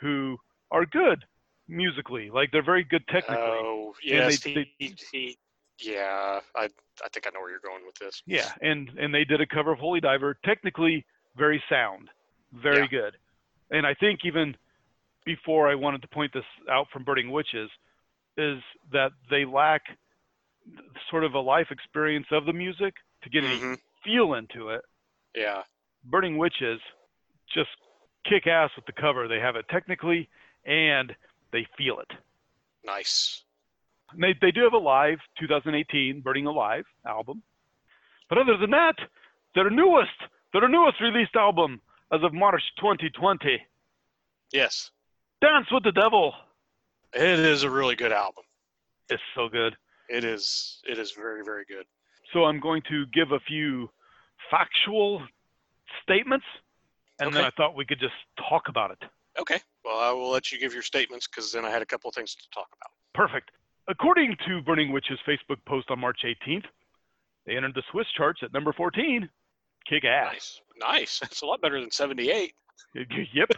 who 0.01 0.37
are 0.71 0.85
good 0.87 1.25
musically. 1.69 2.31
Like 2.31 2.51
they're 2.51 2.63
very 2.65 2.85
good 2.85 3.07
technically. 3.09 3.45
Oh, 3.45 3.95
yes. 4.03 4.41
they- 4.41 4.51
he, 4.53 4.73
he, 4.79 4.95
he, 5.13 5.39
yeah, 5.81 6.41
I, 6.57 6.65
I 6.65 7.09
think 7.13 7.27
I 7.27 7.31
know 7.31 7.41
where 7.41 7.51
you're 7.51 7.61
going 7.61 7.85
with 7.87 7.97
this. 7.97 8.23
Yeah, 8.27 8.51
and 8.61 8.89
and 8.99 9.15
they 9.15 9.25
did 9.25 9.41
a 9.41 9.47
cover 9.47 9.73
of 9.73 9.79
Holy 9.79 10.01
Diver, 10.01 10.39
technically 10.45 11.05
very 11.37 11.63
sound, 11.69 12.09
very 12.53 12.89
Yeah. 12.93 13.01
good. 13.01 13.17
And 13.71 13.87
I 13.87 13.95
think 13.95 14.21
even 14.25 14.57
before 15.25 15.69
I 15.69 15.75
wanted 15.75 16.03
to 16.03 16.09
point 16.09 16.33
this 16.33 16.45
out 16.71 16.87
from 16.93 17.05
Burning 17.05 17.31
Witches, 17.31 17.71
is 18.37 18.59
that 18.93 19.13
they 19.31 19.45
lack 19.45 19.83
sort 21.11 21.25
of 21.25 21.35
a 21.35 21.41
life 21.41 21.69
experience 21.71 22.27
of 22.33 22.45
the 22.47 22.53
music 22.53 22.95
to 23.23 23.31
get 23.31 23.45
any 23.45 23.59
hmm 23.59 23.75
feel 24.05 24.35
into 24.35 24.71
it. 24.71 24.83
Yeah. 25.35 25.63
Burning 26.05 26.39
Witches 26.39 26.81
just 27.55 27.71
kick 28.29 28.47
ass 28.47 28.71
with 28.77 28.87
the 28.87 28.93
cover. 28.93 29.29
They 29.29 29.41
have 29.41 29.57
it 29.57 29.67
technically 29.69 30.29
and 30.65 31.15
they 31.53 31.67
feel 31.77 31.99
it. 32.01 32.11
Nice. 32.85 33.45
And 34.13 34.23
They 34.23 34.35
they 34.41 34.51
do 34.51 34.63
have 34.65 34.73
a 34.73 34.79
live 34.79 35.19
2018 35.39 36.21
Burning 36.21 36.47
Alive 36.47 36.85
album, 37.07 37.43
but 38.29 38.39
other 38.39 38.57
than 38.57 38.71
that, 38.71 38.97
their 39.55 39.71
newest 39.71 40.11
their 40.53 40.69
newest 40.69 41.01
released 41.01 41.37
album 41.37 41.81
as 42.13 42.23
of 42.23 42.33
March 42.33 42.63
2020, 42.81 43.61
Yes. 44.53 44.91
Dance 45.43 45.67
with 45.71 45.85
the 45.85 45.93
Devil, 45.93 46.33
It 47.13 47.21
is 47.39 47.63
a 47.65 47.71
really 47.71 47.95
good 47.95 48.13
album. 48.13 48.45
It's 49.11 49.23
so 49.35 49.49
good. 49.49 49.77
It 50.09 50.25
is. 50.25 50.81
It 50.87 50.99
is 50.99 51.13
very, 51.13 51.45
very 51.45 51.65
good. 51.67 51.85
So 52.33 52.45
I'm 52.45 52.61
going 52.61 52.83
to 52.89 53.05
give 53.13 53.33
a 53.33 53.41
few 53.41 53.91
factual 54.51 55.23
statements, 56.03 56.47
and 57.21 57.33
then 57.35 57.45
I 57.45 57.51
thought 57.51 57.77
we 57.77 57.85
could 57.85 58.01
just 58.01 58.15
talk 58.49 58.69
about 58.69 58.91
it. 58.91 58.99
Okay. 59.39 59.61
Well, 59.85 59.99
I 59.99 60.11
will 60.13 60.31
let 60.31 60.51
you 60.51 60.59
give 60.59 60.73
your 60.73 60.83
statements 60.83 61.27
because 61.27 61.53
then 61.53 61.65
I 61.65 61.71
had 61.71 61.83
a 61.83 61.87
couple 61.87 62.09
of 62.09 62.15
things 62.15 62.35
to 62.35 62.45
talk 62.53 62.69
about. 62.81 62.91
Perfect. 63.15 63.51
According 63.89 64.37
to 64.47 64.61
Burning 64.63 64.93
Witch's 64.93 65.19
Facebook 65.27 65.57
post 65.67 65.91
on 65.91 65.99
March 65.99 66.21
18th, 66.25 66.65
they 67.47 67.57
entered 67.57 67.75
the 67.75 67.83
Swiss 67.91 68.07
charts 68.17 68.41
at 68.43 68.53
number 68.53 68.73
14. 68.73 69.29
Kick 69.89 70.05
ass. 70.05 70.33
Nice. 70.33 70.61
Nice. 70.81 71.19
That's 71.21 71.43
a 71.43 71.47
lot 71.47 71.61
better 71.61 71.81
than 71.81 71.91
78. 71.91 72.53
Yep. 72.95 73.51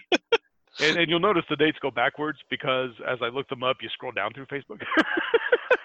and, 0.80 0.96
and 0.96 1.10
you'll 1.10 1.20
notice 1.20 1.44
the 1.50 1.56
dates 1.56 1.76
go 1.82 1.90
backwards 1.90 2.38
because 2.48 2.90
as 3.06 3.18
I 3.22 3.28
look 3.28 3.46
them 3.48 3.62
up, 3.62 3.76
you 3.82 3.88
scroll 3.90 4.12
down 4.12 4.32
through 4.32 4.46
Facebook. 4.46 4.80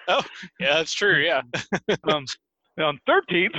Oh, 0.07 0.23
yeah, 0.59 0.73
that's 0.75 0.93
true. 0.93 1.19
Yeah. 1.23 1.41
um, 2.05 2.25
on 2.79 2.99
13th, 3.07 3.55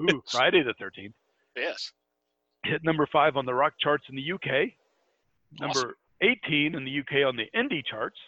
ooh, 0.00 0.22
Friday 0.30 0.62
the 0.62 0.74
13th, 0.80 1.12
Yes. 1.56 1.90
hit 2.64 2.84
number 2.84 3.08
five 3.10 3.36
on 3.36 3.46
the 3.46 3.54
rock 3.54 3.72
charts 3.80 4.04
in 4.08 4.14
the 4.14 4.32
UK, 4.32 4.72
number 5.58 5.78
Awesome. 5.78 5.94
18 6.20 6.74
in 6.74 6.84
the 6.84 6.98
UK 7.00 7.26
on 7.26 7.34
the 7.36 7.46
indie 7.58 7.84
charts, 7.84 8.18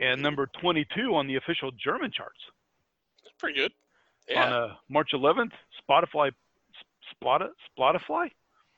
and 0.00 0.20
number 0.22 0.48
22 0.60 1.14
on 1.14 1.26
the 1.26 1.36
official 1.36 1.70
German 1.72 2.10
charts. 2.12 2.38
That's 3.22 3.34
pretty 3.38 3.58
good. 3.58 3.72
On 4.36 4.52
uh, 4.52 4.74
March 4.88 5.10
11th, 5.12 5.52
Spotify, 5.88 6.30
Spotify, 7.22 7.48
Spotify, 7.78 8.30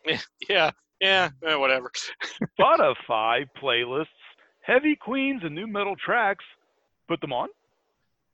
yeah. 0.49 0.71
Yeah. 1.01 1.29
eh, 1.47 1.55
whatever. 1.55 1.91
Spotify 2.59 3.47
playlists, 3.61 4.07
heavy 4.63 4.97
queens 4.97 5.43
and 5.45 5.55
new 5.55 5.67
metal 5.67 5.95
tracks. 5.97 6.45
Put 7.09 7.21
them 7.21 7.33
on. 7.33 7.49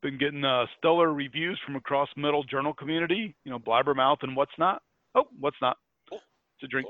Been 0.03 0.19
getting 0.19 0.45
uh, 0.45 0.67
stellar 0.79 1.13
reviews 1.13 1.61
from 1.65 1.77
across 1.77 2.09
metal 2.17 2.43
journal 2.45 2.73
community. 2.73 3.35
You 3.45 3.51
know, 3.51 3.59
Blabbermouth 3.59 4.19
and 4.23 4.35
what's 4.35 4.53
not. 4.59 4.83
Oh, 5.15 5.25
what's 5.39 5.57
not? 5.61 5.77
It's 6.11 6.23
a 6.65 6.67
drink. 6.67 6.89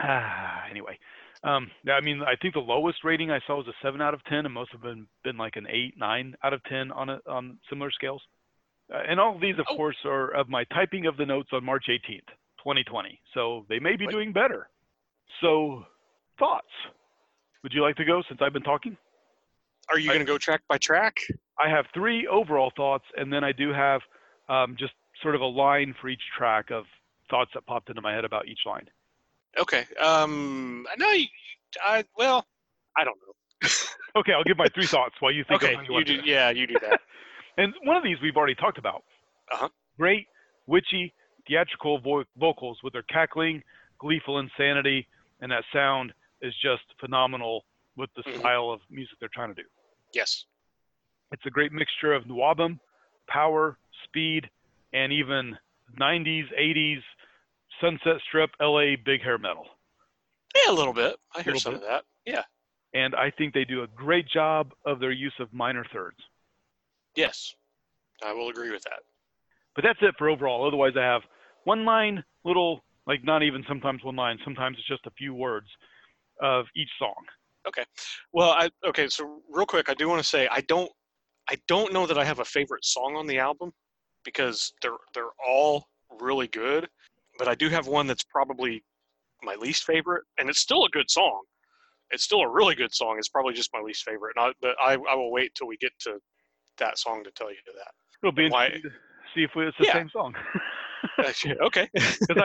Ah, 0.00 0.64
anyway, 0.70 0.98
um, 1.44 1.70
yeah, 1.84 1.92
I 1.94 2.00
mean, 2.00 2.22
I 2.22 2.34
think 2.40 2.54
the 2.54 2.60
lowest 2.60 3.04
rating 3.04 3.30
I 3.30 3.40
saw 3.46 3.56
was 3.58 3.66
a 3.68 3.74
seven 3.82 4.00
out 4.00 4.14
of 4.14 4.24
ten, 4.24 4.44
and 4.46 4.52
most 4.54 4.72
have 4.72 4.82
been 4.82 5.06
been 5.22 5.36
like 5.36 5.56
an 5.56 5.66
eight, 5.70 5.94
nine 5.98 6.34
out 6.42 6.52
of 6.52 6.62
ten 6.64 6.90
on 6.90 7.10
a, 7.10 7.20
on 7.28 7.58
similar 7.68 7.90
scales. 7.90 8.22
Uh, 8.92 8.98
and 9.08 9.18
all 9.20 9.34
of 9.34 9.40
these, 9.40 9.58
of 9.58 9.66
Oh. 9.68 9.76
course, 9.76 9.96
are 10.04 10.30
of 10.34 10.48
my 10.48 10.64
typing 10.64 11.06
of 11.06 11.16
the 11.16 11.24
notes 11.26 11.48
on 11.52 11.64
March 11.64 11.86
18th, 11.88 12.28
2020. 12.58 13.18
So 13.32 13.64
they 13.68 13.78
may 13.78 13.96
be 13.96 14.06
doing 14.06 14.32
better. 14.32 14.68
So, 15.40 15.84
thoughts? 16.38 16.68
Would 17.62 17.72
you 17.72 17.82
like 17.82 17.96
to 17.96 18.04
go 18.04 18.22
since 18.28 18.40
I've 18.42 18.52
been 18.52 18.62
talking? 18.62 18.96
Are 19.88 19.98
you 19.98 20.08
going 20.08 20.20
to 20.20 20.24
go 20.26 20.38
track 20.38 20.62
by 20.68 20.78
track? 20.78 21.16
I 21.58 21.68
have 21.68 21.86
three 21.94 22.26
overall 22.26 22.72
thoughts, 22.76 23.04
and 23.16 23.32
then 23.32 23.42
I 23.42 23.52
do 23.52 23.72
have 23.72 24.00
um, 24.48 24.76
just 24.78 24.92
sort 25.22 25.34
of 25.34 25.40
a 25.40 25.46
line 25.46 25.94
for 26.00 26.08
each 26.08 26.22
track 26.36 26.70
of 26.70 26.84
thoughts 27.30 27.50
that 27.54 27.64
popped 27.66 27.88
into 27.88 28.02
my 28.02 28.12
head 28.14 28.24
about 28.24 28.48
each 28.48 28.60
line. 28.66 28.86
Okay. 29.58 29.84
Um. 30.00 30.86
No. 30.98 31.10
You, 31.10 31.26
I. 31.82 32.04
Well. 32.16 32.46
I 32.96 33.04
don't 33.04 33.18
know. 33.26 33.68
Okay, 34.16 34.32
I'll 34.32 34.44
give 34.44 34.56
my 34.56 34.68
three 34.72 34.86
thoughts 34.86 35.16
while 35.18 35.32
you 35.32 35.42
think 35.42 35.64
Okay. 35.64 35.76
you 35.88 35.98
You 35.98 36.04
do. 36.04 36.20
Yeah. 36.24 36.50
You 36.50 36.66
do 36.68 36.76
that. 36.82 37.00
And 37.56 37.72
one 37.82 37.96
of 37.96 38.02
these 38.04 38.16
we've 38.22 38.36
already 38.36 38.54
talked 38.54 38.78
about. 38.78 39.02
Uh-huh. 39.52 39.68
Great, 39.98 40.26
witchy, 40.66 41.12
theatrical 41.48 41.98
vo- 42.00 42.24
vocals 42.38 42.78
with 42.84 42.92
their 42.92 43.02
cackling, 43.02 43.62
gleeful 43.98 44.38
insanity, 44.40 45.06
and 45.40 45.50
that 45.52 45.62
sound 45.72 46.12
is 46.42 46.52
just 46.62 46.82
phenomenal 47.00 47.64
with 47.96 48.10
the 48.16 48.22
Mhm. 48.22 48.38
style 48.40 48.70
of 48.70 48.80
music 48.90 49.18
they're 49.20 49.28
trying 49.34 49.54
to 49.54 49.60
do. 49.62 49.68
yes. 50.12 50.44
It's 51.32 51.44
a 51.46 51.50
great 51.50 51.72
mixture 51.72 52.12
of 52.12 52.24
NWOBHM, 52.24 52.78
power, 53.28 53.78
speed, 54.04 54.48
and 54.92 55.12
even 55.12 55.58
90s, 55.98 56.52
80s, 56.56 57.02
Sunset 57.80 58.20
Strip, 58.26 58.50
LA 58.60 58.96
big 59.04 59.22
hair 59.22 59.38
metal. 59.38 59.66
Yeah. 60.54 60.72
A 60.72 60.74
little 60.74 60.92
bit. 60.92 61.16
I 61.34 61.42
hear 61.42 61.56
some 61.56 61.74
bit. 61.74 61.82
of 61.82 61.88
that. 61.88 62.04
Yeah. 62.24 62.42
And 62.94 63.14
I 63.14 63.30
think 63.30 63.54
they 63.54 63.64
do 63.64 63.82
a 63.82 63.88
great 63.88 64.28
job 64.28 64.72
of 64.86 65.00
their 65.00 65.10
use 65.10 65.34
of 65.40 65.52
minor 65.52 65.84
thirds. 65.92 66.18
Yes. 67.16 67.54
I 68.24 68.32
will 68.32 68.48
agree 68.48 68.70
with 68.70 68.84
that. 68.84 69.00
But 69.74 69.82
that's 69.82 69.98
it 70.02 70.14
for 70.16 70.28
overall. 70.28 70.66
Otherwise, 70.66 70.92
I 70.96 71.02
have 71.02 71.22
one 71.64 71.84
line, 71.84 72.22
little, 72.44 72.84
like 73.06 73.24
not 73.24 73.42
even 73.42 73.64
sometimes 73.66 74.04
one 74.04 74.16
line, 74.16 74.38
sometimes 74.44 74.76
it's 74.78 74.86
just 74.86 75.06
a 75.06 75.10
few 75.18 75.34
words 75.34 75.66
of 76.40 76.66
each 76.76 76.90
song. 76.98 77.14
Okay. 77.66 77.84
Well, 78.32 78.50
I 78.50 78.70
okay. 78.86 79.08
So 79.08 79.40
real 79.50 79.66
quick, 79.66 79.88
I 79.88 79.94
do 79.94 80.08
want 80.08 80.22
to 80.22 80.28
say 80.28 80.48
I 80.50 80.60
don't. 80.62 80.90
I 81.48 81.56
don't 81.68 81.92
know 81.92 82.06
that 82.06 82.16
I 82.18 82.24
have 82.24 82.38
a 82.38 82.44
favorite 82.44 82.84
song 82.84 83.16
on 83.16 83.26
the 83.26 83.38
album 83.38 83.72
because 84.24 84.72
they're 84.82 84.96
they're 85.14 85.32
all 85.46 85.88
really 86.20 86.48
good, 86.48 86.88
but 87.38 87.48
I 87.48 87.54
do 87.54 87.68
have 87.68 87.86
one 87.86 88.06
that's 88.06 88.24
probably 88.24 88.82
my 89.42 89.54
least 89.54 89.84
favorite, 89.84 90.24
and 90.38 90.48
it's 90.48 90.60
still 90.60 90.84
a 90.84 90.88
good 90.90 91.10
song. 91.10 91.40
It's 92.10 92.22
still 92.22 92.40
a 92.40 92.48
really 92.48 92.74
good 92.74 92.94
song. 92.94 93.18
It's 93.18 93.28
probably 93.28 93.54
just 93.54 93.70
my 93.72 93.80
least 93.80 94.04
favorite, 94.04 94.34
and 94.36 94.46
I, 94.46 94.52
but 94.60 94.76
I, 94.80 94.92
I 94.94 95.14
will 95.14 95.30
wait 95.32 95.54
till 95.54 95.66
we 95.66 95.76
get 95.78 95.92
to 96.00 96.18
that 96.78 96.98
song 96.98 97.24
to 97.24 97.30
tell 97.32 97.50
you 97.50 97.56
that. 97.66 97.92
It'll 98.22 98.32
be 98.32 98.48
Why- 98.48 98.66
interesting 98.66 98.90
to 98.90 98.96
see 99.34 99.42
if 99.44 99.50
it's 99.56 99.76
the 99.78 99.84
Yeah. 99.86 99.92
same 99.94 100.10
song. 100.10 100.34
okay. 101.62 101.88
Because 101.94 102.36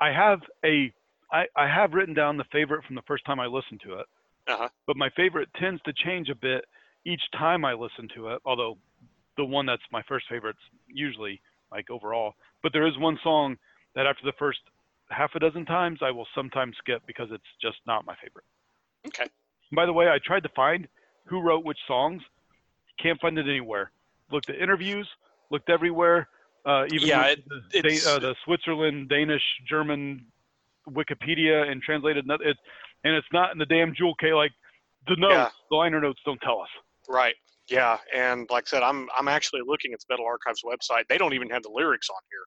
I, 0.00 0.06
I 0.06 0.12
have 0.12 0.40
a, 0.64 0.92
I, 1.32 1.44
I 1.56 1.66
have 1.68 1.92
written 1.92 2.14
down 2.14 2.36
the 2.36 2.44
favorite 2.52 2.84
from 2.84 2.94
the 2.96 3.02
first 3.06 3.24
time 3.24 3.40
I 3.40 3.46
listened 3.46 3.80
to 3.86 3.94
it. 3.94 4.06
Uh-huh. 4.46 4.68
But 4.86 4.96
my 4.96 5.10
favorite 5.16 5.48
tends 5.58 5.80
to 5.82 5.92
change 6.04 6.28
a 6.28 6.34
bit 6.34 6.64
each 7.06 7.22
time 7.36 7.64
I 7.64 7.72
listen 7.72 8.08
to 8.14 8.28
it. 8.28 8.40
Although 8.44 8.78
the 9.36 9.44
one 9.44 9.66
that's 9.66 9.82
my 9.90 10.02
first 10.08 10.26
favorite's 10.30 10.60
usually 10.86 11.40
like 11.72 11.90
overall. 11.90 12.34
But 12.62 12.72
there 12.72 12.86
is 12.86 12.96
one 12.98 13.18
song 13.22 13.56
that 13.94 14.06
after 14.06 14.24
the 14.24 14.32
first 14.38 14.58
half 15.10 15.30
a 15.34 15.38
dozen 15.38 15.64
times 15.64 16.00
I 16.02 16.10
will 16.10 16.26
sometimes 16.34 16.76
skip 16.78 17.02
because 17.06 17.28
it's 17.30 17.44
just 17.60 17.76
not 17.86 18.04
my 18.06 18.14
favorite. 18.16 18.44
Okay. 19.06 19.26
By 19.72 19.86
the 19.86 19.92
way, 19.92 20.08
I 20.08 20.18
tried 20.24 20.42
to 20.44 20.48
find 20.50 20.88
who 21.26 21.40
wrote 21.40 21.64
which 21.64 21.78
songs. 21.86 22.22
Can't 23.02 23.20
find 23.20 23.38
it 23.38 23.46
anywhere. 23.48 23.90
Looked 24.30 24.50
at 24.50 24.56
interviews, 24.56 25.08
looked 25.50 25.68
everywhere. 25.70 26.28
Uh, 26.64 26.84
even 26.92 27.08
Yeah, 27.08 27.26
it- 27.26 27.44
the, 27.48 27.78
it's- 27.78 28.06
uh, 28.06 28.18
the 28.18 28.34
Switzerland, 28.44 29.08
Danish, 29.08 29.42
German 29.68 30.26
Wikipedia 30.88 31.70
and 31.70 31.82
translated. 31.82 32.24
It, 32.28 32.56
and 33.04 33.14
it's 33.14 33.26
not 33.32 33.52
in 33.52 33.58
the 33.58 33.66
damn 33.66 33.94
jewel 33.94 34.14
K. 34.16 34.32
Like 34.32 34.52
the 35.06 35.16
notes, 35.16 35.34
Yeah. 35.34 35.48
the 35.70 35.76
liner 35.76 36.00
notes 36.00 36.20
don't 36.24 36.40
tell 36.40 36.60
us. 36.60 36.68
Right. 37.08 37.34
Yeah, 37.68 37.98
and 38.14 38.48
like 38.50 38.64
I 38.66 38.68
said, 38.68 38.82
I'm 38.82 39.08
I'm 39.18 39.28
actually 39.28 39.62
looking 39.66 39.92
at 39.94 40.00
the 40.00 40.06
Metal 40.10 40.26
Archives 40.26 40.62
website. 40.62 41.06
They 41.08 41.16
don't 41.16 41.32
even 41.32 41.48
have 41.50 41.62
the 41.62 41.70
lyrics 41.70 42.10
on 42.10 42.20
here, 42.30 42.44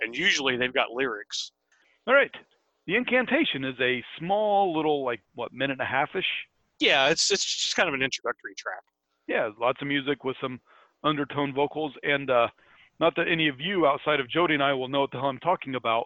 and 0.00 0.16
usually 0.16 0.56
they've 0.56 0.72
got 0.72 0.90
lyrics. 0.90 1.52
All 2.06 2.14
right. 2.14 2.30
The 2.86 2.94
incantation 2.94 3.64
is 3.64 3.74
a 3.80 4.02
small 4.18 4.74
little 4.76 5.04
like 5.04 5.20
what 5.34 5.52
minute 5.52 5.72
and 5.72 5.80
a 5.80 5.84
half 5.84 6.10
ish. 6.14 6.24
Yeah, 6.78 7.08
it's 7.08 7.30
it's 7.30 7.44
just 7.44 7.76
kind 7.76 7.88
of 7.88 7.94
an 7.94 8.02
introductory 8.02 8.54
track. 8.56 8.82
Yeah, 9.26 9.50
lots 9.58 9.82
of 9.82 9.88
music 9.88 10.22
with 10.24 10.36
some 10.40 10.60
undertone 11.02 11.52
vocals, 11.52 11.92
and 12.02 12.30
uh, 12.30 12.48
not 13.00 13.16
that 13.16 13.28
any 13.28 13.48
of 13.48 13.60
you 13.60 13.86
outside 13.86 14.20
of 14.20 14.28
Jody 14.30 14.54
and 14.54 14.62
I 14.62 14.72
will 14.72 14.88
know 14.88 15.00
what 15.00 15.10
the 15.10 15.18
hell 15.18 15.28
I'm 15.28 15.38
talking 15.38 15.74
about, 15.74 16.04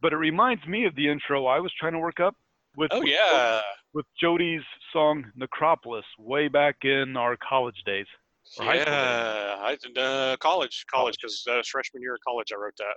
but 0.00 0.12
it 0.12 0.16
reminds 0.16 0.64
me 0.66 0.84
of 0.84 0.94
the 0.94 1.08
intro 1.08 1.46
I 1.46 1.58
was 1.58 1.72
trying 1.78 1.92
to 1.92 1.98
work 1.98 2.20
up 2.20 2.36
with 2.76 2.90
Oh 2.92 3.02
yeah, 3.02 3.60
with 3.92 4.06
Jody's 4.20 4.62
song 4.92 5.24
Necropolis 5.34 6.04
way 6.18 6.48
back 6.48 6.76
in 6.82 7.16
our 7.16 7.36
college 7.36 7.82
days. 7.84 8.06
or 8.58 8.64
high 8.64 8.80
school 8.82 8.92
yeah. 8.92 9.56
I 9.60 10.00
uh, 10.00 10.36
college, 10.36 10.84
college, 10.92 11.16
because 11.20 11.44
uh, 11.50 11.62
freshman 11.70 12.02
year 12.02 12.14
of 12.14 12.20
college 12.26 12.52
I 12.52 12.56
wrote 12.56 12.76
that. 12.78 12.96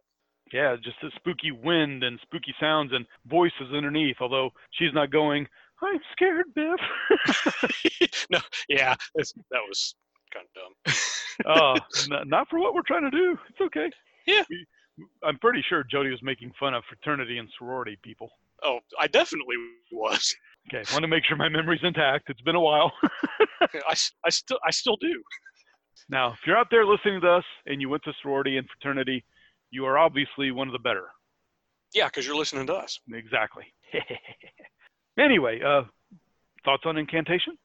Yeah, 0.53 0.75
just 0.83 0.97
a 1.03 1.09
spooky 1.15 1.51
wind 1.51 2.03
and 2.03 2.19
spooky 2.21 2.53
sounds 2.59 2.91
and 2.93 3.05
voices 3.27 3.73
underneath. 3.75 4.17
Although 4.21 4.51
she's 4.71 4.93
not 4.93 5.11
going, 5.11 5.47
I'm 5.81 5.99
scared, 6.11 6.45
Biff. 6.53 6.79
no, 8.29 8.39
yeah, 8.69 8.95
that 9.15 9.61
was 9.67 9.95
kind 10.33 10.45
of 10.45 10.53
dumb. 11.45 11.79
uh, 12.11 12.15
n- 12.21 12.29
not 12.29 12.47
for 12.49 12.59
what 12.59 12.73
we're 12.73 12.81
trying 12.87 13.09
to 13.09 13.11
do. 13.11 13.37
It's 13.49 13.61
okay. 13.61 13.89
Yeah. 14.27 14.43
We, 14.49 14.65
I'm 15.23 15.37
pretty 15.39 15.63
sure 15.67 15.83
Jody 15.83 16.09
was 16.09 16.21
making 16.23 16.51
fun 16.59 16.73
of 16.73 16.83
fraternity 16.87 17.37
and 17.37 17.49
sorority 17.59 17.97
people. 18.01 18.29
Oh, 18.63 18.79
I 18.99 19.07
definitely 19.07 19.55
was. 19.91 20.33
Okay, 20.73 20.83
want 20.93 21.03
to 21.03 21.07
make 21.07 21.23
sure 21.25 21.35
my 21.37 21.49
memory's 21.49 21.81
intact. 21.83 22.29
It's 22.29 22.41
been 22.41 22.55
a 22.55 22.61
while. 22.61 22.91
I, 23.61 23.95
I 24.23 24.29
still 24.29 24.57
I 24.65 24.71
still 24.71 24.95
do. 24.95 25.21
now, 26.09 26.29
if 26.31 26.39
you're 26.47 26.57
out 26.57 26.67
there 26.71 26.85
listening 26.85 27.19
to 27.21 27.29
us 27.29 27.43
and 27.65 27.81
you 27.81 27.89
went 27.89 28.03
to 28.03 28.13
sorority 28.21 28.57
and 28.57 28.67
fraternity, 28.69 29.23
you 29.75 29.85
are 29.85 29.97
obviously 29.97 30.51
one 30.51 30.67
of 30.67 30.71
the 30.71 30.79
better. 30.79 31.07
Yeah, 31.93 32.05
because 32.07 32.25
you're 32.25 32.37
listening 32.37 32.65
to 32.67 32.73
us. 32.73 32.99
Exactly. 33.13 33.65
anyway, 35.19 35.61
uh, 35.61 35.83
thoughts 36.63 36.83
on 36.85 36.97
incantation? 36.97 37.57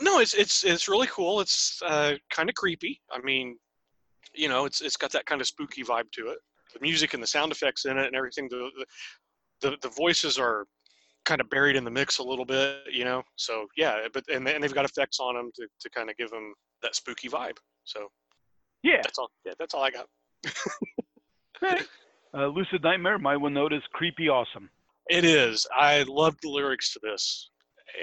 No, 0.00 0.18
it's 0.18 0.34
it's 0.34 0.64
it's 0.64 0.88
really 0.88 1.06
cool. 1.06 1.40
It's 1.40 1.80
uh, 1.86 2.14
kind 2.30 2.48
of 2.48 2.56
creepy. 2.56 3.00
I 3.12 3.20
mean, 3.20 3.56
you 4.34 4.48
know, 4.48 4.64
it's 4.64 4.80
it's 4.80 4.96
got 4.96 5.12
that 5.12 5.26
kind 5.26 5.40
of 5.40 5.46
spooky 5.46 5.84
vibe 5.84 6.10
to 6.12 6.28
it. 6.28 6.38
The 6.72 6.80
music 6.80 7.14
and 7.14 7.22
the 7.22 7.26
sound 7.28 7.52
effects 7.52 7.84
in 7.84 7.96
it 7.96 8.06
and 8.06 8.16
everything. 8.16 8.48
The 8.48 8.68
the 8.78 8.86
the, 9.70 9.76
the 9.82 9.88
voices 9.90 10.36
are 10.38 10.66
kind 11.24 11.40
of 11.40 11.48
buried 11.48 11.76
in 11.76 11.84
the 11.84 11.90
mix 11.90 12.18
a 12.18 12.22
little 12.22 12.44
bit, 12.44 12.80
you 12.92 13.04
know. 13.04 13.22
So 13.36 13.66
yeah, 13.76 14.08
but 14.12 14.24
and, 14.28 14.46
and 14.48 14.62
they've 14.62 14.74
got 14.74 14.84
effects 14.84 15.20
on 15.20 15.36
them 15.36 15.50
to, 15.54 15.66
to 15.80 15.90
kind 15.90 16.10
of 16.10 16.16
give 16.16 16.30
them 16.30 16.52
that 16.82 16.96
spooky 16.96 17.28
vibe. 17.28 17.56
So 17.84 18.08
Yeah. 18.82 19.00
that's 19.02 19.18
all. 19.18 19.30
Yeah, 19.46 19.52
that's 19.58 19.74
all 19.74 19.82
I 19.84 19.90
got. 19.90 20.06
Uh, 22.36 22.48
Lucid 22.48 22.82
Nightmare, 22.82 23.18
my 23.18 23.36
one 23.36 23.54
note 23.54 23.72
is 23.72 23.82
creepy 23.92 24.28
awesome. 24.28 24.68
It 25.08 25.24
is. 25.24 25.66
I 25.72 26.04
love 26.08 26.34
the 26.42 26.48
lyrics 26.48 26.92
to 26.94 27.00
this, 27.00 27.50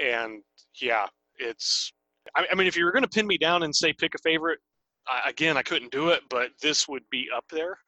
and 0.02 0.42
yeah, 0.80 1.06
it's. 1.38 1.92
I, 2.34 2.46
I 2.50 2.54
mean, 2.54 2.66
if 2.66 2.76
you 2.76 2.86
were 2.86 2.92
going 2.92 3.02
to 3.02 3.10
pin 3.10 3.26
me 3.26 3.36
down 3.36 3.62
and 3.62 3.76
say 3.76 3.92
pick 3.92 4.14
a 4.14 4.18
favorite, 4.18 4.60
I, 5.06 5.28
again, 5.28 5.56
I 5.56 5.62
couldn't 5.62 5.92
do 5.92 6.08
it, 6.08 6.22
but 6.30 6.50
this 6.62 6.88
would 6.88 7.02
be 7.10 7.28
up 7.36 7.44
there. 7.50 7.78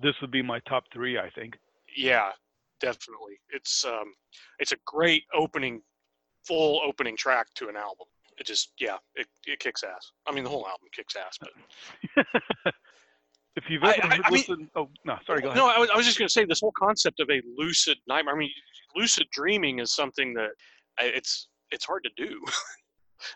This 0.00 0.14
would 0.22 0.30
be 0.30 0.40
my 0.40 0.60
top 0.60 0.84
three, 0.92 1.18
I 1.18 1.28
think. 1.30 1.58
Yeah, 1.94 2.30
definitely. 2.80 3.38
It's 3.50 3.84
um, 3.84 4.14
it's 4.58 4.72
a 4.72 4.76
great 4.86 5.24
opening, 5.34 5.82
full 6.46 6.80
opening 6.82 7.16
track 7.16 7.48
to 7.56 7.68
an 7.68 7.76
album. 7.76 8.06
It 8.38 8.46
just, 8.46 8.72
yeah, 8.80 8.96
it, 9.16 9.26
it 9.46 9.58
kicks 9.58 9.82
ass. 9.82 10.12
I 10.26 10.32
mean, 10.32 10.44
the 10.44 10.50
whole 10.50 10.66
album 10.66 10.88
kicks 10.92 11.14
ass, 11.14 11.38
but 11.38 12.74
if 13.56 13.64
you've 13.68 13.82
ever 13.82 13.92
I- 14.02 14.06
I 14.06 14.18
mean- 14.18 14.22
listened, 14.30 14.68
oh 14.76 14.88
no, 15.04 15.16
sorry, 15.26 15.40
go 15.42 15.48
ahead. 15.48 15.56
No, 15.56 15.68
I 15.68 15.78
was, 15.78 15.90
I 15.90 15.96
was 15.96 16.06
just 16.06 16.18
going 16.18 16.28
to 16.28 16.32
say 16.32 16.44
this 16.44 16.60
whole 16.60 16.72
concept 16.76 17.20
of 17.20 17.28
a 17.30 17.42
lucid 17.56 17.98
nightmare. 18.06 18.34
I 18.34 18.38
mean, 18.38 18.50
lucid 18.96 19.26
dreaming 19.32 19.78
is 19.80 19.92
something 19.94 20.34
that 20.34 20.50
it's 21.00 21.48
it's 21.70 21.84
hard 21.84 22.04
to 22.04 22.10
do. 22.16 22.40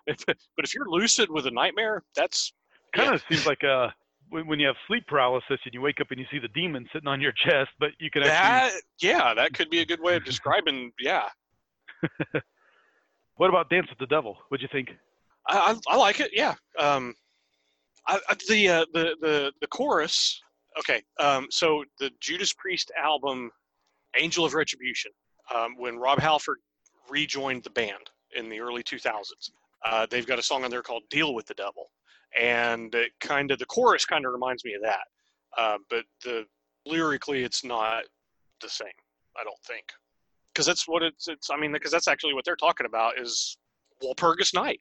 If- 0.06 0.24
but 0.24 0.36
if 0.64 0.74
you're 0.74 0.88
lucid 0.88 1.28
with 1.30 1.46
a 1.46 1.50
nightmare, 1.50 2.02
that's 2.16 2.54
kind 2.96 3.10
yeah. 3.10 3.14
of 3.16 3.22
seems 3.30 3.46
like 3.46 3.62
uh, 3.64 3.88
when, 4.30 4.46
when 4.46 4.58
you 4.58 4.66
have 4.66 4.76
sleep 4.86 5.06
paralysis 5.06 5.60
and 5.62 5.74
you 5.74 5.82
wake 5.82 6.00
up 6.00 6.06
and 6.10 6.18
you 6.18 6.24
see 6.30 6.38
the 6.38 6.48
demon 6.48 6.88
sitting 6.90 7.06
on 7.06 7.20
your 7.20 7.32
chest, 7.44 7.68
but 7.78 7.90
you 8.00 8.10
can 8.10 8.22
actually. 8.22 8.80
Yeah, 9.02 9.34
that 9.34 9.52
could 9.52 9.68
be 9.68 9.80
a 9.80 9.84
good 9.86 10.00
way 10.00 10.16
of 10.16 10.24
describing. 10.24 10.90
Yeah, 10.98 11.28
What 13.36 13.50
about 13.50 13.68
Dance 13.68 13.88
with 13.90 13.98
the 13.98 14.06
Devil? 14.06 14.38
What'd 14.48 14.62
you 14.62 14.68
think? 14.70 14.90
I, 15.48 15.74
I, 15.88 15.94
I 15.94 15.96
like 15.96 16.20
it. 16.20 16.30
Yeah. 16.32 16.54
Um, 16.78 17.14
I, 18.06 18.18
the, 18.48 18.68
uh, 18.68 18.86
the 18.92 19.16
the 19.20 19.52
the 19.60 19.66
chorus. 19.68 20.40
Okay. 20.78 21.02
Um, 21.18 21.46
so 21.50 21.84
the 21.98 22.10
Judas 22.20 22.52
Priest 22.52 22.90
album, 23.02 23.50
Angel 24.18 24.44
of 24.44 24.54
Retribution, 24.54 25.12
um, 25.54 25.76
when 25.78 25.96
Rob 25.96 26.18
Halford 26.18 26.58
rejoined 27.08 27.62
the 27.62 27.70
band 27.70 28.10
in 28.36 28.48
the 28.48 28.60
early 28.60 28.82
2000s, 28.82 29.22
uh, 29.84 30.06
they've 30.10 30.26
got 30.26 30.38
a 30.38 30.42
song 30.42 30.64
on 30.64 30.70
there 30.70 30.82
called 30.82 31.02
"Deal 31.10 31.34
with 31.34 31.46
the 31.46 31.54
Devil," 31.54 31.90
and 32.38 32.94
it 32.94 33.12
kind 33.20 33.50
of 33.50 33.58
the 33.58 33.66
chorus 33.66 34.04
kind 34.04 34.26
of 34.26 34.32
reminds 34.32 34.64
me 34.64 34.74
of 34.74 34.82
that. 34.82 35.06
Uh, 35.56 35.78
but 35.88 36.04
the 36.24 36.44
lyrically, 36.86 37.44
it's 37.44 37.64
not 37.64 38.04
the 38.60 38.68
same. 38.68 38.88
I 39.36 39.44
don't 39.44 39.60
think, 39.66 39.84
because 40.52 40.66
that's 40.66 40.86
what 40.88 41.02
it's. 41.02 41.28
It's. 41.28 41.50
I 41.50 41.56
mean, 41.56 41.72
because 41.72 41.92
that's 41.92 42.08
actually 42.08 42.34
what 42.34 42.44
they're 42.44 42.56
talking 42.56 42.86
about 42.86 43.18
is 43.18 43.56
Walpurgis 44.02 44.54
Night. 44.54 44.80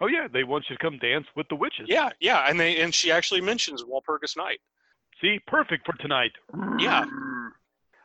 Oh 0.00 0.06
yeah, 0.06 0.26
they 0.32 0.44
want 0.44 0.64
you 0.68 0.76
to 0.76 0.82
come 0.82 0.98
dance 0.98 1.26
with 1.36 1.48
the 1.48 1.54
witches. 1.54 1.86
Yeah, 1.88 2.10
yeah, 2.20 2.46
and 2.48 2.58
they 2.58 2.80
and 2.80 2.94
she 2.94 3.10
actually 3.12 3.40
mentions 3.40 3.82
Walpurgis 3.84 4.36
Night. 4.36 4.60
See, 5.20 5.38
perfect 5.46 5.86
for 5.86 5.92
tonight. 6.00 6.32
Yeah. 6.78 7.04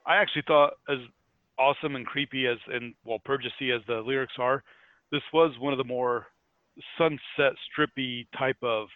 I 0.05 0.17
actually 0.17 0.43
thought 0.47 0.73
as 0.87 0.99
awesome 1.57 1.95
and 1.95 2.05
creepy 2.05 2.47
as 2.47 2.57
and 2.67 2.93
Walpurgisy 3.05 3.75
as 3.75 3.81
the 3.87 4.01
lyrics 4.05 4.33
are, 4.37 4.63
this 5.11 5.21
was 5.33 5.57
one 5.59 5.73
of 5.73 5.77
the 5.77 5.83
more 5.83 6.27
sunset 6.97 7.53
strippy 7.67 8.27
type 8.37 8.57
of 8.61 8.87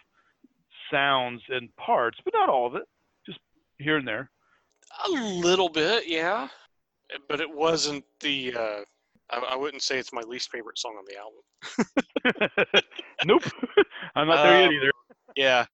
sounds 0.90 1.42
and 1.48 1.74
parts, 1.76 2.18
but 2.24 2.32
not 2.34 2.48
all 2.48 2.66
of 2.66 2.74
it. 2.74 2.84
Just 3.26 3.38
here 3.78 3.96
and 3.96 4.06
there. 4.06 4.30
A 5.06 5.10
little 5.10 5.68
bit, 5.68 6.06
yeah, 6.06 6.48
but 7.28 7.40
it 7.40 7.52
wasn't 7.52 8.04
the. 8.20 8.54
Uh, 8.54 8.80
I, 9.30 9.38
I 9.38 9.56
wouldn't 9.56 9.82
say 9.82 9.98
it's 9.98 10.12
my 10.12 10.22
least 10.22 10.50
favorite 10.50 10.78
song 10.78 10.96
on 10.98 11.04
the 11.06 11.16
album. 11.18 12.82
nope. 13.24 13.42
I'm 14.14 14.28
not 14.28 14.42
there 14.42 14.60
yet 14.60 14.68
Um, 14.68 14.72
either. 14.74 14.90
Yeah. 15.36 15.64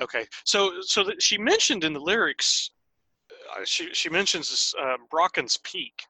Okay. 0.00 0.26
So 0.44 0.80
so 0.80 1.02
that 1.04 1.22
she 1.22 1.38
mentioned 1.38 1.84
in 1.84 1.92
the 1.92 2.00
lyrics, 2.00 2.70
uh, 3.56 3.64
she 3.64 3.92
she 3.92 4.08
mentions 4.08 4.50
this 4.50 4.74
uh, 4.80 4.96
Brocken's 5.12 5.56
Peak. 5.58 6.02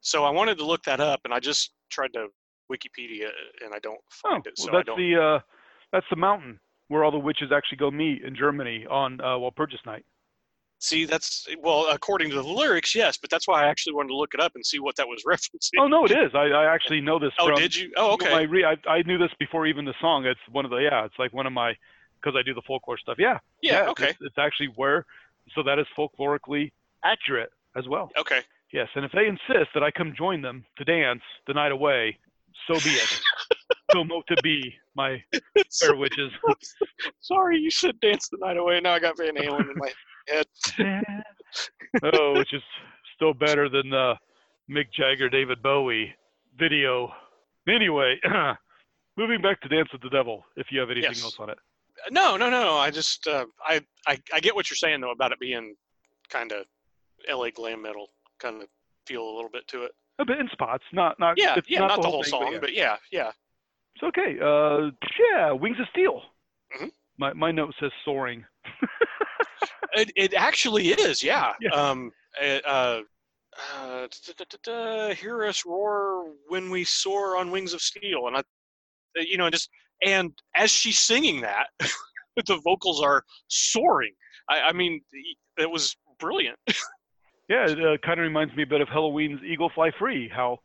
So 0.00 0.24
I 0.24 0.30
wanted 0.30 0.58
to 0.58 0.64
look 0.66 0.82
that 0.84 1.00
up, 1.00 1.20
and 1.24 1.32
I 1.32 1.40
just 1.40 1.72
tried 1.90 2.12
to 2.12 2.28
Wikipedia, 2.70 3.28
and 3.64 3.74
I 3.74 3.78
don't 3.78 3.98
Oh, 4.24 4.30
find 4.30 4.46
it. 4.46 4.54
well, 4.58 4.66
So 4.66 4.72
I 4.72 4.76
that's 4.76 4.88
the 4.96 5.22
uh, 5.22 5.40
that's 5.92 6.06
the 6.10 6.16
mountain 6.16 6.60
where 6.88 7.04
all 7.04 7.10
the 7.10 7.18
witches 7.18 7.50
actually 7.52 7.78
go 7.78 7.90
meet 7.90 8.22
in 8.22 8.36
Germany 8.36 8.86
on 8.90 9.20
uh, 9.20 9.38
Walpurgis 9.38 9.84
night. 9.86 10.04
See, 10.80 11.06
that's 11.06 11.46
well, 11.62 11.86
according 11.90 12.30
to 12.30 12.36
the 12.36 12.42
lyrics, 12.42 12.94
yes, 12.94 13.16
but 13.16 13.30
that's 13.30 13.48
why 13.48 13.64
I 13.64 13.68
actually 13.68 13.94
wanted 13.94 14.08
to 14.08 14.16
look 14.16 14.34
it 14.34 14.40
up 14.40 14.52
and 14.54 14.64
see 14.64 14.80
what 14.80 14.96
that 14.96 15.08
was 15.08 15.22
referencing. 15.26 15.80
Oh 15.80 15.86
no, 15.86 16.04
it 16.04 16.10
is. 16.10 16.34
I, 16.34 16.46
I 16.48 16.74
actually 16.74 17.00
know 17.00 17.18
this. 17.18 17.32
Oh, 17.38 17.46
from, 17.46 17.56
did 17.56 17.74
you? 17.74 17.90
Oh, 17.96 18.12
okay. 18.12 18.32
I, 18.32 18.42
re- 18.42 18.64
I 18.64 18.76
I 18.88 19.02
knew 19.02 19.16
this 19.16 19.30
before 19.38 19.66
even 19.66 19.84
the 19.84 19.94
song. 20.00 20.26
It's 20.26 20.40
one 20.50 20.64
of 20.64 20.70
the 20.70 20.78
yeah. 20.78 21.04
It's 21.04 21.18
like 21.18 21.32
one 21.32 21.46
of 21.46 21.52
my 21.52 21.74
because 22.20 22.36
I 22.38 22.42
do 22.42 22.54
the 22.54 22.62
folklore 22.66 22.98
stuff. 22.98 23.16
Yeah. 23.18 23.38
Yeah. 23.62 23.88
Okay. 23.88 24.10
It's, 24.10 24.18
it's 24.20 24.38
actually 24.38 24.68
where 24.76 25.06
so 25.54 25.62
that 25.62 25.78
is 25.78 25.86
folklorically 25.96 26.72
accurate 27.04 27.50
as 27.76 27.88
well. 27.88 28.10
Okay. 28.18 28.40
Yes, 28.72 28.88
and 28.96 29.04
if 29.04 29.12
they 29.12 29.26
insist 29.26 29.70
that 29.74 29.84
I 29.84 29.90
come 29.92 30.14
join 30.16 30.42
them 30.42 30.64
to 30.78 30.84
dance 30.84 31.22
the 31.46 31.54
night 31.54 31.70
away, 31.70 32.18
so 32.66 32.74
be 32.74 32.90
it. 32.90 33.20
so 33.92 34.02
mote 34.02 34.26
to 34.26 34.36
be 34.42 34.74
my 34.96 35.22
fair 35.80 35.94
witches. 35.94 36.32
Sorry, 37.20 37.58
you 37.58 37.70
said 37.70 38.00
dance 38.00 38.28
the 38.28 38.38
night 38.38 38.56
away. 38.56 38.80
Now 38.80 38.94
I 38.94 38.98
got 38.98 39.16
Van 39.16 39.36
Halen 39.36 39.70
in 39.70 39.76
my 39.76 39.92
head. 40.28 40.46
oh, 42.02 42.34
which 42.38 42.52
is 42.52 42.62
still 43.16 43.34
better 43.34 43.68
than 43.68 43.90
the 43.90 44.14
Mick 44.70 44.86
Jagger, 44.92 45.28
David 45.28 45.62
Bowie 45.62 46.12
video. 46.58 47.12
Anyway, 47.68 48.18
moving 49.16 49.40
back 49.42 49.60
to 49.62 49.68
Dance 49.68 49.88
with 49.92 50.02
the 50.02 50.08
Devil, 50.10 50.44
if 50.56 50.66
you 50.70 50.80
have 50.80 50.90
anything 50.90 51.10
Yes. 51.12 51.24
else 51.24 51.36
on 51.38 51.50
it. 51.50 51.58
No, 52.10 52.36
no, 52.36 52.50
no. 52.50 52.76
I 52.76 52.90
just 52.90 53.26
uh, 53.26 53.46
I, 53.64 53.80
I 54.06 54.18
I 54.32 54.40
get 54.40 54.54
what 54.54 54.68
you're 54.68 54.76
saying 54.76 55.00
though 55.00 55.12
about 55.12 55.32
it 55.32 55.38
being 55.40 55.74
kind 56.28 56.52
of 56.52 56.66
L.A. 57.28 57.50
glam 57.50 57.80
metal 57.82 58.08
kind 58.40 58.60
of 58.62 58.68
feel 59.06 59.22
a 59.22 59.34
little 59.34 59.48
bit 59.50 59.66
to 59.68 59.84
it. 59.84 59.92
A 60.18 60.24
bit 60.24 60.38
in 60.38 60.48
spots, 60.52 60.84
not 60.92 61.18
not 61.18 61.34
Yeah, 61.38 61.54
it's 61.56 61.70
yeah, 61.70 61.80
not, 61.80 62.02
the 62.02 62.08
whole, 62.08 62.22
thing, 62.22 62.30
song, 62.30 62.52
yeah. 62.52 62.58
but 62.60 62.74
yeah, 62.74 62.96
yeah. 63.12 63.30
It's 63.94 64.02
okay. 64.04 64.38
Uh, 64.40 64.90
yeah, 65.32 65.52
Wings 65.52 65.78
of 65.80 65.86
Steel. 65.92 66.20
Mhm. 66.78 66.90
My 67.16 67.32
my 67.32 67.50
note 67.52 67.74
says 67.80 67.92
soaring. 68.04 68.44
It 69.94 70.12
it 70.16 70.34
actually 70.34 70.88
is, 70.88 71.22
yeah. 71.22 71.52
Yeah. 71.60 71.70
Um, 71.70 72.10
uh, 72.40 72.58
uh, 72.66 73.00
hear 75.14 75.44
us 75.44 75.64
roar 75.64 76.32
when 76.48 76.70
we 76.70 76.84
soar 76.84 77.36
on 77.36 77.50
wings 77.50 77.72
of 77.72 77.80
steel, 77.80 78.26
and 78.26 78.36
I, 78.36 78.40
uh, 78.40 78.42
you 79.16 79.36
know, 79.36 79.48
just 79.50 79.70
and 80.04 80.32
as 80.56 80.70
she's 80.70 80.98
singing 80.98 81.40
that, 81.42 81.68
the 81.78 82.60
vocals 82.64 83.02
are 83.02 83.24
soaring. 83.48 84.12
I, 84.48 84.60
I 84.60 84.72
mean, 84.72 85.00
it 85.58 85.70
was 85.70 85.96
brilliant. 86.18 86.58
Yeah, 87.46 87.68
it 87.68 87.78
uh, 87.78 87.98
kind 87.98 88.18
of 88.18 88.24
reminds 88.24 88.56
me 88.56 88.62
a 88.62 88.66
bit 88.66 88.80
of 88.80 88.88
Helloween's 88.88 89.42
Eagle 89.44 89.70
Fly 89.74 89.90
Free. 89.98 90.30
How 90.34 90.60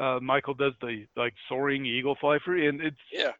uh, 0.00 0.20
Michael 0.22 0.54
does 0.54 0.72
the 0.80 1.04
like 1.16 1.34
soaring 1.48 1.84
eagle 1.84 2.16
fly 2.20 2.38
free, 2.44 2.68
and 2.68 2.80
it's 2.80 2.96
Yeah. 3.12 3.32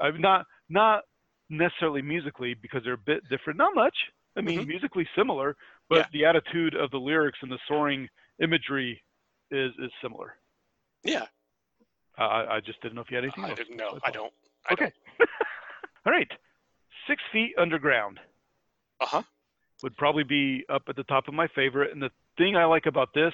I'm 0.00 0.20
not 0.20 0.46
not 0.68 1.02
necessarily 1.50 2.02
musically 2.02 2.54
because 2.54 2.82
they're 2.84 2.94
a 2.94 2.98
bit 2.98 3.22
different. 3.28 3.58
Not 3.58 3.74
much. 3.74 3.94
I 4.38 4.40
mean, 4.40 4.60
Mhm. 4.60 4.68
musically 4.68 5.06
similar, 5.16 5.56
but 5.88 5.98
Yeah. 5.98 6.08
the 6.12 6.24
attitude 6.24 6.74
of 6.74 6.90
the 6.92 7.00
lyrics 7.00 7.42
and 7.42 7.50
the 7.50 7.58
soaring 7.66 8.08
imagery 8.40 9.02
is 9.50 9.76
is 9.78 9.92
similar. 10.00 10.38
Yeah, 11.02 11.26
Uh, 12.16 12.22
I, 12.22 12.56
I 12.56 12.60
just 12.60 12.80
didn't 12.80 12.94
know 12.96 13.02
if 13.02 13.10
you 13.10 13.16
had 13.16 13.24
anything 13.24 13.44
I 13.44 13.50
else. 13.50 13.58
didn't 13.58 13.76
know. 13.76 13.98
I 14.04 14.10
don't. 14.10 14.32
I 14.68 14.72
Okay. 14.74 14.92
All 16.06 16.12
right. 16.12 16.30
Six 17.06 17.22
feet 17.32 17.54
underground 17.58 18.20
Uh 19.00 19.06
huh. 19.06 19.22
would 19.82 19.96
probably 19.96 20.24
be 20.24 20.64
up 20.68 20.82
at 20.88 20.96
the 20.96 21.04
top 21.04 21.28
of 21.28 21.34
my 21.34 21.46
favorite. 21.48 21.92
And 21.92 22.02
the 22.02 22.10
thing 22.36 22.56
I 22.56 22.64
like 22.64 22.86
about 22.86 23.12
this, 23.14 23.32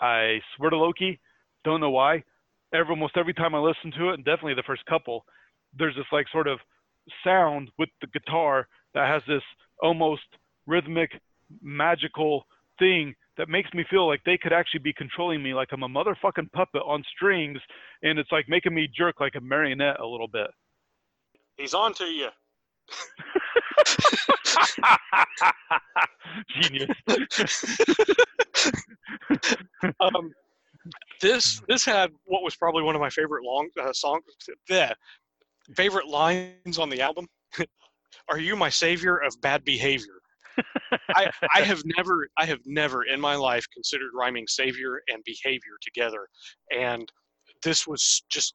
I 0.00 0.40
swear 0.56 0.70
to 0.70 0.76
Loki, 0.76 1.20
don't 1.64 1.80
know 1.80 1.90
why, 1.90 2.22
every, 2.72 2.90
almost 2.90 3.16
every 3.16 3.34
time 3.34 3.54
I 3.54 3.58
listen 3.58 3.90
to 3.92 4.10
it, 4.10 4.14
and 4.14 4.24
definitely 4.24 4.54
the 4.54 4.62
first 4.62 4.84
couple, 4.86 5.26
there's 5.74 5.96
this 5.96 6.10
like 6.12 6.28
sort 6.28 6.46
of 6.46 6.60
sound 7.24 7.70
with 7.78 7.88
the 8.00 8.06
guitar 8.08 8.68
that 8.94 9.06
has 9.08 9.22
this 9.26 9.42
almost 9.82 10.22
rhythmic, 10.70 11.10
magical 11.60 12.44
thing 12.78 13.14
that 13.36 13.48
makes 13.48 13.74
me 13.74 13.84
feel 13.90 14.06
like 14.06 14.20
they 14.24 14.38
could 14.38 14.52
actually 14.52 14.80
be 14.80 14.92
controlling 14.92 15.42
me 15.42 15.54
like 15.54 15.68
I'm 15.72 15.82
a 15.82 15.88
motherfucking 15.88 16.52
puppet 16.52 16.82
on 16.86 17.02
strings, 17.14 17.58
and 18.02 18.18
it's 18.18 18.32
like 18.32 18.48
making 18.48 18.74
me 18.74 18.88
jerk 18.94 19.20
like 19.20 19.34
a 19.34 19.40
marionette 19.40 20.00
a 20.00 20.06
little 20.06 20.28
bit. 20.28 20.50
He's 21.56 21.74
on 21.74 21.92
to 21.94 22.04
you. 22.04 22.28
Genius. 26.60 26.90
um, 30.00 30.32
this 31.20 31.62
this 31.68 31.84
had 31.84 32.10
what 32.24 32.42
was 32.42 32.56
probably 32.56 32.82
one 32.82 32.94
of 32.94 33.00
my 33.00 33.10
favorite 33.10 33.44
long 33.44 33.68
uh, 33.80 33.92
songs. 33.92 34.24
The 34.68 34.94
favorite 35.74 36.08
lines 36.08 36.78
on 36.78 36.90
the 36.90 37.00
album. 37.00 37.26
Are 38.28 38.38
you 38.38 38.56
my 38.56 38.68
savior 38.68 39.18
of 39.18 39.40
bad 39.40 39.64
behavior? 39.64 40.19
I, 41.14 41.30
I 41.54 41.60
have 41.62 41.82
never 41.84 42.28
I 42.36 42.44
have 42.46 42.60
never 42.66 43.04
in 43.04 43.20
my 43.20 43.34
life 43.34 43.66
considered 43.72 44.10
rhyming 44.14 44.46
savior 44.46 45.00
and 45.08 45.22
behavior 45.24 45.76
together, 45.80 46.28
and 46.76 47.10
this 47.62 47.86
was 47.86 48.22
just 48.30 48.54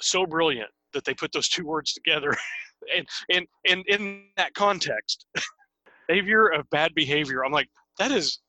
so 0.00 0.26
brilliant 0.26 0.70
that 0.92 1.04
they 1.04 1.14
put 1.14 1.32
those 1.32 1.48
two 1.48 1.64
words 1.64 1.92
together, 1.92 2.34
and 2.96 3.06
and 3.30 3.46
and 3.68 3.84
in 3.86 4.24
that 4.36 4.54
context, 4.54 5.26
savior 6.10 6.48
of 6.48 6.68
bad 6.70 6.94
behavior. 6.94 7.44
I'm 7.44 7.52
like 7.52 7.68
that 7.98 8.10
is 8.10 8.40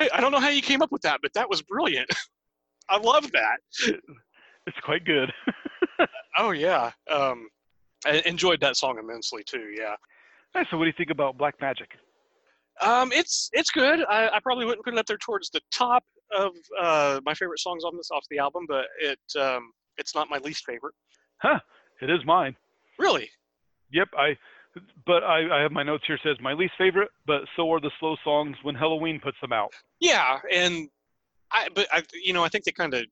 I, 0.00 0.08
I 0.14 0.20
don't 0.20 0.32
know 0.32 0.40
how 0.40 0.50
you 0.50 0.62
came 0.62 0.82
up 0.82 0.92
with 0.92 1.02
that, 1.02 1.20
but 1.22 1.32
that 1.34 1.48
was 1.48 1.62
brilliant. 1.62 2.10
I 2.88 2.98
love 2.98 3.30
that. 3.32 3.58
It's 4.66 4.76
quite 4.82 5.04
good. 5.04 5.32
Oh 6.38 6.50
yeah, 6.50 6.90
um, 7.10 7.48
I 8.04 8.22
enjoyed 8.26 8.60
that 8.60 8.76
song 8.76 8.98
immensely 8.98 9.42
too. 9.44 9.72
Yeah. 9.76 9.94
So 10.70 10.78
what 10.78 10.84
do 10.84 10.86
you 10.86 10.94
think 10.96 11.10
about 11.10 11.36
Black 11.36 11.54
Magic? 11.60 11.90
Um, 12.80 13.12
it's 13.12 13.50
it's 13.52 13.70
good. 13.70 14.00
I, 14.08 14.28
I 14.28 14.40
probably 14.40 14.64
wouldn't 14.64 14.84
put 14.84 14.94
it 14.94 14.98
up 14.98 15.06
there 15.06 15.18
towards 15.18 15.50
the 15.50 15.60
top 15.72 16.04
of 16.36 16.52
uh, 16.80 17.20
my 17.24 17.34
favorite 17.34 17.60
songs 17.60 17.84
on 17.84 17.96
this 17.96 18.10
off 18.10 18.24
the 18.30 18.38
album, 18.38 18.64
but 18.68 18.86
it 19.00 19.18
um, 19.40 19.72
it's 19.96 20.14
not 20.14 20.28
my 20.28 20.38
least 20.38 20.64
favorite. 20.64 20.94
Huh? 21.38 21.58
It 22.00 22.10
is 22.10 22.20
mine. 22.24 22.56
Really? 22.98 23.30
Yep. 23.92 24.08
I, 24.16 24.36
but 25.06 25.22
I, 25.22 25.58
I 25.58 25.62
have 25.62 25.70
my 25.70 25.82
notes 25.84 26.04
here. 26.06 26.18
Says 26.24 26.36
my 26.40 26.52
least 26.52 26.72
favorite, 26.76 27.10
but 27.26 27.42
so 27.56 27.70
are 27.72 27.80
the 27.80 27.92
slow 28.00 28.16
songs 28.24 28.56
when 28.62 28.74
Helloween 28.74 29.22
puts 29.22 29.36
them 29.40 29.52
out. 29.52 29.72
Yeah, 30.00 30.40
and 30.52 30.88
I 31.52 31.68
but 31.74 31.86
I 31.92 32.02
you 32.22 32.32
know 32.32 32.44
I 32.44 32.48
think 32.48 32.64
they 32.64 32.72
kind 32.72 32.92
of 32.94 33.04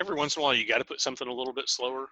every 0.00 0.16
once 0.16 0.36
in 0.36 0.40
a 0.40 0.44
while 0.44 0.54
you 0.54 0.66
got 0.66 0.78
to 0.78 0.84
put 0.84 1.00
something 1.00 1.26
a 1.26 1.32
little 1.32 1.52
bit 1.52 1.68
slower. 1.68 2.06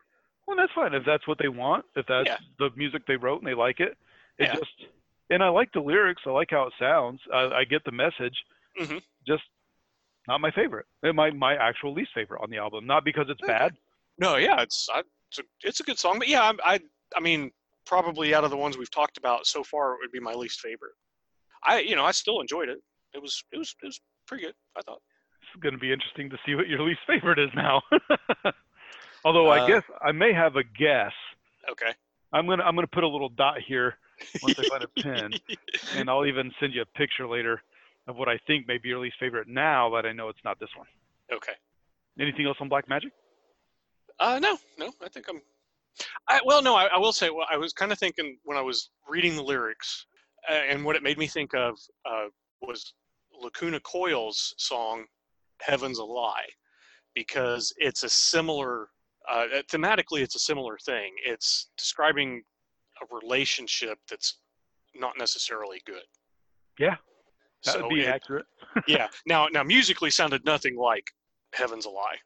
Well, 0.47 0.57
that's 0.57 0.73
fine 0.73 0.95
if 0.95 1.05
that's 1.05 1.29
what 1.29 1.39
they 1.39 1.49
want. 1.49 1.85
If 1.95 2.07
that's 2.07 2.27
Yeah. 2.27 2.39
the 2.59 2.71
music 2.77 3.03
they 3.07 3.17
wrote 3.17 3.41
and 3.41 3.47
they 3.47 3.55
like 3.55 3.79
it. 3.79 3.97
It 4.39 4.49
Yeah. 4.49 4.57
just 4.57 4.71
and 5.31 5.43
I 5.43 5.49
like 5.49 5.71
the 5.73 5.81
lyrics. 5.81 6.23
I 6.27 6.31
like 6.31 6.49
how 6.51 6.67
it 6.67 6.73
sounds. 6.79 7.21
I, 7.33 7.61
I 7.61 7.65
get 7.65 7.85
the 7.85 7.93
message. 7.93 8.37
Mhm. 8.79 9.01
Just 9.27 9.43
not 10.29 10.41
my 10.41 10.51
favorite. 10.51 10.87
My 11.03 11.31
my 11.31 11.55
actual 11.57 11.93
least 11.93 12.11
favorite 12.15 12.41
on 12.43 12.51
the 12.51 12.59
album. 12.59 12.87
Not 12.87 13.05
because 13.05 13.27
it's 13.29 13.41
bad. 13.47 13.77
No, 14.19 14.37
yeah, 14.37 14.61
it's 14.61 14.89
I, 14.93 15.03
it's 15.31 15.39
a, 15.39 15.43
it's 15.63 15.81
a 15.81 15.83
good 15.83 15.99
song, 15.99 16.19
but 16.19 16.29
yeah, 16.29 16.43
I, 16.43 16.75
I 16.75 16.81
I 17.17 17.21
mean 17.21 17.51
probably 17.87 18.35
out 18.35 18.45
of 18.45 18.51
the 18.51 18.57
ones 18.57 18.77
we've 18.77 18.91
talked 18.91 19.17
about 19.19 19.47
so 19.47 19.65
far, 19.65 19.95
it 19.95 19.99
would 20.03 20.13
be 20.13 20.21
my 20.21 20.35
least 20.35 20.61
favorite. 20.61 20.93
I 21.65 21.81
you 21.81 21.97
know 21.97 22.05
I 22.05 22.11
still 22.13 22.41
enjoyed 22.41 22.69
it. 22.69 22.79
It 23.15 23.23
was 23.23 23.43
it 23.53 23.59
was 23.59 23.75
it 23.83 23.87
was 23.87 24.01
pretty 24.27 24.45
good. 24.45 24.55
I 24.77 24.83
thought. 24.83 25.01
It's 25.53 25.61
going 25.63 25.73
to 25.73 25.79
be 25.81 25.91
interesting 25.93 26.31
to 26.31 26.39
see 26.47 26.55
what 26.55 26.69
your 26.69 26.81
least 26.83 27.01
favorite 27.09 27.39
is 27.41 27.51
now. 27.57 27.83
Although 29.25 29.49
I 29.49 29.61
Uh, 29.61 29.67
guess 29.67 29.83
I 30.01 30.13
may 30.13 30.33
have 30.33 30.57
a 30.57 30.63
guess. 30.63 31.13
Okay. 31.71 31.93
I'm 32.33 32.47
gonna 32.47 32.63
I'm 32.63 32.75
gonna 32.75 32.87
put 32.87 33.05
a 33.05 33.09
little 33.09 33.29
dot 33.31 33.57
here 33.67 33.99
once 34.43 34.59
I 34.59 34.69
find 34.69 34.85
a 34.85 34.89
pen, 35.03 35.33
and 35.97 36.11
I'll 36.11 36.27
even 36.27 36.53
send 36.61 36.75
you 36.75 36.83
a 36.83 36.99
picture 36.99 37.27
later 37.27 37.63
of 38.07 38.17
what 38.17 38.29
I 38.29 38.39
think 38.47 38.67
may 38.67 38.79
be 38.79 38.89
your 38.89 38.99
least 38.99 39.17
favorite. 39.21 39.49
Now 39.49 39.91
that 39.95 40.07
I 40.07 40.13
know 40.13 40.29
it's 40.29 40.45
not 40.45 40.59
this 40.59 40.71
one. 40.77 40.87
Okay. 41.33 41.53
Anything 42.19 42.47
else 42.47 42.57
on 42.61 42.69
Black 42.69 42.89
Magic? 42.89 43.13
Uh, 44.19 44.39
no, 44.39 44.59
no, 44.79 44.93
I 45.03 45.09
think 45.09 45.27
I'm. 45.29 45.41
I, 46.29 46.41
well, 46.45 46.63
no, 46.63 46.77
I, 46.77 46.87
I 46.87 46.99
will 46.99 47.13
say, 47.13 47.31
well, 47.31 47.47
I 47.51 47.57
was 47.57 47.73
kind 47.73 47.93
of 47.93 47.99
thinking 47.99 48.39
when 48.45 48.57
I 48.57 48.61
was 48.61 48.91
reading 49.09 49.37
the 49.37 49.43
lyrics, 49.43 50.07
uh, 50.49 50.55
and 50.55 50.85
what 50.85 50.97
it 50.97 51.03
made 51.03 51.19
me 51.19 51.27
think 51.27 51.55
of 51.55 51.79
uh, 52.05 52.27
was 52.61 52.93
Lacuna 53.41 53.81
Coil's 53.81 54.55
song 54.59 55.05
"Heaven's 55.61 55.99
a 55.99 56.05
Lie," 56.05 56.49
because 57.15 57.73
it's 57.79 58.03
a 58.03 58.09
similar, 58.09 58.89
uh, 59.31 59.47
thematically, 59.71 60.21
it's 60.21 60.37
a 60.37 60.41
similar 60.41 60.77
thing. 60.85 61.15
It's 61.25 61.69
describing 61.79 62.43
a 63.03 63.15
relationship 63.15 63.99
that's 64.09 64.39
not 64.95 65.13
necessarily 65.19 65.81
good. 65.87 66.03
Yeah, 66.79 66.97
that 67.65 67.73
So 67.75 67.83
would 67.83 67.95
be 67.95 68.03
it- 68.03 68.09
accurate. 68.09 68.47
yeah. 68.89 69.09
Now, 69.27 69.47
now 69.53 69.63
musically 69.63 70.11
sounded 70.11 70.45
nothing 70.45 70.77
like 70.77 71.11
"Heaven's 71.53 71.87
a 71.87 71.91
Lie," 71.91 72.17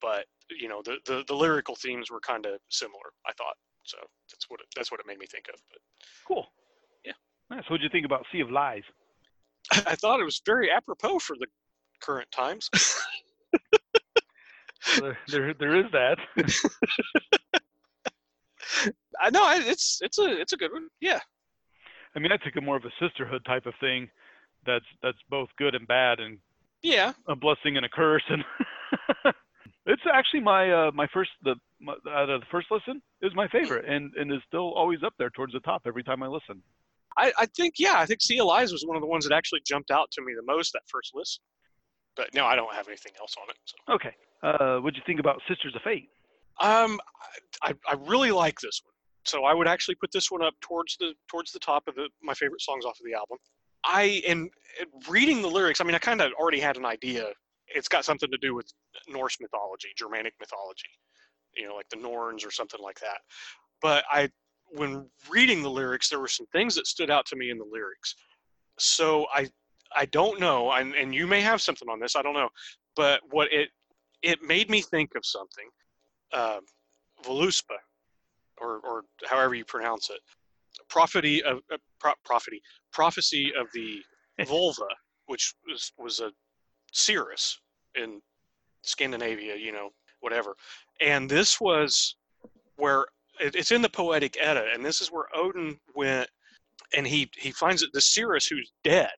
but 0.00 0.26
you 0.50 0.68
know 0.68 0.82
the 0.84 0.96
the, 1.06 1.24
the 1.26 1.34
lyrical 1.34 1.74
themes 1.76 2.10
were 2.10 2.20
kind 2.20 2.46
of 2.46 2.60
similar. 2.68 3.12
I 3.26 3.32
thought 3.32 3.56
so. 3.84 3.98
That's 4.30 4.48
what 4.48 4.60
it, 4.60 4.66
that's 4.76 4.90
what 4.90 5.00
it 5.00 5.06
made 5.06 5.18
me 5.18 5.26
think 5.26 5.46
of. 5.52 5.60
But 5.70 5.78
Cool. 6.26 6.46
Yeah. 7.04 7.12
Nice. 7.50 7.64
What'd 7.68 7.82
you 7.82 7.90
think 7.90 8.06
about 8.06 8.24
Sea 8.32 8.40
of 8.40 8.50
Lies? 8.50 8.82
I 9.86 9.94
thought 9.96 10.20
it 10.20 10.24
was 10.24 10.40
very 10.46 10.70
apropos 10.70 11.18
for 11.18 11.36
the 11.38 11.46
current 12.02 12.30
times. 12.30 12.68
there, 15.00 15.18
there, 15.28 15.54
there 15.54 15.76
is 15.76 15.86
that. 15.92 16.18
I 19.20 19.30
know 19.30 19.50
it's 19.52 20.00
it's 20.02 20.18
a 20.18 20.40
it's 20.40 20.52
a 20.52 20.56
good 20.56 20.72
one. 20.72 20.88
Yeah. 21.00 21.20
I 22.16 22.20
mean, 22.20 22.30
I 22.32 22.36
took 22.36 22.54
a 22.56 22.60
more 22.60 22.76
of 22.76 22.84
a 22.84 22.92
sisterhood 23.00 23.44
type 23.44 23.66
of 23.66 23.74
thing. 23.80 24.08
That's 24.66 24.84
that's 25.02 25.18
both 25.28 25.48
good 25.58 25.74
and 25.74 25.86
bad, 25.86 26.20
and 26.20 26.38
Yeah. 26.82 27.12
a 27.28 27.36
blessing 27.36 27.76
and 27.76 27.84
a 27.84 27.88
curse. 27.88 28.22
And 28.28 28.44
it's 29.86 30.02
actually 30.12 30.40
my 30.40 30.70
uh, 30.70 30.90
my 30.94 31.06
first 31.12 31.30
the 31.42 31.56
my, 31.80 31.94
out 32.10 32.30
of 32.30 32.40
the 32.40 32.46
first 32.50 32.68
listen 32.70 33.02
is 33.20 33.34
my 33.34 33.48
favorite, 33.48 33.84
and 33.86 34.12
and 34.16 34.32
is 34.32 34.40
still 34.46 34.72
always 34.74 35.02
up 35.02 35.14
there 35.18 35.30
towards 35.30 35.52
the 35.52 35.60
top 35.60 35.82
every 35.86 36.02
time 36.02 36.22
I 36.22 36.28
listen. 36.28 36.62
I, 37.16 37.32
I 37.38 37.46
think 37.46 37.74
yeah, 37.78 37.94
I 37.96 38.06
think 38.06 38.20
Sea 38.22 38.42
Lies 38.42 38.72
was 38.72 38.84
one 38.86 38.96
of 38.96 39.00
the 39.00 39.06
ones 39.06 39.26
that 39.28 39.34
actually 39.34 39.60
jumped 39.66 39.90
out 39.90 40.10
to 40.12 40.22
me 40.22 40.34
the 40.34 40.42
most 40.42 40.72
that 40.72 40.82
first 40.88 41.12
listen. 41.14 41.42
But 42.16 42.32
no, 42.34 42.44
I 42.44 42.54
don't 42.56 42.72
have 42.74 42.86
anything 42.88 43.12
else 43.20 43.34
on 43.40 43.48
it. 43.50 43.56
So. 43.64 43.94
Okay. 43.94 44.14
Uh, 44.42 44.78
what'd 44.80 44.96
you 44.96 45.02
think 45.06 45.20
about 45.20 45.40
Sisters 45.48 45.74
of 45.74 45.82
Fate? 45.82 46.08
Um, 46.60 47.00
I, 47.62 47.74
I 47.88 47.94
really 48.06 48.30
like 48.30 48.60
this 48.60 48.80
one. 48.84 48.92
So 49.24 49.44
I 49.44 49.54
would 49.54 49.66
actually 49.66 49.94
put 49.96 50.12
this 50.12 50.30
one 50.30 50.42
up 50.42 50.54
towards 50.60 50.96
the 50.98 51.14
towards 51.28 51.50
the 51.52 51.58
top 51.58 51.88
of 51.88 51.94
the 51.94 52.08
my 52.22 52.34
favorite 52.34 52.60
songs 52.60 52.84
off 52.84 52.98
of 53.00 53.06
the 53.06 53.14
album. 53.14 53.38
I 53.84 54.22
in 54.26 54.50
reading 55.08 55.42
the 55.42 55.48
lyrics. 55.48 55.80
I 55.80 55.84
mean, 55.84 55.94
I 55.94 55.98
kind 55.98 56.20
of 56.20 56.32
already 56.38 56.60
had 56.60 56.76
an 56.76 56.84
idea. 56.84 57.28
It's 57.68 57.88
got 57.88 58.04
something 58.04 58.30
to 58.30 58.38
do 58.38 58.54
with 58.54 58.70
Norse 59.08 59.38
mythology, 59.40 59.88
Germanic 59.96 60.34
mythology, 60.38 60.88
you 61.56 61.66
know, 61.66 61.74
like 61.74 61.88
the 61.88 61.96
Norns 61.96 62.44
or 62.44 62.50
something 62.50 62.80
like 62.82 63.00
that. 63.00 63.18
But 63.80 64.04
I, 64.10 64.28
when 64.68 65.08
reading 65.30 65.62
the 65.62 65.70
lyrics, 65.70 66.08
there 66.08 66.20
were 66.20 66.28
some 66.28 66.46
things 66.52 66.74
that 66.74 66.86
stood 66.86 67.10
out 67.10 67.26
to 67.26 67.36
me 67.36 67.50
in 67.50 67.58
the 67.58 67.64
lyrics. 67.70 68.14
So 68.78 69.26
I, 69.34 69.48
I 69.94 70.06
don't 70.06 70.40
know, 70.40 70.72
and, 70.72 70.94
and 70.94 71.14
you 71.14 71.26
may 71.26 71.40
have 71.40 71.62
something 71.62 71.88
on 71.88 72.00
this. 72.00 72.16
I 72.16 72.22
don't 72.22 72.34
know, 72.34 72.48
but 72.96 73.20
what 73.30 73.52
it 73.52 73.70
it 74.22 74.42
made 74.42 74.70
me 74.70 74.80
think 74.80 75.14
of 75.14 75.24
something. 75.24 75.68
Uh, 76.34 76.60
Voluspa, 77.24 77.78
or 78.60 78.80
or 78.80 79.02
however 79.26 79.54
you 79.54 79.64
pronounce 79.64 80.10
it, 80.10 80.20
prophecy 80.88 81.42
of 81.42 81.58
uh, 81.72 81.76
pro- 82.00 82.12
prophecy 82.24 82.60
prophecy 82.92 83.52
of 83.58 83.68
the 83.72 84.00
vulva, 84.46 84.88
which 85.26 85.54
was 85.68 85.92
was 85.98 86.20
a 86.20 86.30
seeress 86.92 87.60
in 87.94 88.20
Scandinavia, 88.82 89.56
you 89.56 89.72
know, 89.72 89.90
whatever. 90.20 90.56
And 91.00 91.30
this 91.30 91.60
was 91.60 92.16
where 92.76 93.06
it, 93.40 93.54
it's 93.54 93.72
in 93.72 93.82
the 93.82 93.88
Poetic 93.88 94.36
Edda, 94.40 94.66
and 94.74 94.84
this 94.84 95.00
is 95.00 95.08
where 95.08 95.26
Odin 95.34 95.78
went, 95.94 96.28
and 96.96 97.06
he 97.06 97.30
he 97.36 97.50
finds 97.50 97.82
that 97.82 97.92
the 97.92 98.00
seeress 98.00 98.46
who's 98.46 98.72
dead, 98.82 99.12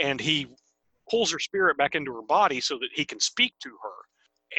and 0.00 0.20
he 0.20 0.46
pulls 1.10 1.32
her 1.32 1.38
spirit 1.38 1.76
back 1.76 1.94
into 1.94 2.14
her 2.14 2.22
body 2.22 2.60
so 2.60 2.78
that 2.78 2.90
he 2.94 3.04
can 3.04 3.20
speak 3.20 3.54
to 3.62 3.70
her 3.82 3.99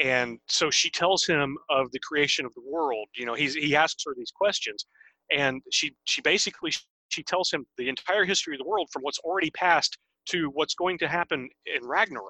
and 0.01 0.39
so 0.47 0.69
she 0.69 0.89
tells 0.89 1.25
him 1.25 1.57
of 1.69 1.91
the 1.91 1.99
creation 1.99 2.45
of 2.45 2.53
the 2.53 2.63
world 2.65 3.07
you 3.15 3.25
know 3.25 3.33
he's 3.33 3.53
he 3.53 3.75
asks 3.75 4.03
her 4.05 4.13
these 4.15 4.31
questions 4.31 4.85
and 5.31 5.61
she 5.71 5.95
she 6.05 6.21
basically 6.21 6.71
she 7.11 7.23
tells 7.23 7.51
him 7.51 7.65
the 7.77 7.89
entire 7.89 8.25
history 8.25 8.55
of 8.55 8.59
the 8.59 8.67
world 8.67 8.89
from 8.91 9.03
what's 9.03 9.19
already 9.19 9.51
passed 9.51 9.97
to 10.29 10.49
what's 10.53 10.75
going 10.75 10.97
to 10.99 11.07
happen 11.07 11.49
in 11.65 11.87
ragnarok. 11.87 12.27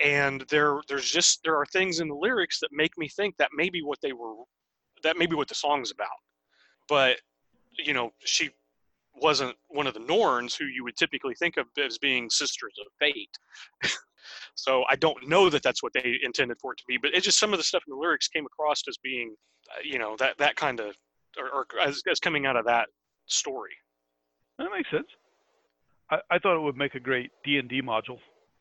And 0.00 0.44
there 0.48 0.80
there's 0.88 1.10
just 1.10 1.40
there 1.44 1.56
are 1.56 1.66
things 1.66 2.00
in 2.00 2.08
the 2.08 2.14
lyrics 2.14 2.58
that 2.60 2.70
make 2.72 2.96
me 2.96 3.08
think 3.08 3.36
that 3.36 3.50
maybe 3.54 3.82
what 3.82 3.98
they 4.02 4.12
were 4.12 4.34
that 5.02 5.16
maybe 5.18 5.36
what 5.36 5.48
the 5.48 5.54
song's 5.54 5.90
about. 5.90 6.08
But 6.88 7.18
you 7.78 7.92
know 7.92 8.10
she 8.24 8.50
wasn't 9.14 9.54
one 9.68 9.86
of 9.86 9.94
the 9.94 10.00
norns 10.00 10.54
who 10.54 10.64
you 10.64 10.84
would 10.84 10.96
typically 10.96 11.34
think 11.34 11.56
of 11.56 11.66
as 11.84 11.98
being 11.98 12.30
sisters 12.30 12.74
of 12.80 12.86
fate 12.98 13.36
So 14.54 14.84
I 14.88 14.96
don't 14.96 15.28
know 15.28 15.50
that 15.50 15.62
that's 15.62 15.82
what 15.82 15.92
they 15.92 16.18
intended 16.22 16.58
for 16.60 16.72
it 16.72 16.78
to 16.78 16.84
be, 16.86 16.96
but 16.96 17.12
it's 17.14 17.24
just 17.24 17.38
some 17.38 17.52
of 17.52 17.58
the 17.58 17.64
stuff 17.64 17.82
in 17.86 17.92
the 17.92 18.00
lyrics 18.00 18.28
came 18.28 18.46
across 18.46 18.82
as 18.88 18.96
being, 18.98 19.34
uh, 19.70 19.80
you 19.84 19.98
know, 19.98 20.16
that 20.18 20.38
that 20.38 20.56
kind 20.56 20.80
of, 20.80 20.96
or, 21.38 21.48
or 21.48 21.66
as, 21.80 22.02
as 22.10 22.20
coming 22.20 22.46
out 22.46 22.56
of 22.56 22.64
that 22.66 22.88
story. 23.26 23.72
That 24.58 24.68
makes 24.74 24.90
sense. 24.90 25.06
I, 26.10 26.18
I 26.30 26.38
thought 26.38 26.56
it 26.56 26.62
would 26.62 26.76
make 26.76 26.94
a 26.94 27.00
great 27.00 27.30
D 27.44 27.58
and 27.58 27.68
D 27.68 27.80
module. 27.82 28.18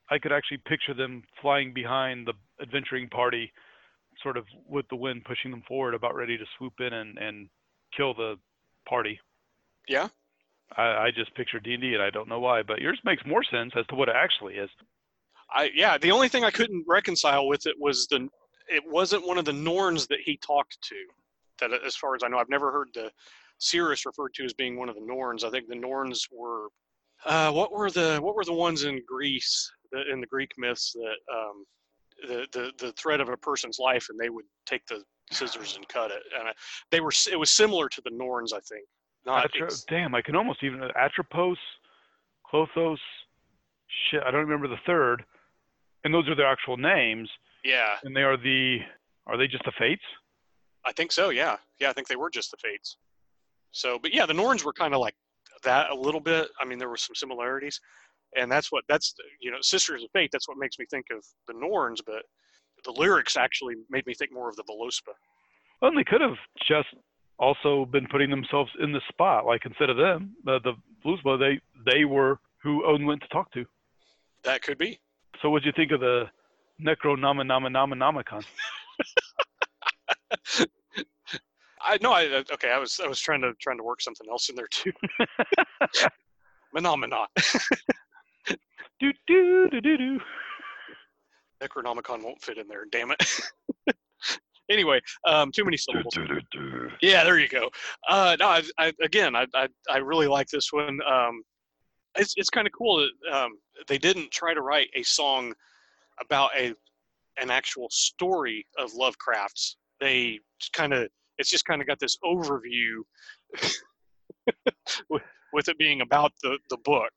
I 0.09 0.17
could 0.17 0.31
actually 0.31 0.57
picture 0.65 0.93
them 0.93 1.23
flying 1.41 1.73
behind 1.73 2.27
the 2.27 2.33
adventuring 2.61 3.09
party, 3.09 3.51
sort 4.23 4.37
of 4.37 4.45
with 4.67 4.87
the 4.89 4.95
wind 4.95 5.23
pushing 5.25 5.51
them 5.51 5.63
forward, 5.67 5.93
about 5.93 6.15
ready 6.15 6.37
to 6.37 6.45
swoop 6.57 6.73
in 6.79 6.93
and, 6.93 7.17
and 7.17 7.49
kill 7.95 8.13
the 8.13 8.35
party. 8.87 9.19
Yeah. 9.87 10.07
I, 10.77 10.83
I 10.83 11.11
just 11.15 11.33
picture 11.35 11.59
D 11.59 11.73
and 11.73 11.81
D, 11.81 11.93
and 11.93 12.03
I 12.03 12.09
don't 12.09 12.29
know 12.29 12.39
why, 12.39 12.63
but 12.63 12.79
yours 12.79 12.99
makes 13.03 13.23
more 13.25 13.43
sense 13.43 13.73
as 13.75 13.85
to 13.87 13.95
what 13.95 14.09
it 14.09 14.15
actually 14.15 14.55
is. 14.55 14.69
I 15.53 15.71
yeah, 15.73 15.97
the 15.97 16.11
only 16.11 16.29
thing 16.29 16.43
I 16.43 16.51
couldn't 16.51 16.85
reconcile 16.87 17.47
with 17.47 17.65
it 17.65 17.75
was 17.79 18.07
the 18.07 18.27
it 18.67 18.83
wasn't 18.87 19.27
one 19.27 19.37
of 19.37 19.45
the 19.45 19.53
Norns 19.53 20.07
that 20.07 20.19
he 20.23 20.37
talked 20.37 20.81
to. 20.83 20.95
That 21.59 21.71
as 21.85 21.95
far 21.95 22.15
as 22.15 22.23
I 22.23 22.27
know, 22.27 22.37
I've 22.37 22.49
never 22.49 22.71
heard 22.71 22.89
the 22.93 23.11
seeress 23.57 24.05
referred 24.05 24.33
to 24.35 24.45
as 24.45 24.53
being 24.53 24.77
one 24.77 24.89
of 24.89 24.95
the 24.95 25.05
Norns. 25.05 25.43
I 25.43 25.49
think 25.49 25.67
the 25.67 25.75
Norns 25.75 26.27
were 26.31 26.67
uh, 27.25 27.51
what 27.51 27.71
were 27.71 27.89
the 27.89 28.19
what 28.21 28.35
were 28.35 28.45
the 28.45 28.53
ones 28.53 28.83
in 28.83 29.01
Greece 29.07 29.71
the, 29.91 30.09
in 30.11 30.21
the 30.21 30.27
Greek 30.27 30.51
myths 30.57 30.93
that 30.93 31.35
um, 31.35 31.65
the, 32.27 32.47
the 32.53 32.71
the 32.77 32.91
thread 32.93 33.19
of 33.19 33.29
a 33.29 33.37
person's 33.37 33.79
life 33.79 34.07
and 34.09 34.19
they 34.19 34.29
would 34.29 34.45
take 34.65 34.85
the 34.87 35.03
scissors 35.31 35.75
and 35.75 35.87
cut 35.89 36.09
it 36.11 36.23
and 36.37 36.47
I, 36.47 36.51
they 36.91 37.01
were 37.01 37.11
it 37.31 37.35
was 37.35 37.51
similar 37.51 37.89
to 37.89 38.01
the 38.03 38.11
Norns 38.11 38.53
I 38.53 38.59
think. 38.61 38.85
Not 39.25 39.45
Atra- 39.45 39.65
ex- 39.65 39.85
damn, 39.89 40.15
I 40.15 40.21
can 40.21 40.35
almost 40.35 40.63
even 40.63 40.81
Atropos, 40.95 41.57
Clothos. 42.49 42.99
Shit, 44.09 44.23
I 44.25 44.31
don't 44.31 44.41
remember 44.41 44.67
the 44.67 44.79
third. 44.85 45.23
And 46.03 46.13
those 46.13 46.27
are 46.29 46.35
their 46.35 46.47
actual 46.47 46.77
names, 46.77 47.29
yeah, 47.63 47.97
and 48.03 48.15
they 48.15 48.21
are 48.21 48.37
the 48.37 48.79
are 49.27 49.37
they 49.37 49.47
just 49.47 49.65
the 49.65 49.73
fates? 49.77 50.03
I 50.85 50.91
think 50.91 51.11
so. 51.11 51.29
Yeah, 51.29 51.57
yeah. 51.79 51.89
I 51.89 51.93
think 51.93 52.07
they 52.07 52.15
were 52.15 52.29
just 52.29 52.51
the 52.51 52.57
Fates. 52.57 52.97
So, 53.71 53.99
but 53.99 54.13
yeah, 54.13 54.25
the 54.25 54.33
Norns 54.33 54.63
were 54.63 54.73
kind 54.73 54.93
of 54.93 55.01
like 55.01 55.15
that 55.63 55.89
a 55.91 55.95
little 55.95 56.21
bit. 56.21 56.49
I 56.59 56.65
mean, 56.65 56.79
there 56.79 56.89
were 56.89 56.97
some 56.97 57.15
similarities, 57.15 57.79
and 58.37 58.51
that's 58.51 58.71
what 58.71 58.83
that's 58.87 59.13
you 59.41 59.51
know, 59.51 59.57
Sisters 59.61 60.03
of 60.03 60.09
Fate. 60.11 60.29
That's 60.31 60.47
what 60.47 60.57
makes 60.57 60.79
me 60.79 60.85
think 60.89 61.05
of 61.11 61.23
the 61.47 61.53
Norns. 61.53 62.01
But 62.01 62.23
the 62.85 62.91
lyrics 62.91 63.37
actually 63.37 63.75
made 63.89 64.05
me 64.05 64.13
think 64.13 64.31
more 64.33 64.49
of 64.49 64.55
the 64.55 64.63
Velospa. 64.63 65.13
Well, 65.81 65.91
they 65.95 66.03
could 66.03 66.21
have 66.21 66.37
just 66.67 66.87
also 67.37 67.85
been 67.85 68.07
putting 68.07 68.29
themselves 68.29 68.71
in 68.81 68.91
the 68.91 69.01
spot. 69.09 69.45
Like 69.45 69.65
instead 69.65 69.89
of 69.89 69.97
them, 69.97 70.35
the 70.43 70.59
the 70.63 70.73
Blues 71.03 71.19
they 71.39 71.59
they 71.91 72.05
were 72.05 72.39
who 72.63 72.85
Odin 72.85 73.05
went 73.05 73.21
to 73.21 73.27
talk 73.27 73.51
to. 73.53 73.65
That 74.43 74.61
could 74.61 74.77
be. 74.77 74.99
So 75.41 75.49
what'd 75.49 75.65
you 75.65 75.71
think 75.71 75.91
of 75.91 75.99
the 76.01 76.25
Necronomicon? 76.81 78.43
I 81.81 81.97
know. 82.01 82.11
I 82.11 82.43
okay. 82.53 82.71
I 82.71 82.77
was 82.77 82.99
I 83.03 83.07
was 83.07 83.19
trying 83.19 83.41
to 83.41 83.53
trying 83.59 83.77
to 83.77 83.83
work 83.83 84.01
something 84.01 84.27
else 84.29 84.49
in 84.49 84.55
there 84.55 84.67
too. 84.69 84.91
Phenomena. 86.75 87.25
do 88.99 89.13
do 89.27 89.69
do 89.69 89.81
do 89.81 89.97
do. 89.97 90.19
Necronomicon 91.61 92.23
won't 92.23 92.41
fit 92.41 92.57
in 92.57 92.67
there. 92.67 92.85
Damn 92.91 93.11
it. 93.11 93.23
anyway, 94.69 94.99
um, 95.25 95.51
too 95.51 95.65
many 95.65 95.77
syllables. 95.77 96.17
Yeah, 97.01 97.23
there 97.23 97.39
you 97.39 97.49
go. 97.49 97.69
Uh, 98.07 98.37
no, 98.39 98.47
I, 98.47 98.63
I, 98.77 98.93
again, 99.03 99.35
I, 99.35 99.45
I, 99.53 99.67
I 99.89 99.97
really 99.97 100.27
like 100.27 100.47
this 100.47 100.71
one. 100.71 100.99
Um, 101.05 101.43
it's 102.17 102.33
it's 102.37 102.49
kind 102.49 102.67
of 102.67 102.73
cool 102.73 102.97
that 102.97 103.33
um, 103.33 103.51
they 103.87 103.97
didn't 103.97 104.31
try 104.31 104.53
to 104.53 104.61
write 104.61 104.89
a 104.95 105.03
song 105.03 105.53
about 106.21 106.51
a 106.57 106.73
an 107.41 107.49
actual 107.49 107.87
story 107.89 108.65
of 108.77 108.93
Lovecraft's. 108.93 109.77
They 109.99 110.39
kind 110.73 110.93
of 110.93 111.09
it's 111.37 111.49
just 111.49 111.65
kind 111.65 111.81
of 111.81 111.87
got 111.87 111.99
this 111.99 112.17
overview 112.23 113.01
with, 115.09 115.21
with 115.53 115.69
it 115.69 115.77
being 115.77 116.01
about 116.01 116.33
the 116.43 116.57
the 116.69 116.77
book. 116.77 117.11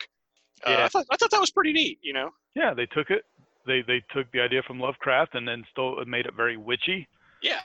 Uh, 0.64 0.70
Yeah. 0.70 0.84
I 0.84 0.88
thought 0.88 1.06
I 1.10 1.16
thought 1.16 1.30
that 1.30 1.40
was 1.40 1.50
pretty 1.50 1.72
neat. 1.72 1.98
You 2.02 2.12
know. 2.12 2.30
Yeah, 2.54 2.74
they 2.74 2.86
took 2.86 3.10
it. 3.10 3.22
They 3.66 3.82
they 3.82 4.02
took 4.12 4.30
the 4.32 4.40
idea 4.40 4.62
from 4.66 4.78
Lovecraft 4.78 5.34
and 5.34 5.46
then 5.46 5.64
still 5.70 5.96
made 6.06 6.26
it 6.26 6.34
very 6.36 6.56
witchy. 6.56 7.08
Yeah, 7.42 7.60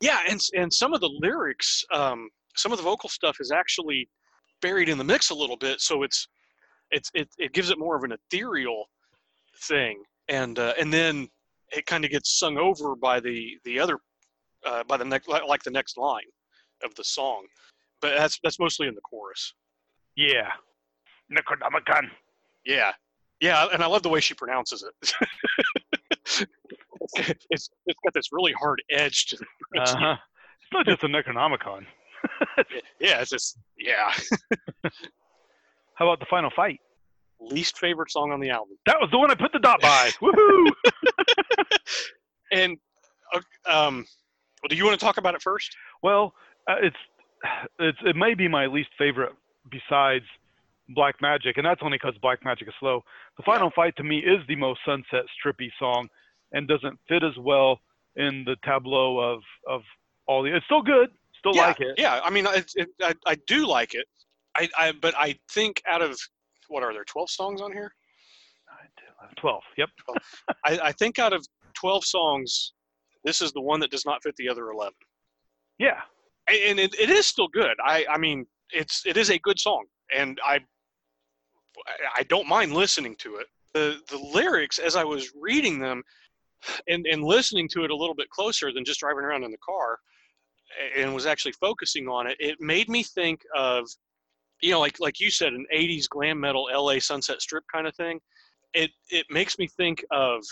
yeah, 0.00 0.20
and 0.28 0.40
and 0.54 0.72
some 0.72 0.94
of 0.94 1.00
the 1.00 1.10
lyrics, 1.20 1.84
um, 1.92 2.28
some 2.56 2.72
of 2.72 2.78
the 2.78 2.84
vocal 2.84 3.08
stuff 3.08 3.36
is 3.40 3.50
actually 3.50 4.08
buried 4.62 4.88
in 4.88 4.98
the 4.98 5.04
mix 5.04 5.30
a 5.30 5.34
little 5.34 5.56
bit, 5.56 5.80
so 5.80 6.02
it's 6.02 6.28
it's 6.90 7.10
it, 7.14 7.28
it 7.38 7.52
gives 7.52 7.70
it 7.70 7.78
more 7.78 7.96
of 7.96 8.04
an 8.04 8.12
ethereal 8.12 8.88
thing, 9.62 10.02
and 10.28 10.58
uh, 10.58 10.74
and 10.78 10.92
then 10.92 11.28
it 11.72 11.86
kind 11.86 12.04
of 12.04 12.10
gets 12.10 12.38
sung 12.38 12.58
over 12.58 12.96
by 12.96 13.20
the 13.20 13.58
the 13.64 13.78
other 13.78 13.98
uh, 14.66 14.84
by 14.84 14.96
the 14.96 15.04
next 15.04 15.28
like 15.28 15.62
the 15.62 15.70
next 15.70 15.96
line 15.96 16.22
of 16.84 16.94
the 16.94 17.04
song, 17.04 17.44
but 18.00 18.16
that's 18.16 18.38
that's 18.42 18.58
mostly 18.58 18.88
in 18.88 18.94
the 18.94 19.00
chorus. 19.02 19.54
Yeah. 20.16 20.50
Necronomicon. 21.30 22.10
Yeah, 22.66 22.92
yeah, 23.40 23.66
and 23.72 23.82
I 23.82 23.86
love 23.86 24.02
the 24.02 24.08
way 24.08 24.20
she 24.20 24.34
pronounces 24.34 24.84
it. 24.84 25.12
it's 27.50 27.70
it's 27.86 28.00
got 28.04 28.12
this 28.14 28.32
really 28.32 28.52
hard 28.52 28.82
edge 28.90 29.26
to 29.26 29.36
the 29.36 29.80
Uh-huh. 29.80 30.16
It's 30.62 30.72
not 30.72 30.86
just 30.86 31.04
a 31.04 31.08
Necronomicon. 31.08 31.86
yeah, 33.00 33.20
it's 33.20 33.30
just 33.30 33.58
yeah. 33.78 34.12
How 36.00 36.08
about 36.08 36.18
the 36.18 36.26
final 36.28 36.50
fight? 36.56 36.80
least 37.40 37.78
favorite 37.78 38.10
song 38.10 38.32
on 38.32 38.40
the 38.40 38.50
album. 38.50 38.76
That 38.86 38.96
was 39.00 39.10
the 39.10 39.18
one 39.18 39.30
I 39.30 39.34
put 39.34 39.52
the 39.52 39.58
dot 39.58 39.80
by. 39.80 40.10
Woohoo! 40.22 40.72
And 42.52 42.78
uh, 43.32 43.40
um, 43.70 44.04
do 44.68 44.74
you 44.74 44.84
want 44.84 44.98
to 44.98 45.04
talk 45.06 45.16
about 45.16 45.36
it 45.36 45.40
first? 45.42 45.70
Well, 46.02 46.34
uh, 46.68 46.76
it's 46.82 46.96
it's 47.78 47.98
it 48.04 48.16
may 48.16 48.34
be 48.34 48.48
my 48.48 48.66
least 48.66 48.88
favorite 48.98 49.32
besides 49.70 50.24
Black 50.88 51.14
Magic, 51.22 51.56
and 51.56 51.64
that's 51.64 51.80
only 51.84 51.96
because 51.96 52.18
Black 52.20 52.44
Magic 52.44 52.66
is 52.66 52.74
slow. 52.80 53.04
The 53.36 53.44
final 53.44 53.70
fight 53.70 53.94
to 53.98 54.02
me 54.02 54.18
is 54.18 54.44
the 54.48 54.56
most 54.56 54.80
Sunset 54.84 55.26
Strippy 55.38 55.70
song, 55.78 56.08
and 56.50 56.66
doesn't 56.66 56.98
fit 57.08 57.22
as 57.22 57.36
well 57.38 57.78
in 58.16 58.42
the 58.44 58.56
tableau 58.64 59.20
of 59.20 59.42
of 59.68 59.82
all 60.26 60.42
the. 60.42 60.56
It's 60.56 60.66
still 60.66 60.82
good, 60.82 61.10
still 61.38 61.54
yeah, 61.54 61.66
like 61.68 61.80
it. 61.80 61.94
Yeah, 61.98 62.20
I 62.24 62.30
mean, 62.30 62.46
it, 62.46 62.72
it, 62.74 62.88
I 63.00 63.14
I 63.26 63.36
do 63.46 63.64
like 63.64 63.94
it. 63.94 64.06
I, 64.60 64.68
I 64.88 64.92
but 64.92 65.14
I 65.16 65.36
think 65.50 65.82
out 65.86 66.02
of 66.02 66.18
what 66.68 66.82
are 66.82 66.92
there 66.92 67.04
twelve 67.04 67.30
songs 67.30 67.60
on 67.60 67.72
here? 67.72 67.92
Nine, 68.68 68.90
10, 68.98 69.06
11, 69.20 69.34
Twelve. 69.36 69.62
Yep. 69.76 69.88
I, 70.64 70.78
I 70.88 70.92
think 70.92 71.18
out 71.18 71.32
of 71.32 71.46
twelve 71.74 72.04
songs, 72.04 72.72
this 73.24 73.40
is 73.40 73.52
the 73.52 73.60
one 73.60 73.80
that 73.80 73.90
does 73.90 74.04
not 74.04 74.22
fit 74.22 74.34
the 74.36 74.48
other 74.48 74.70
eleven. 74.70 74.94
Yeah. 75.78 76.00
And 76.48 76.80
it, 76.80 76.94
it 76.98 77.10
is 77.10 77.26
still 77.26 77.48
good. 77.48 77.76
I 77.84 78.04
I 78.10 78.18
mean, 78.18 78.46
it's 78.72 79.04
it 79.06 79.16
is 79.16 79.30
a 79.30 79.38
good 79.38 79.58
song, 79.58 79.84
and 80.14 80.38
I 80.44 80.60
I 82.16 82.24
don't 82.24 82.48
mind 82.48 82.72
listening 82.72 83.16
to 83.20 83.36
it. 83.36 83.46
The 83.72 84.00
the 84.10 84.18
lyrics 84.18 84.78
as 84.78 84.96
I 84.96 85.04
was 85.04 85.30
reading 85.38 85.78
them, 85.78 86.02
and 86.88 87.06
and 87.06 87.22
listening 87.22 87.68
to 87.72 87.84
it 87.84 87.90
a 87.90 87.96
little 87.96 88.16
bit 88.16 88.28
closer 88.30 88.72
than 88.72 88.84
just 88.84 89.00
driving 89.00 89.24
around 89.24 89.44
in 89.44 89.52
the 89.52 89.58
car, 89.58 89.98
and 90.96 91.14
was 91.14 91.26
actually 91.26 91.52
focusing 91.52 92.08
on 92.08 92.26
it. 92.26 92.36
It 92.40 92.60
made 92.60 92.88
me 92.88 93.02
think 93.02 93.42
of, 93.56 93.88
you 94.62 94.72
know, 94.72 94.80
like 94.80 95.00
like 95.00 95.20
you 95.20 95.30
said, 95.30 95.52
an 95.52 95.66
'80s 95.74 96.08
glam 96.08 96.40
metal 96.40 96.68
LA 96.72 96.98
Sunset 96.98 97.40
Strip 97.42 97.64
kind 97.72 97.86
of 97.86 97.94
thing. 97.94 98.20
It 98.74 98.90
it 99.10 99.26
makes 99.30 99.58
me 99.58 99.68
think 99.76 100.04
of 100.10 100.42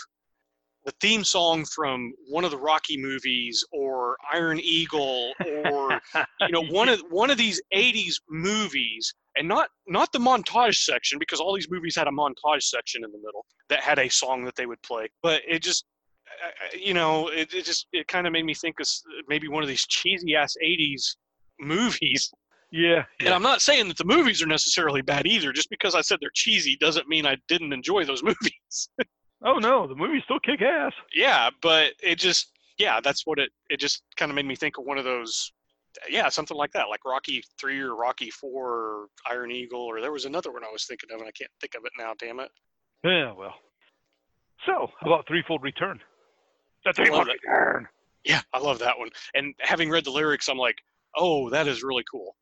the 0.85 0.91
theme 1.01 1.23
song 1.23 1.65
from 1.65 2.13
one 2.27 2.45
of 2.45 2.51
the 2.51 2.57
Rocky 2.57 2.97
movies 2.97 3.63
or 3.71 4.15
Iron 4.33 4.59
Eagle 4.59 5.33
or 5.45 6.01
you 6.41 6.51
know 6.51 6.63
one 6.63 6.89
of 6.89 6.99
one 7.09 7.29
of 7.29 7.37
these 7.37 7.61
80s 7.73 8.15
movies 8.29 9.13
and 9.35 9.47
not 9.47 9.69
not 9.87 10.11
the 10.11 10.19
montage 10.19 10.77
section 10.77 11.19
because 11.19 11.39
all 11.39 11.53
these 11.53 11.69
movies 11.69 11.95
had 11.95 12.07
a 12.07 12.11
montage 12.11 12.63
section 12.63 13.03
in 13.03 13.11
the 13.11 13.17
middle 13.17 13.45
that 13.67 13.81
had 13.81 13.99
a 13.99 14.09
song 14.09 14.43
that 14.45 14.55
they 14.55 14.65
would 14.65 14.81
play 14.81 15.07
but 15.21 15.41
it 15.47 15.61
just 15.61 15.85
you 16.77 16.93
know 16.93 17.27
it, 17.27 17.53
it 17.53 17.65
just 17.65 17.87
it 17.91 18.07
kind 18.07 18.25
of 18.25 18.33
made 18.33 18.45
me 18.45 18.53
think 18.53 18.79
of 18.79 18.87
maybe 19.27 19.47
one 19.47 19.63
of 19.63 19.69
these 19.69 19.85
cheesy 19.87 20.35
ass 20.35 20.55
80s 20.63 21.15
movies 21.59 22.31
Yeah. 22.71 23.05
and 23.19 23.29
i'm 23.29 23.41
not 23.41 23.61
saying 23.61 23.87
that 23.87 23.97
the 23.97 24.05
movies 24.05 24.41
are 24.43 24.47
necessarily 24.47 25.01
bad 25.01 25.25
either 25.25 25.51
just 25.51 25.69
because 25.69 25.95
i 25.95 26.01
said 26.01 26.19
they're 26.21 26.29
cheesy 26.33 26.77
doesn't 26.79 27.07
mean 27.07 27.25
i 27.25 27.35
didn't 27.47 27.73
enjoy 27.73 28.05
those 28.05 28.23
movies 28.29 28.89
Oh 29.41 29.57
no, 29.57 29.87
the 29.87 29.95
movies 29.95 30.23
still 30.25 30.39
kick 30.41 30.61
ass. 30.61 30.91
yeah 31.15 31.49
but 31.61 31.93
it 32.03 32.19
just 32.19 32.51
yeah 32.77 32.99
that's 33.01 33.25
what 33.25 33.39
it 33.39 33.49
it 33.69 33.79
just 33.79 34.03
kind 34.17 34.29
of 34.29 34.35
made 34.35 34.45
me 34.45 34.55
think 34.55 34.77
of 34.77 34.83
one 34.85 34.97
of 34.97 35.05
those 35.05 35.53
yeah 36.09 36.27
something 36.29 36.57
like 36.57 36.71
that 36.73 36.89
like 36.89 37.05
rocky 37.05 37.41
3 37.59 37.79
or 37.79 37.95
rocky 37.95 38.29
4 38.31 38.49
or 38.51 39.05
iron 39.31 39.49
eagle 39.51 39.79
or 39.81 40.01
there 40.01 40.11
was 40.11 40.25
another 40.25 40.51
one 40.51 40.63
i 40.65 40.71
was 40.71 40.85
thinking 40.85 41.09
of 41.13 41.19
and 41.21 41.27
i 41.27 41.31
can't 41.31 41.49
think 41.61 41.73
of 41.75 41.85
it 41.85 41.91
now 41.97 42.13
damn 42.19 42.39
it 42.41 42.49
Yeah. 43.03 43.31
Well. 43.33 43.53
So, 44.65 44.87
how 44.99 45.07
about 45.07 45.25
threefold 45.25 45.63
return? 45.63 45.99
The 46.85 46.91
threefold 46.93 47.27
return. 47.27 47.87
yeah 48.25 48.41
i 48.53 48.59
love 48.59 48.79
that 48.79 48.99
one 48.99 49.09
and 49.35 49.53
having 49.61 49.89
read 49.89 50.03
the 50.03 50.11
lyrics 50.11 50.49
i'm 50.49 50.57
like 50.57 50.75
oh 51.15 51.49
that 51.49 51.65
is 51.67 51.81
really 51.81 52.03
cool 52.11 52.35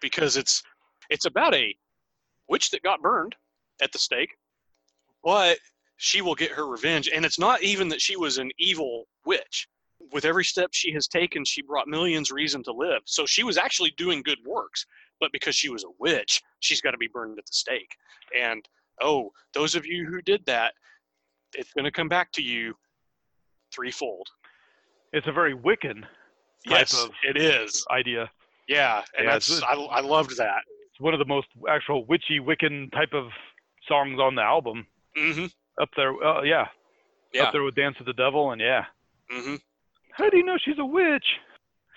because 0.00 0.36
it's 0.36 0.62
it's 1.10 1.24
about 1.24 1.54
a 1.54 1.74
witch 2.48 2.70
that 2.70 2.82
got 2.82 3.02
burned 3.02 3.34
at 3.82 3.92
the 3.92 3.98
stake 3.98 4.30
but 5.26 5.58
she 5.96 6.22
will 6.22 6.36
get 6.36 6.52
her 6.52 6.68
revenge. 6.68 7.10
And 7.12 7.24
it's 7.24 7.38
not 7.38 7.60
even 7.62 7.88
that 7.88 8.00
she 8.00 8.16
was 8.16 8.38
an 8.38 8.52
evil 8.58 9.08
witch. 9.24 9.68
With 10.12 10.24
every 10.24 10.44
step 10.44 10.70
she 10.72 10.92
has 10.92 11.08
taken, 11.08 11.44
she 11.44 11.62
brought 11.62 11.88
millions 11.88 12.30
reason 12.30 12.62
to 12.62 12.72
live. 12.72 13.02
So 13.06 13.26
she 13.26 13.42
was 13.42 13.56
actually 13.56 13.92
doing 13.96 14.22
good 14.22 14.38
works, 14.46 14.86
but 15.18 15.32
because 15.32 15.56
she 15.56 15.68
was 15.68 15.82
a 15.82 15.90
witch, 15.98 16.40
she's 16.60 16.80
got 16.80 16.92
to 16.92 16.96
be 16.96 17.08
burned 17.08 17.38
at 17.38 17.46
the 17.46 17.52
stake. 17.52 17.96
And 18.38 18.64
oh, 19.02 19.30
those 19.52 19.74
of 19.74 19.84
you 19.84 20.06
who 20.06 20.22
did 20.22 20.46
that, 20.46 20.74
it's 21.54 21.72
going 21.72 21.86
to 21.86 21.90
come 21.90 22.08
back 22.08 22.30
to 22.32 22.42
you 22.42 22.74
threefold. 23.74 24.28
It's 25.12 25.26
a 25.26 25.32
very 25.32 25.56
Wiccan 25.56 26.02
type 26.02 26.06
Yes, 26.66 26.94
of 26.94 27.10
it 27.24 27.36
is. 27.36 27.84
idea. 27.90 28.30
Yeah, 28.68 29.02
and 29.16 29.26
Yeah, 29.26 29.32
that's 29.34 29.62
I, 29.62 29.74
I 29.74 30.00
loved 30.00 30.36
that. 30.38 30.62
It's 30.90 31.00
one 31.00 31.12
of 31.14 31.18
the 31.18 31.24
most 31.26 31.46
actual 31.68 32.04
witchy 32.06 32.40
Wiccan 32.40 32.90
type 32.92 33.12
of 33.12 33.28
songs 33.88 34.18
on 34.20 34.34
the 34.34 34.42
album. 34.42 34.86
hmm 35.16 35.46
Up 35.80 35.88
there, 35.96 36.12
uh, 36.24 36.42
yeah, 36.42 36.66
Yeah. 37.32 37.44
up 37.44 37.52
there 37.52 37.62
with 37.62 37.74
Dance 37.74 37.96
with 37.98 38.06
the 38.06 38.12
Devil, 38.14 38.50
and 38.52 38.60
yeah. 38.60 38.84
hmm 39.30 39.56
How 40.12 40.28
do 40.30 40.36
you 40.36 40.44
know 40.44 40.56
she's 40.58 40.78
a 40.78 40.84
witch? 40.86 41.26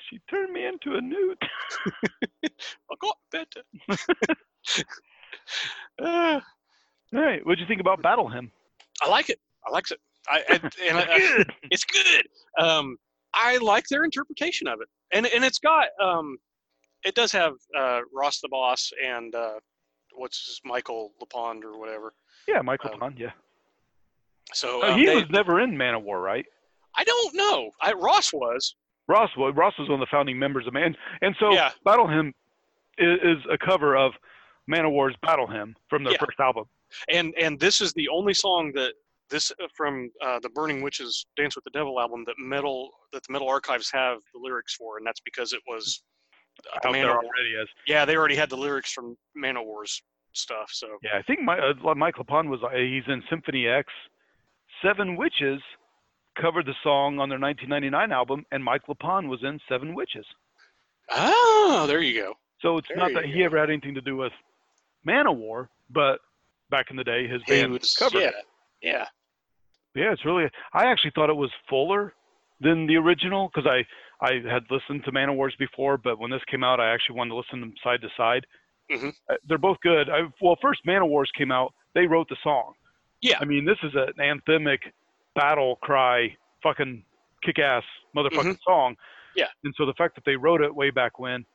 She 0.09 0.20
turned 0.30 0.51
me 0.53 0.65
into 0.65 0.95
a 0.97 1.01
newt. 1.01 1.38
I'll 2.89 2.97
go 2.99 3.11
better. 3.32 3.63
uh, 6.01 6.39
All 7.13 7.22
right, 7.22 7.43
what'd 7.45 7.59
you 7.59 7.65
think 7.67 7.82
about 7.82 8.01
Battle 8.01 8.28
Hymn? 8.30 8.51
I 9.01 9.07
like 9.09 9.30
it. 9.30 9.39
I 9.67 9.72
like 9.72 9.89
it. 9.91 9.99
I, 10.28 10.43
I 10.49 10.59
and 10.88 10.97
I, 10.97 11.01
I- 11.01 11.45
it's 11.72 11.86
good. 11.86 12.28
Um, 12.63 12.97
I 13.34 13.57
like 13.57 13.88
their 13.88 14.03
interpretation 14.03 14.67
of 14.67 14.82
it, 14.82 14.88
and 15.11 15.26
and 15.28 15.43
it's 15.43 15.59
got 15.59 15.88
um, 16.01 16.38
it 17.03 17.15
does 17.15 17.31
have 17.31 17.53
uh, 17.77 18.01
Ross 18.13 18.39
the 18.41 18.49
Boss 18.49 18.91
and 19.03 19.33
uh, 19.35 19.59
what's 20.15 20.45
his, 20.45 20.61
Michael 20.65 21.13
LePond 21.21 21.63
or 21.63 21.77
whatever. 21.77 22.13
Yeah, 22.47 22.61
Michael 22.61 22.91
Um, 22.93 22.99
Pond. 22.99 23.17
Yeah, 23.19 23.31
So 24.53 24.83
Uh, 24.83 24.91
um, 24.91 24.99
he 24.99 25.05
they- 25.05 25.15
was 25.15 25.29
never 25.29 25.59
in 25.61 25.71
Manowar, 25.75 26.21
right? 26.23 26.45
I 26.95 27.03
don't 27.03 27.35
know. 27.35 27.71
I, 27.81 27.93
Ross 27.93 28.33
was. 28.33 28.75
Ross 29.07 29.29
was 29.37 29.53
Ross 29.55 29.73
was 29.79 29.87
one 29.89 30.01
of 30.01 30.07
the 30.07 30.11
founding 30.11 30.37
members 30.37 30.67
of 30.67 30.73
Man, 30.73 30.95
and 31.21 31.35
so 31.39 31.51
Yeah. 31.51 31.71
Battle 31.85 32.07
Hymn 32.07 32.33
is, 32.97 33.19
is 33.23 33.37
a 33.49 33.57
cover 33.57 33.95
of 33.95 34.13
Manowar's 34.69 35.15
Battle 35.21 35.47
Hymn 35.47 35.75
from 35.89 36.03
their 36.03 36.13
Yeah. 36.13 36.19
first 36.25 36.39
album. 36.39 36.65
and 37.07 37.33
and 37.37 37.59
this 37.59 37.81
is 37.81 37.93
the 37.93 38.07
only 38.09 38.33
song 38.33 38.71
that 38.73 38.93
this 39.29 39.51
uh, 39.51 39.67
from 39.75 40.11
uh, 40.21 40.39
the 40.39 40.49
Burning 40.49 40.81
Witches 40.81 41.27
Dance 41.37 41.55
with 41.55 41.63
the 41.63 41.69
Devil 41.71 41.99
album 41.99 42.23
that 42.25 42.35
metal 42.39 42.91
that 43.13 43.23
the 43.25 43.31
Metal 43.31 43.47
Archives 43.47 43.89
have 43.91 44.17
the 44.33 44.39
lyrics 44.39 44.73
for, 44.75 44.97
and 44.97 45.05
that's 45.05 45.19
because 45.21 45.53
it 45.53 45.61
was 45.67 46.01
uh, 46.74 46.80
the 46.82 46.88
out 46.89 46.93
there 46.93 47.12
already 47.12 47.55
as 47.62 47.68
Yeah, 47.88 48.05
they 48.05 48.16
already 48.16 48.36
had 48.36 48.49
the 48.49 48.57
lyrics 48.57 48.91
from 48.91 49.18
Manowar's 49.38 50.01
stuff. 50.34 50.70
So 50.72 50.88
yeah. 51.03 51.18
I 51.18 51.22
think 51.24 51.41
my, 51.41 51.57
uh, 51.57 51.95
Michael 51.95 52.24
Pond 52.26 52.49
was 52.49 52.60
uh, 52.64 52.70
he's 52.76 53.03
in 53.07 53.24
Symphony 53.30 53.68
X. 53.68 53.88
Seven 54.84 55.16
Witches 55.16 55.62
covered 56.39 56.66
the 56.66 56.76
song 56.84 57.20
on 57.20 57.28
their 57.30 57.39
1999 57.39 58.12
album, 58.12 58.45
and 58.51 58.64
Mike 58.64 58.84
LePond 58.88 59.28
was 59.28 59.39
in 59.43 59.60
Seven 59.68 59.93
Witches. 59.93 60.26
oh, 61.12 61.86
there 61.88 62.01
you 62.01 62.22
go. 62.22 62.34
So 62.62 62.78
it's 62.78 62.88
There 62.88 62.97
not 62.97 63.14
that 63.14 63.24
go. 63.24 63.30
he 63.30 63.43
ever 63.43 63.57
had 63.57 63.70
anything 63.70 63.95
to 63.95 64.01
do 64.01 64.16
with 64.18 64.32
Manowar, 65.07 65.68
but 65.89 66.20
back 66.70 66.88
in 66.91 66.95
the 66.97 67.03
day, 67.03 67.28
his 67.28 67.41
band 67.47 67.72
was- 67.74 67.95
covered 67.95 68.20
yeah, 68.22 68.28
it. 68.28 68.36
yeah. 68.82 69.05
Yeah, 69.95 70.12
it's 70.14 70.24
really. 70.24 70.45
I 70.74 70.86
actually 70.86 71.12
thought 71.16 71.30
it 71.30 71.36
was 71.36 71.49
fuller 71.68 72.14
than 72.62 72.86
the 72.86 72.95
original 72.97 73.49
because 73.53 73.68
I 73.70 73.86
I 74.22 74.41
had 74.49 74.63
listened 74.70 75.05
to 75.05 75.11
Manowar's 75.11 75.55
before, 75.57 75.97
but 75.97 76.20
when 76.20 76.30
this 76.30 76.41
came 76.49 76.63
out, 76.63 76.80
I 76.80 76.93
actually 76.93 77.15
wanted 77.15 77.30
to 77.32 77.36
listen 77.38 77.59
to 77.59 77.65
them 77.65 77.74
side 77.84 78.01
to 78.01 78.09
side. 78.17 78.45
Mhm. 78.91 79.13
Uh, 79.30 79.36
They're 79.47 79.57
both 79.57 79.80
good. 79.82 80.09
I, 80.09 80.24
well, 80.41 80.57
first 80.61 80.86
Manowar's 80.86 81.32
came 81.38 81.51
out, 81.51 81.74
they 81.93 82.05
wrote 82.05 82.28
the 82.28 82.38
song. 82.43 82.74
Yeah. 83.22 83.38
I 83.39 83.45
mean, 83.45 83.65
this 83.65 83.78
is 83.84 83.93
an 83.95 84.13
anthemic 84.20 84.80
battle 85.36 85.78
cry, 85.78 86.36
fucking 86.63 87.03
kick-ass 87.43 87.84
motherfucking 88.15 88.57
song. 88.65 88.95
Yeah. 89.36 89.47
And 89.63 89.74
so 89.78 89.86
the 89.86 89.93
fact 89.93 90.15
that 90.15 90.26
they 90.26 90.36
wrote 90.36 90.61
it 90.61 90.74
way 90.74 90.89
back 90.89 91.20
when 91.20 91.45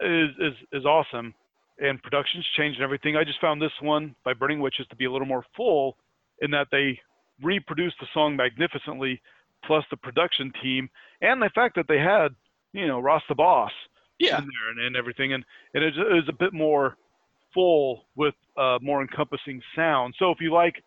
is 0.00 0.30
is 0.38 0.54
is 0.72 0.84
awesome. 0.84 1.34
And 1.78 2.02
production's 2.02 2.46
changed 2.56 2.78
and 2.78 2.84
everything. 2.84 3.16
I 3.16 3.24
just 3.24 3.40
found 3.40 3.62
this 3.62 3.72
one 3.80 4.14
by 4.24 4.34
Burning 4.34 4.60
Witches 4.60 4.86
to 4.88 4.96
be 4.96 5.06
a 5.06 5.10
little 5.10 5.26
more 5.26 5.44
full 5.56 5.96
in 6.42 6.50
that 6.50 6.68
they 6.70 7.00
reproduced 7.42 7.96
the 8.00 8.06
song 8.12 8.36
magnificently, 8.36 9.22
plus 9.64 9.84
the 9.90 9.96
production 9.96 10.52
team, 10.62 10.88
and 11.20 11.40
the 11.40 11.50
fact 11.54 11.76
that 11.76 11.86
they 11.88 11.98
had, 11.98 12.28
you 12.72 12.86
know, 12.86 13.00
Ross 13.00 13.22
the 13.28 13.34
Boss 13.34 13.72
Yeah. 14.18 14.38
in 14.38 14.44
there 14.44 14.70
and, 14.70 14.80
and 14.86 14.96
everything, 14.96 15.32
and, 15.32 15.44
and 15.74 15.84
it, 15.84 15.94
is 15.96 16.28
a 16.28 16.32
bit 16.32 16.52
more 16.52 16.96
full 17.52 18.04
with 18.16 18.34
uh, 18.56 18.78
more 18.80 19.00
encompassing 19.02 19.60
sound. 19.74 20.14
So 20.18 20.30
if 20.30 20.38
you 20.40 20.52
like 20.52 20.82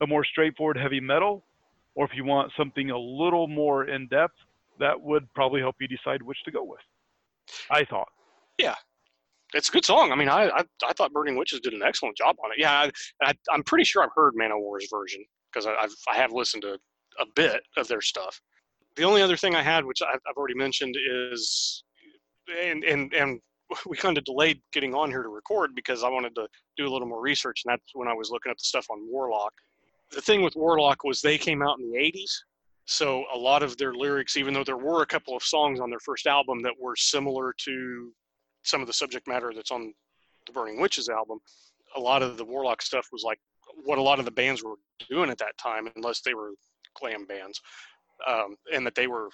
a 0.00 0.06
more 0.06 0.24
straightforward 0.24 0.76
heavy 0.76 1.00
metal, 1.00 1.44
or 1.94 2.04
if 2.04 2.10
you 2.14 2.24
want 2.24 2.52
something 2.56 2.90
a 2.90 2.98
little 2.98 3.48
more 3.48 3.84
in 3.84 4.06
depth, 4.08 4.34
that 4.78 5.00
would 5.00 5.32
probably 5.34 5.60
help 5.60 5.76
you 5.80 5.88
decide 5.88 6.22
which 6.22 6.38
to 6.44 6.50
go 6.50 6.62
with. 6.62 6.80
I 7.70 7.84
thought. 7.84 8.08
Yeah, 8.58 8.74
it's 9.54 9.68
a 9.68 9.72
good 9.72 9.84
song. 9.84 10.12
I 10.12 10.14
mean, 10.16 10.28
I 10.28 10.48
I, 10.48 10.64
I 10.84 10.92
thought 10.92 11.12
Burning 11.12 11.36
Witches 11.36 11.60
did 11.60 11.72
an 11.72 11.82
excellent 11.82 12.16
job 12.16 12.36
on 12.44 12.50
it. 12.52 12.58
Yeah, 12.58 12.72
I, 12.72 12.90
I, 13.22 13.32
I'm 13.50 13.62
pretty 13.62 13.84
sure 13.84 14.02
I've 14.02 14.10
heard 14.14 14.34
Manowar's 14.34 14.88
version 14.90 15.24
because 15.50 15.66
I've 15.66 15.94
I 16.10 16.16
have 16.16 16.32
listened 16.32 16.62
to 16.62 16.78
a 17.18 17.26
bit 17.34 17.62
of 17.76 17.88
their 17.88 18.00
stuff. 18.00 18.40
The 18.96 19.04
only 19.04 19.22
other 19.22 19.36
thing 19.36 19.54
I 19.54 19.62
had, 19.62 19.84
which 19.84 20.00
I've, 20.02 20.36
already 20.36 20.54
mentioned, 20.54 20.96
is 21.32 21.84
and 22.62 22.84
and 22.84 23.12
and 23.12 23.40
we 23.86 23.96
kind 23.96 24.16
of 24.16 24.24
delayed 24.24 24.60
getting 24.72 24.94
on 24.94 25.10
here 25.10 25.22
to 25.22 25.28
record 25.28 25.74
because 25.74 26.02
I 26.02 26.08
wanted 26.08 26.34
to 26.36 26.46
do 26.76 26.86
a 26.86 26.90
little 26.90 27.08
more 27.08 27.20
research, 27.20 27.62
and 27.64 27.72
that's 27.72 27.94
when 27.94 28.08
I 28.08 28.14
was 28.14 28.30
looking 28.30 28.50
at 28.50 28.58
the 28.58 28.64
stuff 28.64 28.86
on 28.90 29.06
Warlock. 29.10 29.52
The 30.12 30.20
thing 30.20 30.42
with 30.42 30.54
Warlock 30.54 31.04
was 31.04 31.20
they 31.20 31.36
came 31.36 31.62
out 31.62 31.78
in 31.80 31.90
the 31.90 31.98
80s, 31.98 32.30
so 32.86 33.24
a 33.34 33.38
lot 33.38 33.64
of 33.64 33.76
their 33.76 33.92
lyrics, 33.92 34.36
even 34.36 34.54
though 34.54 34.62
there 34.62 34.76
were 34.76 35.02
a 35.02 35.06
couple 35.06 35.36
of 35.36 35.42
songs 35.42 35.80
on 35.80 35.90
their 35.90 35.98
first 35.98 36.26
album 36.26 36.62
that 36.62 36.74
were 36.80 36.94
similar 36.94 37.52
to 37.64 38.12
some 38.62 38.80
of 38.80 38.86
the 38.86 38.92
subject 38.92 39.26
matter 39.26 39.52
that's 39.54 39.72
on 39.72 39.92
the 40.46 40.52
Burning 40.52 40.80
Witches 40.80 41.08
album, 41.08 41.40
a 41.96 42.00
lot 42.00 42.22
of 42.22 42.36
the 42.36 42.44
Warlock 42.44 42.82
stuff 42.82 43.08
was 43.12 43.24
like 43.24 43.40
what 43.84 43.98
a 43.98 44.02
lot 44.02 44.20
of 44.20 44.24
the 44.24 44.30
bands 44.30 44.62
were 44.62 44.76
doing 45.10 45.30
at 45.30 45.38
that 45.38 45.58
time, 45.58 45.88
unless 45.96 46.20
they 46.20 46.34
were 46.34 46.52
glam 47.00 47.26
bands, 47.26 47.60
um, 48.26 48.56
and 48.72 48.86
that 48.86 48.94
they 48.94 49.06
were 49.06 49.28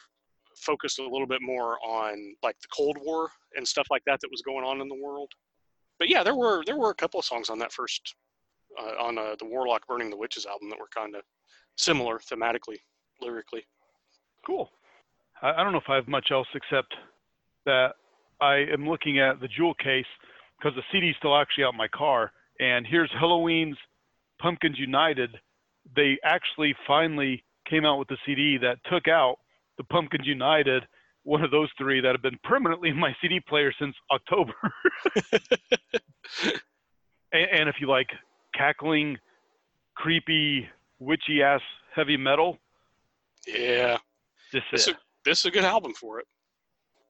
focused 0.56 0.98
a 0.98 1.02
little 1.02 1.26
bit 1.26 1.42
more 1.42 1.78
on 1.84 2.34
like 2.42 2.58
the 2.60 2.68
Cold 2.74 2.98
War 3.00 3.30
and 3.56 3.66
stuff 3.66 3.86
like 3.90 4.04
that 4.04 4.20
that 4.20 4.30
was 4.30 4.42
going 4.42 4.64
on 4.64 4.80
in 4.80 4.88
the 4.88 4.94
world. 5.02 5.30
But 5.98 6.08
yeah, 6.08 6.22
there 6.22 6.34
were 6.34 6.62
there 6.64 6.76
were 6.76 6.90
a 6.90 6.94
couple 6.94 7.20
of 7.20 7.26
songs 7.26 7.50
on 7.50 7.58
that 7.60 7.72
first 7.72 8.14
uh, 8.78 9.02
on 9.02 9.18
uh, 9.18 9.36
the 9.38 9.46
Warlock 9.46 9.86
Burning 9.86 10.10
the 10.10 10.16
Witches 10.16 10.46
album 10.46 10.68
that 10.70 10.78
were 10.78 10.88
kind 10.94 11.14
of 11.14 11.22
similar 11.76 12.18
thematically, 12.18 12.78
lyrically. 13.20 13.64
Cool. 14.46 14.70
I, 15.40 15.52
I 15.52 15.62
don't 15.62 15.72
know 15.72 15.78
if 15.78 15.88
I 15.88 15.96
have 15.96 16.08
much 16.08 16.28
else 16.30 16.48
except 16.54 16.94
that 17.66 17.94
I 18.40 18.64
am 18.72 18.88
looking 18.88 19.20
at 19.20 19.40
the 19.40 19.48
jewel 19.48 19.74
case 19.74 20.06
because 20.58 20.74
the 20.76 20.82
CD 20.90 21.10
is 21.10 21.16
still 21.18 21.36
actually 21.36 21.64
out 21.64 21.74
in 21.74 21.78
my 21.78 21.88
car. 21.88 22.32
And 22.60 22.86
here's 22.86 23.10
Helloween's 23.18 23.76
Pumpkins 24.40 24.78
United. 24.78 25.36
They 25.96 26.18
actually 26.24 26.74
finally 26.86 27.44
came 27.72 27.86
out 27.86 27.98
with 27.98 28.08
the 28.08 28.18
CD 28.26 28.58
that 28.58 28.76
took 28.90 29.08
out 29.08 29.36
the 29.78 29.84
Pumpkins 29.84 30.26
United, 30.26 30.82
one 31.24 31.42
of 31.42 31.50
those 31.50 31.70
three 31.78 32.00
that 32.02 32.12
have 32.12 32.20
been 32.22 32.38
permanently 32.44 32.90
in 32.90 32.98
my 33.06 33.14
CD 33.22 33.40
player 33.40 33.72
since 33.80 33.96
October. 34.10 34.52
and, 37.32 37.48
and 37.50 37.68
if 37.68 37.76
you 37.80 37.88
like 37.88 38.08
cackling, 38.54 39.16
creepy, 39.96 40.68
witchy 40.98 41.42
ass 41.42 41.62
heavy 41.94 42.16
metal, 42.18 42.58
Yeah, 43.46 43.96
this 44.52 44.62
is 44.72 44.88
is, 44.88 44.94
this 45.24 45.38
is 45.40 45.44
a 45.46 45.50
good 45.50 45.64
album 45.64 45.94
for 45.94 46.20
it. 46.20 46.26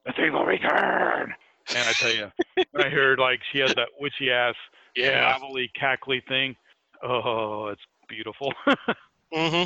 the 0.07 0.13
thing 0.13 0.33
will 0.33 0.45
return. 0.45 1.35
And 1.75 1.89
I 1.89 1.93
tell 1.99 2.13
you, 2.13 2.31
when 2.71 2.85
I 2.87 2.91
heard 2.91 3.19
like 3.19 3.41
she 3.53 3.59
had 3.59 3.71
that 3.77 3.89
witchy 3.99 4.31
ass, 4.31 4.55
Yeah. 4.95 5.37
cackly 5.81 6.25
thing. 6.29 6.55
Oh, 7.03 7.67
it's 7.69 7.83
beautiful. 8.09 8.53
hmm 9.33 9.65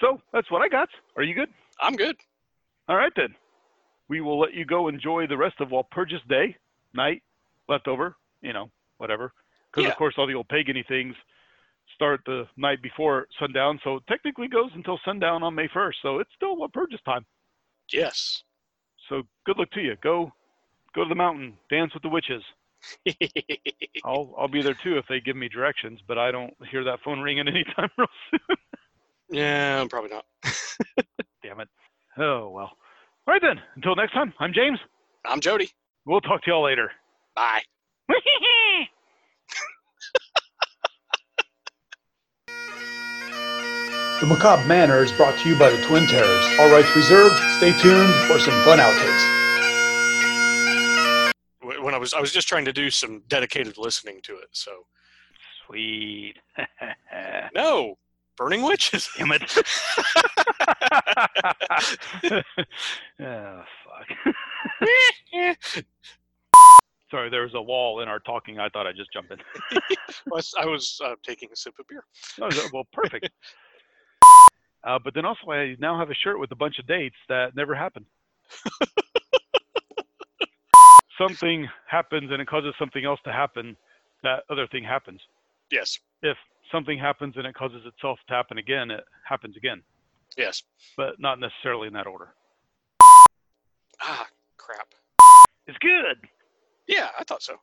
so 0.00 0.20
that's 0.32 0.50
what 0.50 0.62
I 0.62 0.68
got. 0.68 0.88
Are 1.16 1.22
you 1.22 1.34
good? 1.34 1.48
I'm 1.80 1.96
good. 1.96 2.16
All 2.88 2.96
right 2.96 3.12
then. 3.16 3.34
We 4.08 4.20
will 4.20 4.40
let 4.40 4.54
you 4.54 4.64
go 4.64 4.88
enjoy 4.88 5.26
the 5.28 5.36
rest 5.36 5.60
of 5.60 5.68
Walpurgis 5.68 6.26
Day, 6.28 6.56
night, 6.94 7.22
leftover, 7.68 8.16
you 8.42 8.52
know, 8.52 8.70
whatever. 8.98 9.32
Because 9.70 9.84
Yeah. 9.84 9.92
of 9.92 9.96
course 9.98 10.14
all 10.18 10.26
the 10.26 10.34
old 10.34 10.48
pagany 10.48 10.84
things 10.86 11.14
start 11.94 12.20
the 12.26 12.48
night 12.56 12.82
before 12.82 13.28
sundown, 13.38 13.78
so 13.84 13.96
it 13.96 14.06
technically 14.08 14.48
goes 14.48 14.70
until 14.74 14.98
sundown 15.04 15.42
on 15.42 15.54
May 15.54 15.68
1st. 15.68 15.94
So 16.02 16.18
it's 16.18 16.30
still 16.34 16.56
Walpurgis 16.56 17.02
time. 17.04 17.24
Yes. 17.92 18.42
So 19.08 19.22
good 19.46 19.58
luck 19.58 19.70
to 19.72 19.80
you. 19.80 19.96
Go, 20.02 20.32
go 20.94 21.04
to 21.04 21.08
the 21.08 21.14
mountain, 21.14 21.56
dance 21.68 21.94
with 21.94 22.02
the 22.02 22.08
witches. 22.08 22.42
I'll 24.04 24.34
I'll 24.38 24.48
be 24.48 24.62
there 24.62 24.76
too 24.82 24.96
if 24.98 25.04
they 25.08 25.20
give 25.20 25.36
me 25.36 25.48
directions, 25.48 26.00
but 26.08 26.16
I 26.18 26.30
don't 26.30 26.54
hear 26.70 26.82
that 26.84 27.00
phone 27.04 27.20
ringing 27.20 27.46
anytime 27.46 27.90
real 27.98 28.08
soon. 28.30 28.56
Yeah, 29.30 29.84
probably 29.88 30.10
not. 30.10 30.24
Damn 31.42 31.60
it. 31.60 31.68
Oh 32.18 32.50
well. 32.50 32.70
All 33.26 33.34
right 33.34 33.42
then. 33.42 33.60
Until 33.76 33.96
next 33.96 34.12
time, 34.12 34.32
I'm 34.38 34.52
James. 34.52 34.78
I'm 35.24 35.40
Jody. 35.40 35.70
We'll 36.06 36.20
talk 36.20 36.42
to 36.42 36.50
y'all 36.50 36.64
later. 36.64 36.90
Bye. 37.34 37.62
The 44.20 44.26
Macabre 44.26 44.66
Manor 44.66 45.02
is 45.02 45.12
brought 45.12 45.38
to 45.38 45.48
you 45.48 45.58
by 45.58 45.70
the 45.70 45.82
Twin 45.86 46.06
Terrors. 46.06 46.44
All 46.58 46.70
rights 46.70 46.94
reserved. 46.94 47.36
Stay 47.56 47.72
tuned 47.78 48.12
for 48.26 48.38
some 48.38 48.52
fun 48.64 48.78
outtakes. 48.78 49.24
When 51.82 51.94
I 51.94 51.98
was 51.98 52.12
I 52.12 52.20
was 52.20 52.30
just 52.30 52.46
trying 52.46 52.66
to 52.66 52.72
do 52.72 52.90
some 52.90 53.22
dedicated 53.28 53.78
listening 53.78 54.20
to 54.24 54.36
it. 54.36 54.48
So 54.52 54.84
Sweet. 55.70 56.34
no, 57.54 57.96
burning 58.40 58.62
witches. 58.62 59.08
Damn 59.18 59.32
it. 59.32 59.42
oh, 63.20 63.62
fuck. 63.84 64.08
Sorry, 67.10 67.28
there 67.28 67.42
was 67.42 67.54
a 67.54 67.60
wall 67.60 68.00
in 68.00 68.08
our 68.08 68.18
talking. 68.20 68.58
I 68.58 68.68
thought 68.70 68.86
I'd 68.86 68.96
just 68.96 69.12
jump 69.12 69.30
in. 69.30 69.38
I 69.72 69.80
was, 70.26 70.54
I 70.58 70.64
was 70.64 70.98
uh, 71.04 71.16
taking 71.22 71.50
a 71.52 71.56
sip 71.56 71.74
of 71.78 71.86
beer. 71.88 72.04
Oh, 72.40 72.48
well, 72.72 72.86
perfect. 72.92 73.28
Uh, 74.84 74.98
but 75.02 75.12
then 75.14 75.26
also, 75.26 75.50
I 75.50 75.76
now 75.78 75.98
have 75.98 76.08
a 76.10 76.14
shirt 76.14 76.38
with 76.38 76.50
a 76.52 76.56
bunch 76.56 76.78
of 76.78 76.86
dates 76.86 77.16
that 77.28 77.54
never 77.56 77.74
happened. 77.74 78.06
something 81.18 81.68
happens 81.86 82.30
and 82.30 82.40
it 82.40 82.46
causes 82.48 82.74
something 82.78 83.04
else 83.04 83.20
to 83.24 83.32
happen. 83.32 83.76
That 84.22 84.44
other 84.48 84.66
thing 84.68 84.84
happens. 84.84 85.20
Yes, 85.70 85.98
If 86.22 86.36
something 86.72 86.98
happens 86.98 87.34
and 87.36 87.46
it 87.46 87.54
causes 87.54 87.82
itself 87.86 88.18
to 88.28 88.34
happen 88.34 88.58
again, 88.58 88.90
it 88.90 89.04
happens 89.24 89.56
again, 89.56 89.82
yes. 90.36 90.62
but 90.96 91.18
not 91.18 91.38
necessarily 91.38 91.88
in 91.88 91.94
that 91.94 92.06
order. 92.06 92.34
Ah, 94.02 94.26
crap. 94.56 94.88
It's 95.66 95.78
good. 95.78 96.16
Yeah, 96.88 97.08
I 97.18 97.24
thought 97.24 97.42
so. 97.42 97.56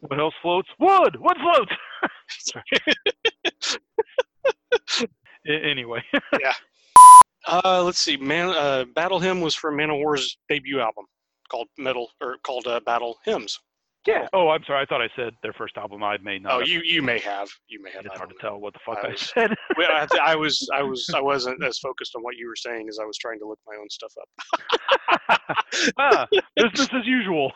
What 0.00 0.20
else 0.20 0.34
floats? 0.42 0.68
Wood. 0.78 1.16
Wood 1.20 1.36
floats. 1.40 1.72
Anyway, 5.46 6.02
Uh, 7.46 7.82
let's 7.84 7.98
see. 7.98 8.16
Man, 8.16 8.48
uh, 8.48 8.86
Battle 8.94 9.20
Hymn 9.20 9.42
was 9.42 9.54
from 9.54 9.76
Manowar's 9.76 10.38
debut 10.48 10.80
album 10.80 11.04
called 11.50 11.68
Metal 11.76 12.10
or 12.22 12.38
called 12.42 12.66
uh, 12.66 12.80
Battle 12.80 13.18
Hymns. 13.24 13.60
Yeah. 14.06 14.26
Oh, 14.32 14.48
I'm 14.48 14.62
sorry. 14.64 14.82
I 14.82 14.86
thought 14.86 15.00
I 15.02 15.08
said 15.16 15.34
their 15.42 15.52
first 15.52 15.76
album. 15.76 16.02
I 16.02 16.18
may 16.18 16.38
not. 16.38 16.52
Oh, 16.52 16.58
have. 16.60 16.68
you 16.68 16.80
you 16.84 17.02
may 17.02 17.18
have 17.20 17.48
you 17.68 17.82
may 17.82 17.90
have. 17.90 18.04
It's 18.06 18.16
hard 18.16 18.30
to 18.30 18.36
tell 18.40 18.58
what 18.60 18.72
the 18.74 18.80
fuck 18.84 18.98
I 19.02 19.08
I, 19.08 19.10
was- 19.12 19.20
said. 19.20 19.54
Well, 19.76 19.90
I, 19.92 20.06
I 20.22 20.36
was 20.36 20.68
I 20.74 20.82
was 20.90 21.08
I 21.14 21.20
wasn't 21.20 21.62
as 21.64 21.78
focused 21.78 22.14
on 22.16 22.22
what 22.22 22.36
you 22.36 22.46
were 22.48 22.56
saying 22.56 22.88
as 22.88 22.98
I 23.00 23.04
was 23.04 23.16
trying 23.18 23.38
to 23.40 23.46
look 23.48 23.58
my 23.66 23.74
own 23.80 23.88
stuff 23.90 24.12
up. 24.20 25.40
ah, 25.98 26.26
business 26.56 26.88
as 26.92 27.06
usual. 27.06 27.52